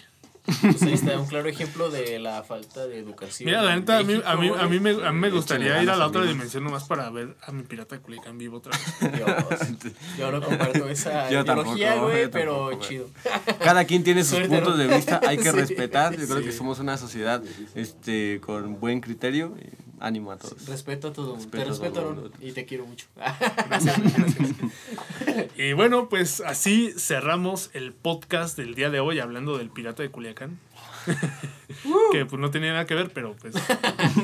Pues 0.63 0.83
ahí 0.83 0.93
está 0.93 1.19
un 1.19 1.27
claro 1.27 1.49
ejemplo 1.49 1.91
de 1.91 2.19
la 2.19 2.43
falta 2.43 2.87
de 2.87 2.99
educación. 2.99 3.47
Mira, 3.47 3.63
la 3.63 3.75
en 3.75 3.81
neta, 3.81 3.99
a 3.99 4.03
mí, 4.05 4.21
a 4.25 4.37
mí, 4.37 4.51
a 4.57 4.67
mí, 4.69 4.81
me, 4.81 4.91
a 5.07 5.13
mí 5.13 5.19
me 5.21 5.31
gustaría 5.31 5.83
ir 5.83 5.91
a 5.91 5.97
la 5.97 6.07
otra 6.07 6.23
dimensión 6.25 6.63
nomás 6.65 6.85
para 6.85 7.11
ver 7.11 7.37
a 7.43 7.53
mi 7.53 7.63
pirata 7.65 7.97
de 7.97 8.03
Culiacán 8.03 8.39
vivo 8.39 8.59
otra 8.59 8.73
vez. 8.73 9.13
Dios. 9.81 9.97
Yo 10.19 10.31
no 10.31 10.41
comparto 10.41 10.89
esa 10.89 11.29
Yo 11.31 11.41
ideología, 11.43 11.97
güey, 11.97 12.31
pero 12.31 12.69
tampoco, 12.71 12.83
chido. 12.89 13.09
Cada 13.63 13.85
quien 13.85 14.05
tiene 14.05 14.23
sus 14.23 14.37
Suerte, 14.37 14.49
puntos 14.55 14.77
¿no? 14.77 14.83
de 14.85 14.95
vista, 14.97 15.21
hay 15.27 15.37
que 15.37 15.51
Sí. 15.51 15.51
respetar. 15.51 16.17
Yo 16.17 16.27
creo 16.29 16.43
que 16.43 16.53
somos 16.53 16.79
una 16.79 16.97
sociedad 16.97 17.43
este, 17.75 18.41
con 18.41 18.79
buen 18.81 19.01
criterio. 19.01 19.55
y 19.61 19.86
ánimo 20.01 20.33
a 20.33 20.39
todos. 20.39 20.67
Respeto 20.67 21.09
a 21.09 21.13
todo 21.13 21.37
mundo. 21.37 21.51
Respeto 21.51 21.59
Te 21.59 21.63
a 21.69 21.71
respeto, 21.71 22.01
Aaron, 22.01 22.33
y 22.41 22.53
te 22.53 22.65
quiero 22.67 22.87
mucho. 22.87 23.07
Y 25.57 25.73
bueno, 25.73 26.09
pues 26.09 26.41
así 26.41 26.93
cerramos 26.97 27.71
el 27.75 27.93
podcast 27.93 28.57
del 28.57 28.75
día 28.75 28.91
de 28.91 29.01
hoy 29.01 29.21
hablando 29.21 29.59
del 29.59 29.71
pirata 29.71 30.03
de 30.03 30.11
Culiacán. 30.11 30.59
que 32.13 32.27
pues 32.27 32.41
no 32.41 32.51
tenía 32.51 32.73
nada 32.73 32.87
que 32.87 32.95
ver, 32.95 33.11
pero 33.13 33.37
pues. 33.41 33.55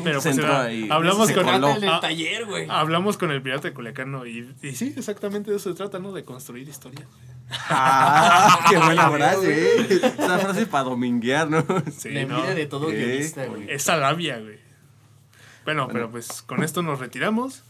Pero 0.02 0.20
Se 0.20 0.30
pues 0.30 0.38
entró 0.38 0.46
era- 0.46 0.62
ahí. 0.64 0.88
hablamos 0.90 1.28
Se 1.28 1.34
con 1.34 1.48
el 1.48 1.60
del 1.80 1.88
ah, 1.88 2.00
taller, 2.00 2.46
güey. 2.46 2.66
Hablamos 2.68 3.16
con 3.16 3.30
el 3.30 3.42
pirata 3.42 3.68
de 3.68 3.74
Culiacán, 3.74 4.10
¿no? 4.10 4.26
Y, 4.26 4.52
y 4.62 4.72
sí, 4.72 4.92
exactamente 4.96 5.50
de 5.50 5.56
eso 5.58 5.70
se 5.70 5.76
trata, 5.76 5.98
¿no? 5.98 6.12
De 6.12 6.24
construir 6.24 6.68
historia. 6.68 7.06
Ah, 7.50 8.66
qué 8.68 8.76
buena 8.78 9.10
frase, 9.10 9.80
¿eh? 9.80 9.86
Esa 10.18 10.38
frase 10.38 10.66
para 10.66 10.84
dominguear, 10.84 11.50
¿no? 11.50 11.64
Sí, 11.96 12.10
la 12.10 12.24
¿no? 12.24 12.42
de 12.42 12.66
todo 12.66 12.88
¿Qué? 12.88 12.96
guionista, 12.96 13.46
güey. 13.46 13.70
Esa 13.70 13.96
labia, 13.96 14.38
güey. 14.38 14.58
Bueno, 15.64 15.88
pero 15.92 16.10
pues 16.10 16.42
con 16.42 16.62
esto 16.62 16.82
nos 16.82 16.98
retiramos. 16.98 17.62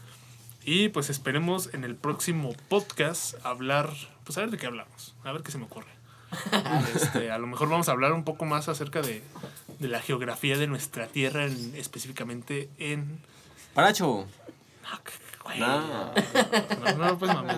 Y 0.65 0.89
pues 0.89 1.09
esperemos 1.09 1.73
en 1.73 1.83
el 1.83 1.95
próximo 1.95 2.53
podcast 2.69 3.35
hablar. 3.45 3.89
Pues 4.23 4.37
a 4.37 4.41
ver 4.41 4.51
de 4.51 4.57
qué 4.57 4.65
hablamos. 4.67 5.13
A 5.23 5.31
ver 5.31 5.41
qué 5.43 5.51
se 5.51 5.57
me 5.57 5.65
ocurre. 5.65 5.87
Este, 6.95 7.31
a 7.31 7.37
lo 7.37 7.47
mejor 7.47 7.69
vamos 7.69 7.89
a 7.89 7.91
hablar 7.91 8.13
un 8.13 8.23
poco 8.23 8.45
más 8.45 8.67
acerca 8.69 9.01
de, 9.01 9.21
de 9.79 9.87
la 9.87 9.99
geografía 10.01 10.57
de 10.57 10.65
nuestra 10.67 11.07
tierra, 11.07 11.45
en- 11.45 11.73
específicamente 11.75 12.69
en. 12.79 13.19
Paracho. 13.73 14.25
Güey, 15.43 15.59
Nah. 15.59 16.11
No, 16.85 17.05
no, 17.05 17.19
pues 17.19 17.33
mames. 17.33 17.55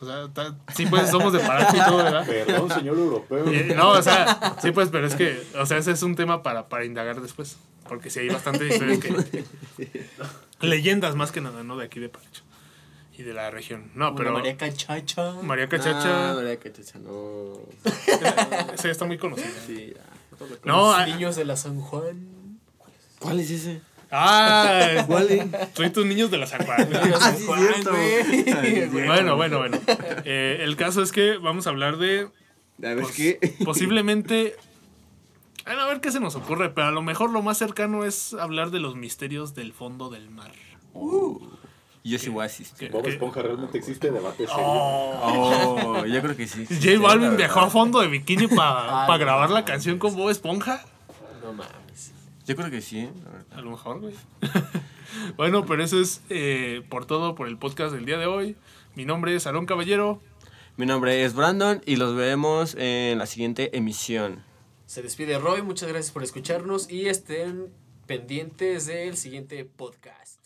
O 0.00 0.06
sea, 0.06 0.28
ta- 0.34 0.56
sí, 0.74 0.86
pues 0.86 1.08
somos 1.10 1.32
de 1.32 1.38
Paracho 1.38 1.76
y 1.76 1.80
todo, 1.84 1.98
¿verdad? 1.98 2.26
Perdón, 2.26 2.70
señor 2.70 2.98
europeo. 2.98 3.46
Eh, 3.48 3.72
no, 3.76 3.90
o 3.90 4.02
sea, 4.02 4.56
sí, 4.60 4.72
pues, 4.72 4.88
pero 4.90 5.06
es 5.06 5.14
que, 5.14 5.46
o 5.58 5.64
sea, 5.66 5.78
ese 5.78 5.92
es 5.92 6.02
un 6.02 6.16
tema 6.16 6.42
para, 6.42 6.68
para 6.68 6.84
indagar 6.84 7.20
después. 7.20 7.56
Porque 7.90 8.08
sí 8.08 8.20
hay 8.20 8.28
bastantes 8.28 8.72
historias 8.72 9.00
que. 9.00 9.44
leyendas 10.66 11.16
más 11.16 11.32
que 11.32 11.40
nada, 11.40 11.64
¿no? 11.64 11.76
De 11.76 11.84
aquí 11.86 11.98
de 11.98 12.08
Paracho. 12.08 12.42
Y 13.18 13.22
de 13.24 13.34
la 13.34 13.50
región. 13.50 13.90
No, 13.96 14.08
Una 14.10 14.16
pero. 14.16 14.32
María 14.32 14.56
Cachacha. 14.56 15.32
María 15.42 15.64
Ah, 15.64 15.68
Cachacha. 15.68 16.34
María 16.34 16.56
Cachacha, 16.58 16.98
no. 17.00 17.54
Esa 18.74 18.84
ya 18.84 18.90
está 18.90 19.04
muy 19.06 19.18
conocida. 19.18 19.48
Sí, 19.66 19.92
ya. 19.96 20.02
No, 20.64 20.90
Los 20.92 20.96
ah, 21.00 21.06
niños 21.06 21.34
de 21.36 21.44
la 21.44 21.56
San 21.56 21.80
Juan. 21.80 22.58
¿Cuál 23.18 23.40
es 23.40 23.50
ese? 23.50 23.80
ah, 24.12 25.04
¿Cuál 25.08 25.30
es? 25.30 25.44
soy 25.74 25.90
tus 25.90 26.06
niños 26.06 26.30
de 26.30 26.38
la 26.38 26.46
San 26.46 26.64
Juan. 26.64 26.88
Ah, 26.94 27.34
sí, 27.36 27.44
cierto. 27.44 27.90
Ah. 27.92 28.88
Bueno, 28.92 29.34
bueno, 29.36 29.58
bueno. 29.58 29.78
Eh, 30.24 30.58
el 30.62 30.76
caso 30.76 31.02
es 31.02 31.10
que 31.12 31.36
vamos 31.38 31.66
a 31.66 31.70
hablar 31.70 31.98
de 31.98 32.28
A 32.82 32.94
ver 32.94 33.00
Pos- 33.00 33.10
qué. 33.12 33.38
Posiblemente. 33.64 34.54
Bueno, 35.70 35.84
a 35.84 35.86
ver 35.86 36.00
qué 36.00 36.10
se 36.10 36.18
nos 36.18 36.34
ocurre, 36.34 36.70
pero 36.70 36.88
a 36.88 36.90
lo 36.90 37.00
mejor 37.00 37.30
lo 37.30 37.42
más 37.42 37.56
cercano 37.56 38.04
es 38.04 38.34
hablar 38.34 38.72
de 38.72 38.80
los 38.80 38.96
misterios 38.96 39.54
del 39.54 39.72
fondo 39.72 40.10
del 40.10 40.28
mar. 40.28 40.50
Yo 42.02 42.18
sí 42.18 42.28
voy 42.28 42.42
a 42.42 42.46
asistir. 42.46 42.88
Que- 42.88 42.92
Bob 42.92 43.06
Esponja 43.06 43.40
realmente 43.40 43.78
existe 43.78 44.10
debate 44.10 44.48
serio. 44.48 44.56
Oh, 44.64 46.04
yo 46.06 46.22
creo 46.22 46.36
que 46.36 46.48
sí. 46.48 46.66
J 46.66 46.98
Balvin 47.00 47.36
viajó 47.36 47.60
a 47.60 47.70
fondo 47.70 48.00
de 48.00 48.08
bikini 48.08 48.48
para 48.48 49.04
Ah, 49.14 49.16
grabar 49.16 49.50
la 49.50 49.64
canción 49.64 50.00
con 50.00 50.16
Bob 50.16 50.30
Esponja. 50.30 50.84
No 51.40 51.52
mames. 51.52 52.10
Yo 52.46 52.56
creo 52.56 52.68
que 52.68 52.80
sí. 52.80 53.08
A 53.54 53.60
lo 53.60 53.70
mejor, 53.70 54.00
güey. 54.00 54.14
bueno, 55.36 55.66
pero 55.66 55.84
eso 55.84 56.00
es 56.00 56.20
eh, 56.30 56.82
por 56.88 57.06
todo 57.06 57.36
por 57.36 57.46
el 57.46 57.58
podcast 57.58 57.94
del 57.94 58.06
día 58.06 58.18
de 58.18 58.26
hoy. 58.26 58.56
Mi 58.96 59.04
nombre 59.04 59.36
es 59.36 59.46
Aarón 59.46 59.66
Caballero. 59.66 60.20
Mi 60.76 60.84
nombre 60.84 61.24
es 61.24 61.32
Brandon 61.34 61.80
y 61.86 61.94
los 61.94 62.16
vemos 62.16 62.74
en 62.76 63.18
la 63.18 63.26
siguiente 63.26 63.76
emisión. 63.78 64.49
Se 64.90 65.02
despide 65.02 65.38
Roy, 65.38 65.62
muchas 65.62 65.88
gracias 65.88 66.10
por 66.10 66.24
escucharnos 66.24 66.90
y 66.90 67.08
estén 67.08 67.72
pendientes 68.08 68.86
del 68.86 69.16
siguiente 69.16 69.64
podcast. 69.64 70.39